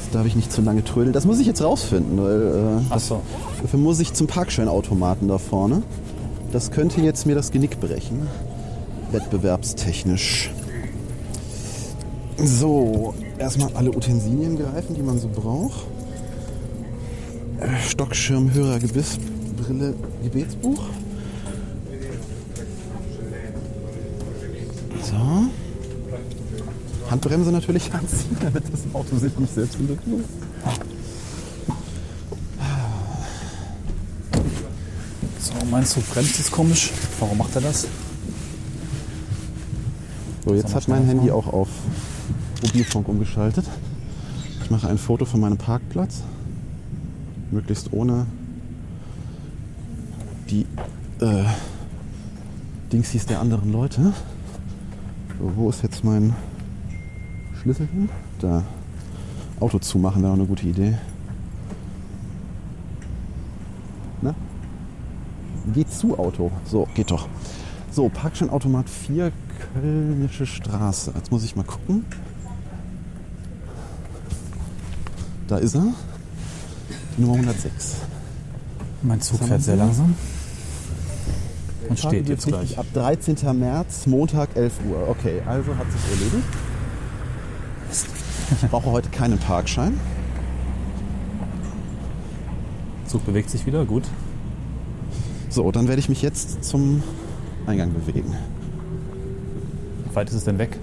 jetzt 0.02 0.14
darf 0.14 0.26
ich 0.26 0.36
nicht 0.36 0.52
zu 0.52 0.60
lange 0.60 0.84
trödeln. 0.84 1.14
Das 1.14 1.24
muss 1.24 1.38
ich 1.38 1.46
jetzt 1.46 1.62
rausfinden, 1.62 2.22
weil 2.22 2.82
äh, 2.92 2.98
so. 2.98 3.22
Dafür 3.62 3.78
muss 3.78 3.98
ich 4.00 4.12
zum 4.12 4.26
Parkscheinautomaten 4.26 5.28
da 5.28 5.38
vorne. 5.38 5.82
Das 6.52 6.70
könnte 6.70 7.00
jetzt 7.00 7.24
mir 7.24 7.34
das 7.34 7.52
Genick 7.52 7.80
brechen. 7.80 8.28
Wettbewerbstechnisch. 9.12 10.50
So, 12.36 13.14
erstmal 13.38 13.70
alle 13.72 13.96
Utensilien 13.96 14.58
greifen, 14.58 14.94
die 14.94 15.02
man 15.02 15.18
so 15.18 15.28
braucht. 15.28 15.93
Äh, 17.64 17.80
Stockschirm, 17.88 18.52
Hörer, 18.52 18.78
Gebiss, 18.78 19.18
Brille, 19.56 19.94
Gebetsbuch. 20.22 20.84
So. 25.02 25.50
Handbremse 27.10 27.52
natürlich 27.52 27.92
anziehen, 27.92 28.36
damit 28.40 28.64
das 28.70 28.82
Auto 28.92 29.16
sich 29.16 29.38
nicht 29.38 29.54
selbst 29.54 29.78
Bewegung 29.78 30.24
So, 35.38 35.52
mein 35.70 35.86
Zug 35.86 36.06
bremst 36.10 36.38
jetzt 36.38 36.50
komisch. 36.50 36.90
Warum 37.20 37.38
macht 37.38 37.54
er 37.54 37.62
das? 37.62 37.86
So, 40.44 40.54
jetzt 40.54 40.74
hat 40.74 40.88
mein 40.88 41.04
Handy 41.06 41.30
auch 41.30 41.46
auf 41.46 41.68
Mobilfunk 42.62 43.08
umgeschaltet. 43.08 43.64
Ich 44.62 44.70
mache 44.70 44.88
ein 44.88 44.98
Foto 44.98 45.24
von 45.24 45.40
meinem 45.40 45.56
Parkplatz. 45.56 46.22
Möglichst 47.54 47.92
ohne 47.92 48.26
die 50.50 50.66
äh, 51.20 51.44
Dingsies 52.92 53.26
der 53.26 53.38
anderen 53.38 53.70
Leute. 53.70 54.12
So, 55.38 55.52
wo 55.54 55.70
ist 55.70 55.84
jetzt 55.84 56.02
mein 56.02 56.34
Schlüssel 57.62 57.86
hin? 57.86 58.08
Da. 58.40 58.64
Auto 59.60 59.78
zumachen 59.78 60.20
wäre 60.22 60.32
auch 60.32 60.36
eine 60.36 60.46
gute 60.46 60.66
Idee. 60.66 60.98
Ne? 64.20 64.34
Geht 65.72 65.92
zu 65.92 66.18
Auto. 66.18 66.50
So, 66.64 66.88
geht 66.96 67.12
doch. 67.12 67.28
So, 67.92 68.08
Parkscheinautomat 68.08 68.90
4, 68.90 69.30
Kölnische 69.72 70.44
Straße. 70.44 71.12
Jetzt 71.14 71.30
muss 71.30 71.44
ich 71.44 71.54
mal 71.54 71.62
gucken. 71.62 72.04
Da 75.46 75.58
ist 75.58 75.76
er. 75.76 75.94
Die 77.16 77.20
Nummer 77.20 77.34
106. 77.34 77.96
Mein 79.02 79.20
Zug 79.20 79.42
fährt 79.44 79.62
sehr 79.62 79.76
langsam. 79.76 80.14
Und 81.88 81.98
steht 81.98 82.28
jetzt 82.28 82.46
gleich. 82.46 82.78
Ab 82.78 82.86
13. 82.94 83.36
März, 83.58 84.06
Montag, 84.06 84.56
11 84.56 84.72
Uhr. 84.90 85.08
Okay, 85.08 85.42
also 85.46 85.76
hat 85.76 85.86
sich 85.92 86.00
erledigt. 86.10 86.48
Ich 88.62 88.68
brauche 88.70 88.90
heute 88.90 89.10
keinen 89.10 89.38
Parkschein. 89.38 90.00
Zug 93.06 93.24
bewegt 93.26 93.50
sich 93.50 93.66
wieder, 93.66 93.84
gut. 93.84 94.04
So, 95.50 95.70
dann 95.70 95.86
werde 95.86 96.00
ich 96.00 96.08
mich 96.08 96.22
jetzt 96.22 96.64
zum 96.64 97.02
Eingang 97.66 97.92
bewegen. 97.92 98.34
Wie 100.08 100.14
weit 100.16 100.28
ist 100.30 100.34
es 100.34 100.44
denn 100.44 100.58
weg? 100.58 100.78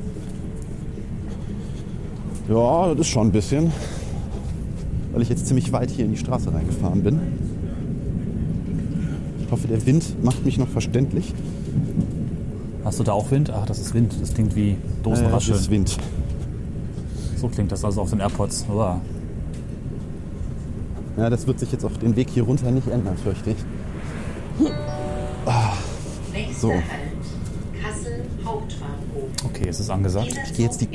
Ja, 2.48 2.90
das 2.90 3.02
ist 3.02 3.08
schon 3.08 3.28
ein 3.28 3.32
bisschen. 3.32 3.72
Weil 5.14 5.22
ich 5.22 5.30
jetzt 5.30 5.46
ziemlich 5.48 5.72
weit 5.74 5.90
hier 5.92 6.06
in 6.06 6.12
die 6.12 6.18
Straße 6.18 6.54
reingefahren 6.54 7.04
bin. 7.04 7.20
Ich 9.46 9.52
hoffe, 9.52 9.68
der 9.68 9.86
Wind 9.86 10.24
macht 10.24 10.46
mich 10.46 10.58
noch 10.58 10.70
verständlich. 10.70 11.34
Hast 12.86 13.00
du 13.00 13.04
da 13.04 13.12
auch 13.12 13.30
Wind? 13.32 13.50
Ach, 13.54 13.66
das 13.66 13.80
ist 13.80 13.94
Wind. 13.94 14.14
Das 14.22 14.34
klingt 14.34 14.56
wie 14.56 14.72
Äh, 14.72 14.76
das 15.04 15.04
Dosenrascheln. 15.04 15.58
ist 15.60 15.70
Wind. 15.70 15.98
so 17.38 17.48
klingt 17.50 17.72
das 17.72 17.84
also 17.84 18.02
auf 18.02 18.10
den 18.12 18.20
AirPods. 18.22 18.66
Uah. 18.74 19.02
Ja, 21.18 21.30
das 21.30 21.46
wird 21.46 21.60
sich 21.60 21.72
jetzt 21.72 21.84
auf 21.84 21.98
den 21.98 22.16
Weg 22.16 22.30
hier 22.30 22.44
runter 22.44 22.72
nicht 22.72 22.88
ändern, 22.88 23.18
fürchte 23.18 23.52
ich. 23.52 23.58
Nächster 26.34 26.60
So. 26.60 26.74
Okay, 29.44 29.68
es 29.68 29.80
ist 29.80 29.90
angesagt. 29.90 30.34
Ich 30.48 30.54
gehe 30.54 30.66
jetzt 30.66 30.80
die 30.82 30.88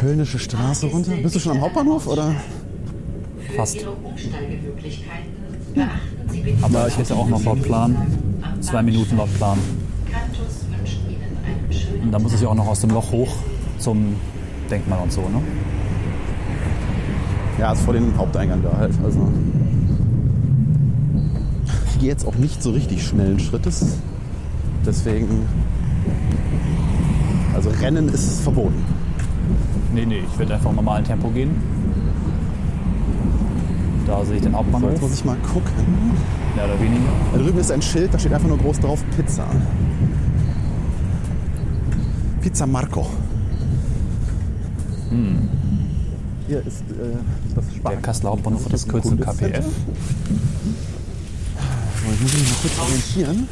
Kölnische 0.00 0.38
Straße 0.38 0.86
runter. 0.86 1.12
Bist 1.22 1.36
du 1.36 1.38
schon 1.40 1.52
am 1.52 1.60
Hauptbahnhof 1.60 2.06
oder? 2.08 2.34
Fast. 3.56 3.76
Ihre 3.76 3.90
Umsteigemöglichkeiten 3.90 5.32
beachten 5.74 6.28
Sie 6.28 6.40
bitte 6.40 6.64
Aber 6.64 6.88
ich 6.88 6.98
hätte 6.98 7.14
auch 7.14 7.28
noch 7.28 7.44
laut 7.44 7.62
Plan. 7.62 7.96
Zwei 8.60 8.82
Minuten 8.82 9.16
laut 9.16 9.32
Plan. 9.34 9.58
Und 12.02 12.12
dann 12.12 12.22
muss 12.22 12.34
ich 12.34 12.46
auch 12.46 12.54
noch 12.54 12.66
aus 12.66 12.80
dem 12.80 12.90
Loch 12.90 13.12
hoch 13.12 13.34
zum 13.78 14.16
Denkmal 14.70 15.00
und 15.00 15.12
so, 15.12 15.22
ne? 15.22 15.40
Ja, 17.58 17.72
ist 17.72 17.82
vor 17.82 17.94
dem 17.94 18.16
Haupteingang 18.16 18.62
da 18.62 18.76
halt. 18.76 18.92
Also. 19.04 19.30
Ich 21.90 22.00
gehe 22.00 22.08
jetzt 22.08 22.26
auch 22.26 22.34
nicht 22.34 22.62
so 22.62 22.72
richtig 22.72 23.06
schnellen 23.06 23.38
Schrittes. 23.38 23.98
Deswegen. 24.84 25.46
Also 27.54 27.70
Rennen 27.70 28.08
ist 28.08 28.40
verboten. 28.40 28.84
Nee, 29.92 30.04
nee, 30.06 30.22
ich 30.30 30.38
werde 30.38 30.54
einfach 30.54 30.70
im 30.70 30.76
normalen 30.76 31.04
Tempo 31.04 31.28
gehen. 31.28 31.52
Da 34.06 34.24
sehe 34.24 34.36
ich 34.36 34.42
den 34.42 34.52
So, 34.52 34.58
Hauptbahnhof. 34.58 34.90
jetzt 34.92 35.00
muss 35.02 35.14
ich 35.14 35.24
mal 35.24 35.36
gucken. 35.52 35.72
Mehr 36.54 36.64
oder 36.66 36.78
weniger. 36.80 37.00
Da 37.32 37.38
drüben 37.38 37.58
ist 37.58 37.70
ein 37.72 37.82
Schild, 37.82 38.12
da 38.12 38.18
steht 38.18 38.32
einfach 38.32 38.48
nur 38.48 38.58
groß 38.58 38.80
drauf 38.80 39.02
Pizza. 39.16 39.44
Pizza 42.40 42.66
Marco. 42.66 43.06
Hier 46.46 46.58
ist 46.66 46.80
äh, 46.90 47.16
das 47.54 47.64
Der 47.68 47.76
Spark. 47.76 48.02
Kasseler 48.02 48.30
Hauptbahnhof 48.30 48.64
hat 48.66 48.72
das 48.72 48.86
Kürzel. 48.86 49.16
KPF. 49.16 49.64
So, 49.64 49.70
ich 52.12 52.20
muss 52.20 52.32
mich 52.34 52.50
mal 52.50 52.56
kurz 52.60 52.78
orientieren. 52.80 53.48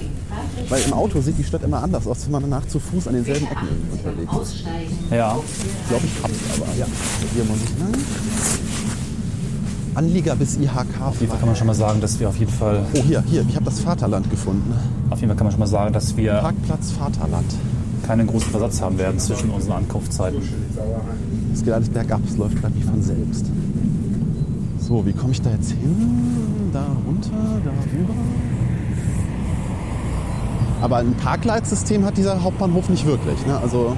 Weil 0.69 0.83
im 0.83 0.93
Auto 0.93 1.21
sieht 1.21 1.39
die 1.39 1.45
Stadt 1.45 1.63
immer 1.63 1.83
anders 1.83 2.07
aus, 2.07 2.25
wenn 2.25 2.33
man 2.33 2.43
danach 2.43 2.67
zu 2.67 2.79
Fuß 2.81 3.09
an 3.09 3.15
denselben 3.15 3.47
Ecken 3.47 3.69
unterwegs 3.93 4.33
ist. 4.43 4.65
Ja, 5.11 5.39
glaube, 5.89 6.07
ich 6.07 6.23
hab's 6.23 6.35
aber. 6.61 6.67
Ja. 6.79 6.87
Hier 7.35 7.45
muss 7.45 7.59
ich 7.65 7.79
lang. 7.79 7.93
Anlieger 9.95 10.37
bis 10.37 10.57
IHK. 10.57 11.01
auf 11.05 11.21
jeden 11.21 11.31
Fall 11.31 11.39
kann 11.39 11.49
man 11.49 11.57
schon 11.57 11.67
mal 11.67 11.75
sagen, 11.75 12.01
dass 12.01 12.19
wir 12.19 12.29
auf 12.29 12.37
jeden 12.37 12.51
Fall, 12.53 12.85
Oh, 12.95 13.03
hier, 13.03 13.23
hier. 13.27 13.45
Ich 13.49 13.55
habe 13.57 13.67
das 13.67 13.81
Vaterland 13.81 14.31
gefunden. 14.31 14.73
auf 15.11 15.21
jeden 15.21 15.29
Fall 15.29 15.37
kann 15.37 15.45
man 15.47 15.53
schon 15.53 15.61
mal 15.61 15.67
sagen, 15.67 15.93
dass 15.93 16.17
wir 16.17 16.35
Parkplatz 16.35 16.93
Vaterland. 16.93 17.45
keinen 18.07 18.27
großen 18.27 18.51
Versatz 18.51 18.81
haben 18.81 18.99
werden 18.99 19.19
zwischen 19.19 19.51
unseren 19.51 19.73
Ankunftszeiten. 19.79 20.41
Es 21.53 21.63
geht 21.63 21.75
alles 21.75 21.91
bergab, 21.91 22.21
es 22.27 22.37
läuft 22.39 22.61
gerade 22.61 22.75
wie 22.75 22.83
von 22.83 23.03
selbst. 23.03 23.47
So, 24.81 25.05
wie 25.07 25.13
komme 25.13 25.33
ich 25.33 25.43
da 25.43 25.51
jetzt 25.51 25.71
hin? 25.73 26.71
Da 26.73 26.85
runter, 27.07 27.31
da 27.63 27.71
rüber. 27.71 28.15
Aber 30.81 30.97
ein 30.97 31.13
Parkleitsystem 31.15 32.05
hat 32.05 32.17
dieser 32.17 32.43
Hauptbahnhof 32.43 32.89
nicht 32.89 33.07
wirklich. 33.07 33.47
Ne? 33.47 33.57
Also 33.63 33.95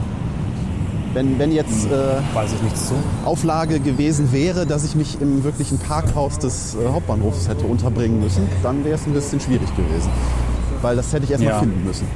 wenn, 1.14 1.38
wenn 1.38 1.52
jetzt 1.52 1.86
äh, 1.86 1.90
Weiß 2.34 2.52
ich 2.52 2.62
nichts 2.62 2.88
zu. 2.88 2.94
Auflage 3.24 3.80
gewesen 3.80 4.32
wäre, 4.32 4.66
dass 4.66 4.84
ich 4.84 4.94
mich 4.94 5.20
im 5.20 5.44
wirklichen 5.44 5.78
Parkhaus 5.78 6.38
des 6.38 6.74
äh, 6.74 6.88
Hauptbahnhofs 6.92 7.48
hätte 7.48 7.64
unterbringen 7.66 8.20
müssen, 8.20 8.46
dann 8.62 8.84
wäre 8.84 8.96
es 8.96 9.06
ein 9.06 9.12
bisschen 9.14 9.40
schwierig 9.40 9.68
gewesen. 9.76 10.10
Weil 10.82 10.96
das 10.96 11.12
hätte 11.12 11.24
ich 11.24 11.30
erstmal 11.30 11.52
Ja. 11.54 11.60
finden 11.60 11.84
müssen. 11.84 12.06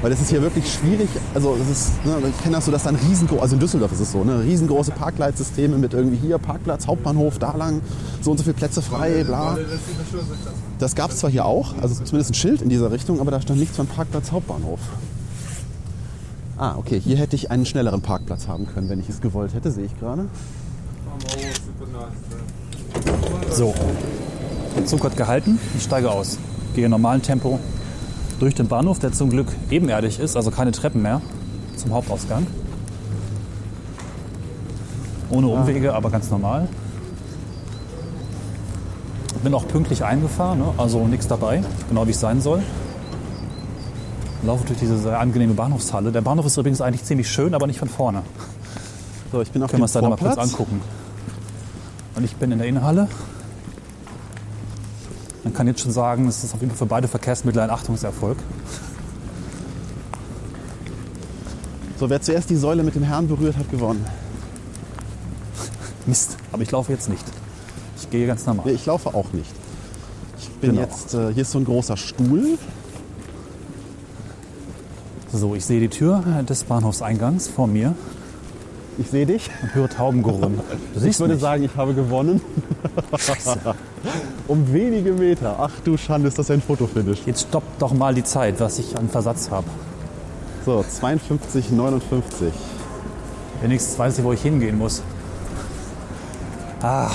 Weil 0.00 0.12
es 0.12 0.20
ist 0.20 0.30
hier 0.30 0.40
wirklich 0.42 0.72
schwierig, 0.72 1.08
also 1.34 1.56
es 1.60 1.68
ist, 1.68 2.04
ne, 2.06 2.14
ich 2.28 2.42
kenne 2.42 2.54
das 2.54 2.66
so, 2.66 2.70
dass 2.70 2.84
dann 2.84 2.94
riesengroß, 2.94 3.40
also 3.40 3.54
in 3.56 3.60
Düsseldorf 3.60 3.90
ist 3.90 3.98
es 3.98 4.12
so, 4.12 4.22
ne, 4.22 4.44
riesengroße 4.44 4.92
Parkleitsysteme 4.92 5.76
mit 5.76 5.92
irgendwie 5.92 6.16
hier 6.24 6.38
Parkplatz, 6.38 6.86
Hauptbahnhof, 6.86 7.40
da 7.40 7.56
lang, 7.56 7.80
so 8.20 8.30
und 8.30 8.36
so 8.38 8.44
viele 8.44 8.54
Plätze 8.54 8.80
frei, 8.80 9.24
bla. 9.24 9.58
Das 10.78 10.94
gab 10.94 11.10
es 11.10 11.16
zwar 11.18 11.30
hier 11.30 11.44
auch, 11.44 11.74
also 11.82 11.96
zumindest 12.04 12.30
ein 12.30 12.34
Schild 12.34 12.62
in 12.62 12.68
dieser 12.68 12.92
Richtung, 12.92 13.18
aber 13.20 13.32
da 13.32 13.40
stand 13.40 13.58
nichts 13.58 13.76
von 13.76 13.88
Parkplatz 13.88 14.30
Hauptbahnhof. 14.30 14.78
Ah, 16.58 16.74
okay, 16.76 16.98
hier 16.98 17.16
hätte 17.16 17.36
ich 17.36 17.52
einen 17.52 17.64
schnelleren 17.64 18.02
Parkplatz 18.02 18.48
haben 18.48 18.66
können, 18.66 18.88
wenn 18.88 18.98
ich 18.98 19.08
es 19.08 19.20
gewollt 19.20 19.54
hätte, 19.54 19.70
sehe 19.70 19.84
ich 19.84 19.96
gerade. 19.96 20.26
So, 23.48 23.72
der 24.76 24.84
Zug 24.84 25.04
hat 25.04 25.16
gehalten. 25.16 25.60
Ich 25.76 25.84
steige 25.84 26.10
aus. 26.10 26.36
Gehe 26.74 26.86
in 26.86 26.90
normalem 26.90 27.22
Tempo 27.22 27.60
durch 28.40 28.56
den 28.56 28.66
Bahnhof, 28.66 28.98
der 28.98 29.12
zum 29.12 29.30
Glück 29.30 29.46
ebenerdig 29.70 30.18
ist, 30.18 30.36
also 30.36 30.50
keine 30.50 30.72
Treppen 30.72 31.00
mehr, 31.00 31.20
zum 31.76 31.92
Hauptausgang. 31.92 32.46
Ohne 35.30 35.46
Umwege, 35.46 35.94
aber 35.94 36.10
ganz 36.10 36.28
normal. 36.28 36.68
Bin 39.44 39.54
auch 39.54 39.68
pünktlich 39.68 40.02
eingefahren, 40.02 40.58
ne? 40.58 40.74
also 40.76 41.06
nichts 41.06 41.28
dabei, 41.28 41.62
genau 41.88 42.08
wie 42.08 42.10
es 42.10 42.18
sein 42.18 42.40
soll. 42.40 42.62
Laufe 44.42 44.64
durch 44.66 44.78
diese 44.78 44.96
sehr 44.98 45.18
angenehme 45.18 45.54
Bahnhofshalle. 45.54 46.12
Der 46.12 46.20
Bahnhof 46.20 46.46
ist 46.46 46.56
übrigens 46.56 46.80
eigentlich 46.80 47.04
ziemlich 47.04 47.28
schön, 47.30 47.54
aber 47.54 47.66
nicht 47.66 47.78
von 47.78 47.88
vorne. 47.88 48.22
So, 49.32 49.42
ich 49.42 49.50
bin 49.50 49.62
auf 49.62 49.70
Können 49.70 49.80
wir 49.80 49.84
uns 49.84 49.92
da 49.92 50.02
mal 50.02 50.16
kurz 50.16 50.38
angucken. 50.38 50.80
Und 52.14 52.24
ich 52.24 52.34
bin 52.36 52.52
in 52.52 52.58
der 52.58 52.68
Innenhalle. 52.68 53.08
Man 55.44 55.52
kann 55.54 55.66
jetzt 55.66 55.80
schon 55.80 55.92
sagen, 55.92 56.28
es 56.28 56.44
ist 56.44 56.54
auf 56.54 56.60
jeden 56.60 56.70
Fall 56.70 56.78
für 56.78 56.86
beide 56.86 57.08
Verkehrsmittel 57.08 57.60
ein 57.62 57.70
Achtungserfolg. 57.70 58.38
So, 61.98 62.08
wer 62.08 62.20
zuerst 62.22 62.48
die 62.50 62.56
Säule 62.56 62.82
mit 62.84 62.94
dem 62.94 63.02
Herrn 63.02 63.26
berührt, 63.26 63.56
hat 63.56 63.70
gewonnen. 63.70 64.04
Mist, 66.06 66.36
aber 66.52 66.62
ich 66.62 66.70
laufe 66.70 66.92
jetzt 66.92 67.08
nicht. 67.08 67.24
Ich 68.00 68.08
gehe 68.10 68.26
ganz 68.26 68.46
Nee, 68.46 68.54
normal. 68.54 68.72
ich 68.72 68.86
laufe 68.86 69.14
auch 69.14 69.32
nicht. 69.32 69.50
Ich 70.38 70.48
bin 70.60 70.70
Genau. 70.70 70.82
jetzt, 70.82 71.12
äh, 71.14 71.32
hier 71.34 71.42
ist 71.42 71.50
so 71.50 71.58
ein 71.58 71.64
großer 71.64 71.96
Stuhl. 71.96 72.56
So, 75.32 75.54
ich 75.54 75.64
sehe 75.64 75.80
die 75.80 75.88
Tür 75.88 76.22
des 76.48 76.64
Bahnhofseingangs 76.64 77.48
vor 77.48 77.66
mir 77.66 77.94
Ich 78.96 79.08
sehe 79.10 79.26
dich. 79.26 79.50
und 79.62 79.74
höre 79.74 79.88
Taubengerumm. 79.88 80.60
Du 80.94 81.06
Ich 81.06 81.20
würde 81.20 81.34
mich. 81.34 81.42
sagen, 81.42 81.62
ich 81.64 81.76
habe 81.76 81.92
gewonnen. 81.94 82.40
um 84.48 84.72
wenige 84.72 85.12
Meter. 85.12 85.56
Ach 85.58 85.72
du 85.84 85.96
Schande, 85.96 86.28
ist 86.28 86.38
das 86.38 86.50
ein 86.50 86.62
Fotofinish. 86.62 87.20
Jetzt 87.26 87.42
stoppt 87.48 87.80
doch 87.82 87.92
mal 87.92 88.14
die 88.14 88.24
Zeit, 88.24 88.58
was 88.60 88.78
ich 88.78 88.96
an 88.96 89.08
Versatz 89.08 89.50
habe. 89.50 89.66
So, 90.64 90.82
52, 90.82 91.70
59. 91.70 92.52
Wenigstens 93.62 93.98
weiß 93.98 94.18
ich, 94.18 94.24
wo 94.24 94.32
ich 94.32 94.40
hingehen 94.42 94.78
muss. 94.78 95.02
Ah. 96.80 97.10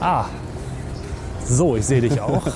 Ah. 0.00 0.26
So, 1.46 1.76
ich 1.76 1.86
sehe 1.86 2.00
dich 2.02 2.20
auch. 2.20 2.42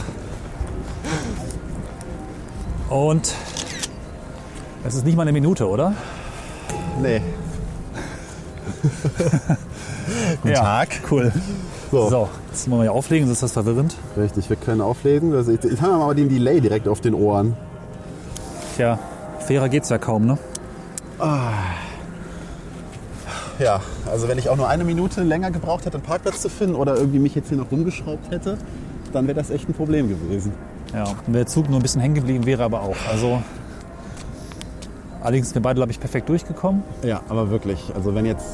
Und 2.91 3.33
es 4.87 4.95
ist 4.95 5.05
nicht 5.05 5.16
mal 5.16 5.22
eine 5.22 5.32
Minute, 5.32 5.68
oder? 5.68 5.95
Nee. 7.01 7.20
Guten 10.43 10.55
ja, 10.55 10.61
Tag. 10.61 10.89
Cool. 11.11 11.32
So. 11.91 12.09
So, 12.11 12.28
jetzt 12.51 12.70
wollen 12.70 12.80
wir 12.80 12.84
hier 12.84 12.93
auflegen, 12.93 13.26
sonst 13.26 13.39
ist 13.39 13.43
das 13.43 13.53
verwirrend. 13.53 13.97
Richtig, 14.16 14.49
wir 14.49 14.57
können 14.57 14.80
auflesen. 14.80 15.34
Also 15.34 15.53
jetzt, 15.53 15.64
haben 15.80 15.91
wir 15.91 15.99
mal 15.99 16.14
den 16.14 16.28
Delay 16.28 16.61
direkt 16.61 16.89
auf 16.89 17.01
den 17.01 17.14
Ohren. 17.14 17.57
Tja, 18.76 18.99
fairer 19.41 19.68
geht's 19.68 19.89
ja 19.89 19.99
kaum, 19.99 20.26
ne? 20.26 20.39
Ja, 23.59 23.80
also 24.11 24.28
wenn 24.28 24.39
ich 24.39 24.49
auch 24.51 24.57
nur 24.57 24.68
eine 24.68 24.84
Minute 24.84 25.22
länger 25.22 25.51
gebraucht 25.51 25.87
hätte, 25.87 25.97
einen 25.97 26.05
Parkplatz 26.05 26.43
zu 26.43 26.51
finden 26.51 26.74
oder 26.74 26.97
irgendwie 26.97 27.18
mich 27.18 27.34
jetzt 27.34 27.49
hier 27.49 27.57
noch 27.57 27.70
rumgeschraubt 27.70 28.30
hätte, 28.30 28.59
dann 29.12 29.26
wäre 29.26 29.37
das 29.37 29.51
echt 29.51 29.68
ein 29.68 29.74
Problem 29.74 30.09
gewesen. 30.09 30.53
Ja, 30.93 31.05
und 31.26 31.32
der 31.32 31.47
Zug 31.47 31.68
nur 31.70 31.78
ein 31.78 31.82
bisschen 31.82 32.01
hängen 32.01 32.14
geblieben 32.14 32.45
wäre 32.45 32.64
aber 32.64 32.82
auch. 32.82 32.97
Also, 33.11 33.43
allerdings 35.27 35.49
sind 35.49 35.57
wir 35.57 35.62
beide, 35.62 35.77
glaube 35.79 35.93
ich, 35.93 36.01
perfekt 36.01 36.29
durchgekommen. 36.29 36.83
Ja, 37.03 37.20
aber 37.29 37.51
wirklich. 37.51 37.93
Also 37.95 38.14
wenn 38.14 38.24
jetzt, 38.27 38.47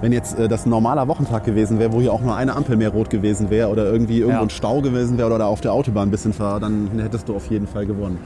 wenn 0.00 0.12
jetzt 0.12 0.38
äh, 0.38 0.48
das 0.48 0.66
ein 0.66 0.70
normaler 0.70 1.06
Wochentag 1.08 1.44
gewesen 1.44 1.78
wäre, 1.78 1.92
wo 1.92 2.00
hier 2.00 2.12
auch 2.12 2.22
nur 2.22 2.34
eine 2.34 2.56
Ampel 2.56 2.76
mehr 2.76 2.90
rot 2.90 3.10
gewesen 3.10 3.50
wäre 3.50 3.68
oder 3.68 3.84
irgendwie 3.84 4.18
irgendwo 4.18 4.38
Ja. 4.38 4.42
ein 4.42 4.50
Stau 4.50 4.80
gewesen 4.80 5.18
wäre 5.18 5.26
oder 5.28 5.38
da 5.38 5.46
auf 5.46 5.60
der 5.60 5.72
Autobahn 5.72 6.08
ein 6.08 6.10
bisschen 6.10 6.36
war, 6.38 6.58
dann 6.58 6.88
hättest 6.98 7.28
du 7.28 7.36
auf 7.36 7.46
jeden 7.50 7.66
Fall 7.66 7.86
gewonnen. 7.86 8.18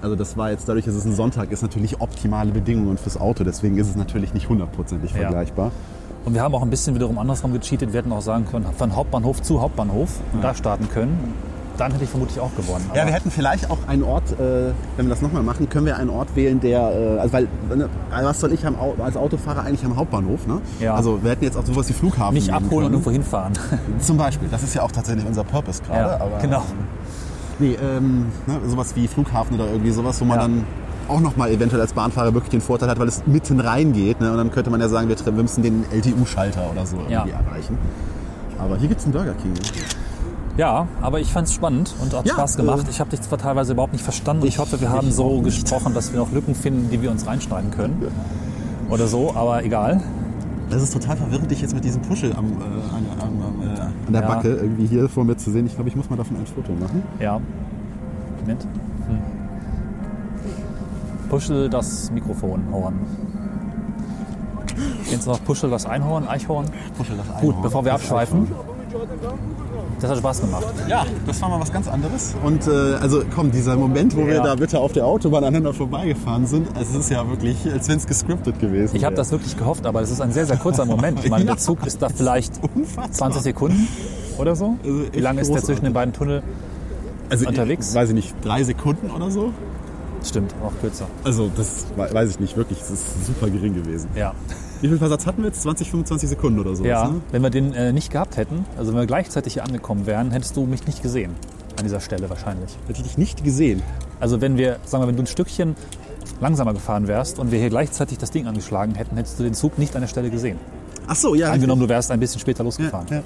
Also 0.00 0.14
das 0.14 0.36
war 0.36 0.50
jetzt 0.52 0.68
dadurch, 0.68 0.84
dass 0.84 0.94
es 0.94 1.04
ein 1.04 1.12
Sonntag 1.14 1.50
ist, 1.50 1.60
natürlich 1.62 2.00
optimale 2.00 2.52
Bedingungen 2.52 2.98
fürs 2.98 3.20
Auto. 3.20 3.42
Deswegen 3.42 3.76
ist 3.78 3.88
es 3.90 3.96
natürlich 3.96 4.32
nicht 4.32 4.48
hundertprozentig 4.48 5.10
Ja. 5.12 5.22
vergleichbar. 5.22 5.72
Und 6.24 6.34
wir 6.34 6.42
haben 6.42 6.54
auch 6.54 6.62
ein 6.62 6.70
bisschen 6.70 6.94
wiederum 6.94 7.18
andersrum 7.18 7.52
gecheatet. 7.52 7.92
Wir 7.92 7.98
hätten 8.00 8.12
auch 8.12 8.20
sagen 8.20 8.44
können, 8.48 8.66
von 8.76 8.94
Hauptbahnhof 8.94 9.42
zu 9.42 9.60
Hauptbahnhof 9.60 10.20
und 10.32 10.44
da 10.44 10.54
starten 10.54 10.88
können. 10.88 11.18
Dann 11.78 11.92
hätte 11.92 12.04
ich 12.04 12.10
vermutlich 12.10 12.38
auch 12.40 12.54
gewonnen. 12.56 12.84
Ja, 12.92 13.02
Aber- 13.02 13.10
wir 13.10 13.14
hätten 13.16 13.30
vielleicht 13.30 13.70
auch 13.70 13.78
einen 13.86 14.02
Ort, 14.02 14.32
äh, 14.32 14.72
wenn 14.96 15.06
wir 15.06 15.10
das 15.10 15.22
nochmal 15.22 15.42
machen, 15.42 15.68
können 15.68 15.86
wir 15.86 15.96
einen 15.96 16.10
Ort 16.10 16.34
wählen, 16.36 16.60
der, 16.60 16.80
äh, 16.80 17.18
also 17.20 17.32
weil, 17.32 17.48
ne, 17.74 17.88
was 18.10 18.40
soll 18.40 18.52
ich 18.52 18.66
Au- 18.66 18.96
als 19.02 19.16
Autofahrer 19.16 19.62
eigentlich 19.62 19.84
am 19.84 19.96
Hauptbahnhof, 19.96 20.46
ne? 20.46 20.60
Ja. 20.80 20.94
Also 20.94 21.22
wir 21.22 21.30
hätten 21.30 21.44
jetzt 21.44 21.56
auch 21.56 21.64
sowas 21.64 21.88
wie 21.88 21.92
Flughafen 21.92 22.34
nehmen 22.34 22.50
abholen 22.50 22.86
und 22.86 22.92
irgendwo 22.94 23.10
hinfahren. 23.12 23.52
Zum 24.00 24.16
Beispiel, 24.16 24.48
das 24.50 24.62
ist 24.62 24.74
ja 24.74 24.82
auch 24.82 24.92
tatsächlich 24.92 25.24
unser 25.26 25.44
Purpose 25.44 25.82
gerade. 25.82 26.18
Ja, 26.20 26.38
genau. 26.42 26.62
Nee, 27.60 27.76
ähm, 27.82 28.26
ne, 28.46 28.58
sowas 28.66 28.94
wie 28.96 29.06
Flughafen 29.08 29.54
oder 29.58 29.70
irgendwie 29.70 29.90
sowas, 29.92 30.20
wo 30.20 30.24
man 30.24 30.36
Ja. 30.36 30.42
dann 30.42 30.64
auch 31.08 31.20
nochmal 31.20 31.50
eventuell 31.50 31.80
als 31.80 31.92
Bahnfahrer 31.92 32.34
wirklich 32.34 32.50
den 32.50 32.60
Vorteil 32.60 32.88
hat, 32.90 32.98
weil 32.98 33.08
es 33.08 33.22
mitten 33.26 33.60
reingeht. 33.60 34.20
Ne? 34.20 34.30
Und 34.30 34.36
dann 34.36 34.50
könnte 34.50 34.68
man 34.70 34.80
ja 34.80 34.88
sagen, 34.88 35.08
wir, 35.08 35.16
wir 35.24 35.32
müssen 35.32 35.62
den 35.62 35.84
LTU-Schalter 35.90 36.70
oder 36.70 36.84
so 36.84 36.96
Ja. 37.08 37.24
irgendwie 37.24 37.30
erreichen. 37.32 37.78
Aber 38.58 38.76
hier 38.76 38.88
gibt 38.88 39.00
es 39.00 39.06
einen 39.06 39.12
Burger 39.14 39.32
King. 39.34 39.52
Ja, 40.58 40.88
aber 41.00 41.20
ich 41.20 41.32
fand 41.32 41.46
es 41.48 41.54
spannend 41.54 41.94
und 42.02 42.12
hat 42.14 42.26
Ja, 42.26 42.34
Spaß 42.34 42.56
gemacht. 42.56 42.86
äh, 42.86 42.90
ich 42.90 42.98
habe 43.00 43.08
dich 43.10 43.22
zwar 43.22 43.38
teilweise 43.38 43.72
überhaupt 43.72 43.92
nicht 43.94 44.02
verstanden. 44.02 44.42
Ich, 44.44 44.54
ich- 44.54 44.58
hoffe, 44.58 44.80
wir 44.80 44.90
haben 44.90 45.10
so 45.10 45.36
nicht. 45.40 45.44
gesprochen, 45.44 45.94
dass 45.94 46.12
wir 46.12 46.18
noch 46.18 46.32
Lücken 46.32 46.54
finden, 46.54 46.90
die 46.90 47.00
wir 47.00 47.10
uns 47.10 47.26
reinschneiden 47.26 47.70
können. 47.70 48.02
Oder 48.90 49.06
so, 49.06 49.34
aber 49.34 49.62
egal. 49.64 50.00
Das 50.68 50.82
ist 50.82 50.92
total 50.92 51.16
verwirrend, 51.16 51.50
dich 51.50 51.62
jetzt 51.62 51.74
mit 51.74 51.84
diesem 51.84 52.02
Puschel 52.02 52.32
am, 52.36 52.46
äh, 52.46 52.50
an, 52.50 53.06
am, 53.22 53.62
äh, 53.62 53.80
an 53.80 54.12
der 54.12 54.20
Ja. 54.22 54.28
Backe 54.28 54.48
irgendwie 54.54 54.86
hier 54.86 55.08
vor 55.08 55.24
mir 55.24 55.36
zu 55.36 55.50
sehen. 55.50 55.64
Ich 55.66 55.74
glaube, 55.76 55.88
ich 55.88 55.96
muss 55.96 56.10
mal 56.10 56.16
davon 56.16 56.36
ein 56.36 56.46
Foto 56.46 56.72
machen. 56.72 57.02
Ja. 57.20 57.40
Moment. 58.40 58.62
Hm. 59.06 59.18
Puschel 61.30 61.70
das 61.70 62.10
Mikrofonhorn. 62.10 62.94
Kennst 65.08 65.26
du 65.26 65.30
noch 65.30 65.42
Puschel 65.44 65.70
das 65.70 65.86
Einhorn, 65.86 66.26
Eichhorn? 66.28 66.66
Puschel 66.96 67.16
das 67.16 67.26
Gut, 67.28 67.36
Einhorn. 67.50 67.62
bevor 67.62 67.84
wir 67.84 67.94
abschweifen. 67.94 68.48
Das 70.00 70.10
hat 70.10 70.18
Spaß 70.18 70.40
gemacht. 70.42 70.64
Ja, 70.88 71.04
das 71.26 71.40
war 71.42 71.48
mal 71.48 71.60
was 71.60 71.72
ganz 71.72 71.88
anderes. 71.88 72.34
Und 72.44 72.66
äh, 72.68 72.70
also 73.00 73.22
komm, 73.34 73.50
dieser 73.50 73.76
Moment, 73.76 74.14
wo 74.16 74.26
wir 74.26 74.34
Ja. 74.36 74.42
da 74.44 74.54
bitte 74.54 74.78
auf 74.78 74.92
der 74.92 75.04
Autobahn 75.06 75.42
aneinander 75.42 75.74
vorbeigefahren 75.74 76.46
sind, 76.46 76.68
es 76.80 76.94
ist 76.94 77.10
ja 77.10 77.28
wirklich, 77.28 77.56
als 77.72 77.88
wenn 77.88 77.96
es 77.98 78.06
gescriptet 78.06 78.60
gewesen 78.60 78.94
Ich 78.96 79.04
habe 79.04 79.16
das 79.16 79.32
wirklich 79.32 79.56
gehofft, 79.56 79.86
aber 79.86 80.00
das 80.00 80.10
ist 80.12 80.20
ein 80.20 80.30
sehr, 80.32 80.46
sehr 80.46 80.56
kurzer 80.56 80.84
Moment. 80.84 81.18
Ich 81.24 81.30
meine, 81.30 81.44
der 81.46 81.56
Zug 81.56 81.84
ist 81.84 82.00
da 82.00 82.08
vielleicht 82.08 82.52
Unfassbar. 82.76 83.12
20 83.32 83.42
Sekunden 83.42 83.88
oder 84.38 84.54
so. 84.54 84.76
Also 84.84 85.02
Wie 85.12 85.20
lange 85.20 85.40
ist 85.40 85.52
der 85.52 85.64
zwischen 85.64 85.84
den 85.84 85.92
beiden 85.92 86.14
Tunnel? 86.14 86.42
also, 87.30 87.46
unterwegs? 87.48 87.90
Ich, 87.90 87.94
weiß 87.96 88.08
ich 88.10 88.14
nicht, 88.14 88.34
drei 88.44 88.62
Sekunden 88.62 89.10
oder 89.10 89.30
so? 89.32 89.52
Stimmt, 90.24 90.54
auch 90.64 90.72
kürzer. 90.80 91.06
Also 91.24 91.50
das 91.56 91.86
we- 91.96 92.12
weiß 92.14 92.30
ich 92.30 92.40
nicht, 92.40 92.56
wirklich, 92.56 92.80
es 92.80 92.90
ist 92.90 93.26
super 93.26 93.50
gering 93.50 93.74
gewesen. 93.74 94.08
Ja. 94.14 94.32
Wie 94.80 94.88
viel 94.88 94.98
Versatz 94.98 95.26
hatten 95.26 95.42
wir 95.42 95.48
jetzt? 95.48 95.62
20, 95.62 95.90
25 95.90 96.28
Sekunden 96.28 96.58
oder 96.60 96.74
so? 96.76 96.84
Ja, 96.84 97.08
Ne? 97.08 97.20
wenn 97.32 97.42
wir 97.42 97.50
den 97.50 97.72
äh, 97.74 97.92
nicht 97.92 98.10
gehabt 98.12 98.36
hätten, 98.36 98.64
also 98.76 98.92
wenn 98.92 99.00
wir 99.00 99.06
gleichzeitig 99.06 99.54
hier 99.54 99.64
angekommen 99.64 100.06
wären, 100.06 100.30
hättest 100.30 100.56
du 100.56 100.64
mich 100.66 100.86
nicht 100.86 101.02
gesehen. 101.02 101.32
An 101.76 101.84
dieser 101.84 102.00
Stelle 102.00 102.28
wahrscheinlich. 102.30 102.76
Hätte 102.86 103.00
ich 103.00 103.06
dich 103.06 103.18
nicht 103.18 103.44
gesehen. 103.44 103.82
Also 104.20 104.40
wenn 104.40 104.56
wir, 104.56 104.78
sagen 104.84 105.02
wir, 105.04 105.08
wenn 105.08 105.16
du 105.16 105.22
ein 105.22 105.26
Stückchen 105.26 105.76
langsamer 106.40 106.74
gefahren 106.74 107.08
wärst 107.08 107.38
und 107.38 107.50
wir 107.52 107.58
hier 107.58 107.70
gleichzeitig 107.70 108.18
das 108.18 108.30
Ding 108.30 108.46
angeschlagen 108.46 108.94
hätten, 108.94 109.16
hättest 109.16 109.38
du 109.38 109.44
den 109.44 109.54
Zug 109.54 109.78
nicht 109.78 109.94
an 109.96 110.02
der 110.02 110.08
Stelle 110.08 110.30
gesehen. 110.30 110.58
Ach 111.06 111.16
so, 111.16 111.34
ja. 111.34 111.50
Angenommen, 111.50 111.82
du 111.82 111.88
wärst 111.88 112.10
ein 112.10 112.20
bisschen 112.20 112.40
später 112.40 112.58
ja, 112.58 112.64
losgefahren, 112.64 113.06
ja, 113.10 113.16
ja, 113.16 113.22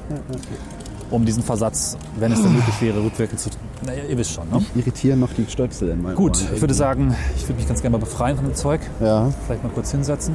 um 1.11 1.25
diesen 1.27 1.43
Versatz, 1.43 1.97
wenn 2.19 2.33
es 2.33 2.41
denn 2.43 2.53
möglich 2.55 2.81
wäre, 2.81 3.03
rückwirkend 3.05 3.39
zu... 3.41 3.51
Na, 3.85 3.93
ihr 3.95 4.17
wisst 4.17 4.33
schon, 4.33 4.49
ne? 4.49 4.65
Irritieren 4.75 5.21
noch 5.21 5.33
die 5.35 5.45
Stöpsel 5.47 5.91
in 5.91 6.01
meinem 6.01 6.15
Gut, 6.15 6.37
Ohren. 6.43 6.55
ich 6.55 6.61
würde 6.61 6.73
sagen, 6.75 7.15
ich 7.37 7.43
würde 7.49 7.55
mich 7.55 7.69
ganz 7.69 7.83
gerne 7.83 7.99
mal 7.99 8.05
befreien 8.05 8.37
von 8.37 8.47
dem 8.47 8.55
Zeug. 8.55 8.81
Ja. 9.01 9.31
Vielleicht 9.47 9.63
mal 9.63 9.71
kurz 9.71 9.91
hinsetzen. 9.91 10.35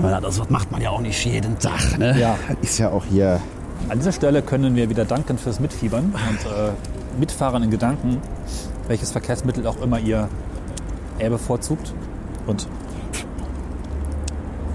Das 0.00 0.48
macht 0.48 0.70
man 0.72 0.80
ja 0.80 0.90
auch 0.90 1.00
nicht 1.00 1.24
jeden 1.24 1.58
Tag, 1.58 1.98
ne? 1.98 2.18
Ja. 2.18 2.36
Ist 2.62 2.78
ja 2.78 2.90
auch 2.90 3.04
hier. 3.04 3.40
An 3.88 3.98
dieser 3.98 4.12
Stelle 4.12 4.42
können 4.42 4.74
wir 4.74 4.88
wieder 4.88 5.04
danken 5.04 5.36
fürs 5.38 5.60
Mitfiebern 5.60 6.04
und 6.06 6.46
äh, 6.46 6.70
Mitfahren 7.20 7.62
in 7.62 7.70
Gedanken, 7.70 8.18
welches 8.88 9.12
Verkehrsmittel 9.12 9.66
auch 9.66 9.80
immer 9.82 9.98
ihr 9.98 10.28
eher 11.18 11.30
bevorzugt 11.30 11.92
und 12.46 12.66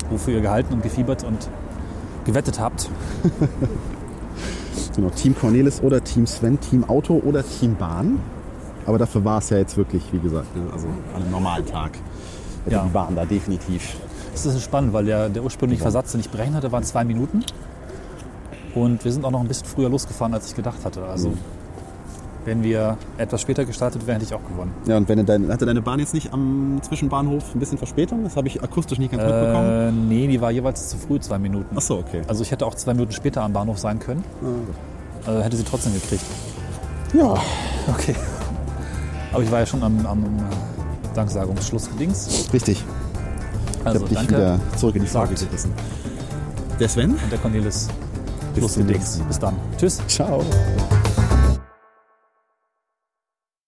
wofür 0.09 0.36
ihr 0.36 0.41
gehalten 0.41 0.74
und 0.76 0.84
gefiebert 0.84 1.24
und 1.24 1.49
gewettet 2.26 2.59
habt. 2.59 2.89
Genau, 4.95 5.09
Team 5.11 5.36
Cornelis 5.39 5.80
oder 5.82 6.03
Team 6.03 6.26
Sven, 6.26 6.59
Team 6.59 6.84
Auto 6.89 7.22
oder 7.24 7.43
Team 7.47 7.76
Bahn. 7.76 8.20
Aber 8.88 8.97
dafür 8.97 9.24
war 9.24 9.38
es 9.38 9.51
ja 9.51 9.57
jetzt 9.57 9.78
wirklich, 9.78 10.01
wie 10.11 10.18
gesagt, 10.18 10.55
ne, 10.55 10.63
also 10.74 10.88
an 11.15 11.22
einem 11.22 11.30
normalen 11.30 11.63
Tag. 11.68 11.91
Hätte 12.65 12.78
Ja. 12.78 12.84
die 12.84 12.89
Bahn 12.89 13.15
da 13.15 13.24
definitiv. 13.24 13.95
Das 14.45 14.55
ist 14.55 14.63
spannend, 14.63 14.93
weil 14.93 15.05
der, 15.05 15.29
der 15.29 15.43
ursprüngliche 15.43 15.81
Versatz, 15.81 16.11
den 16.11 16.21
ich 16.21 16.29
berechnet 16.29 16.57
hatte, 16.57 16.71
waren 16.71 16.83
zwei 16.83 17.03
Minuten. 17.03 17.43
Und 18.75 19.03
wir 19.03 19.11
sind 19.11 19.25
auch 19.25 19.31
noch 19.31 19.39
ein 19.41 19.47
bisschen 19.47 19.67
früher 19.67 19.89
losgefahren, 19.89 20.33
als 20.33 20.47
ich 20.47 20.55
gedacht 20.55 20.77
hatte. 20.85 21.03
Also, 21.05 21.33
wenn 22.45 22.63
wir 22.63 22.97
etwas 23.17 23.41
später 23.41 23.65
gestartet 23.65 24.05
wären, 24.05 24.21
hätte 24.21 24.25
ich 24.25 24.33
auch 24.33 24.47
gewonnen. 24.47 24.71
Ja, 24.85 24.97
und 24.97 25.09
wenn 25.09 25.25
dein, 25.25 25.51
hatte 25.51 25.65
deine 25.65 25.81
Bahn 25.81 25.99
jetzt 25.99 26.13
nicht 26.13 26.31
am 26.31 26.79
Zwischenbahnhof 26.81 27.55
ein 27.55 27.59
bisschen 27.59 27.77
Verspätung? 27.77 28.23
Das 28.23 28.35
habe 28.38 28.47
ich 28.47 28.63
akustisch 28.63 28.99
nicht 28.99 29.11
ganz 29.11 29.23
mitbekommen. 29.23 29.69
Äh, 29.69 29.91
nee, 29.91 30.27
die 30.27 30.39
war 30.39 30.51
jeweils 30.51 30.89
zu 30.89 30.97
früh, 30.97 31.19
zwei 31.19 31.39
Minuten. 31.39 31.75
Ach 31.75 31.81
so, 31.81 31.97
okay. 31.97 32.21
Also 32.27 32.43
ich 32.43 32.51
hätte 32.51 32.65
auch 32.65 32.75
zwei 32.75 32.93
Minuten 32.93 33.11
später 33.11 33.41
am 33.41 33.53
Bahnhof 33.53 33.79
sein 33.79 33.99
können. 33.99 34.23
Also 35.25 35.41
hätte 35.41 35.57
sie 35.57 35.63
trotzdem 35.63 35.93
gekriegt. 35.93 36.23
Ja, 37.13 37.35
Okay. 37.89 38.15
Aber 39.33 39.43
ich 39.43 39.51
war 39.51 39.59
ja 39.59 39.65
schon 39.65 39.83
am, 39.83 40.05
am 40.05 40.23
Danksagungsschluss 41.13 41.89
gedings. 41.89 42.49
richtig. 42.53 42.83
Ich 43.93 44.01
Also 44.01 44.05
habe 44.05 44.09
dich 44.09 44.17
danke. 44.27 44.33
wieder 44.35 44.59
zurück 44.77 44.95
in 44.95 45.01
die. 45.03 45.07
Frage 45.07 45.35
gerissen. 45.35 45.73
Der 46.79 46.89
Sven? 46.89 47.11
Und 47.11 47.31
der 47.31 47.39
Cornelis. 47.39 47.88
Bis 48.53 48.63
Mal. 49.19 49.27
Bis 49.27 49.39
dann. 49.39 49.55
Tschüss. 49.77 50.01
Ciao. 50.07 50.43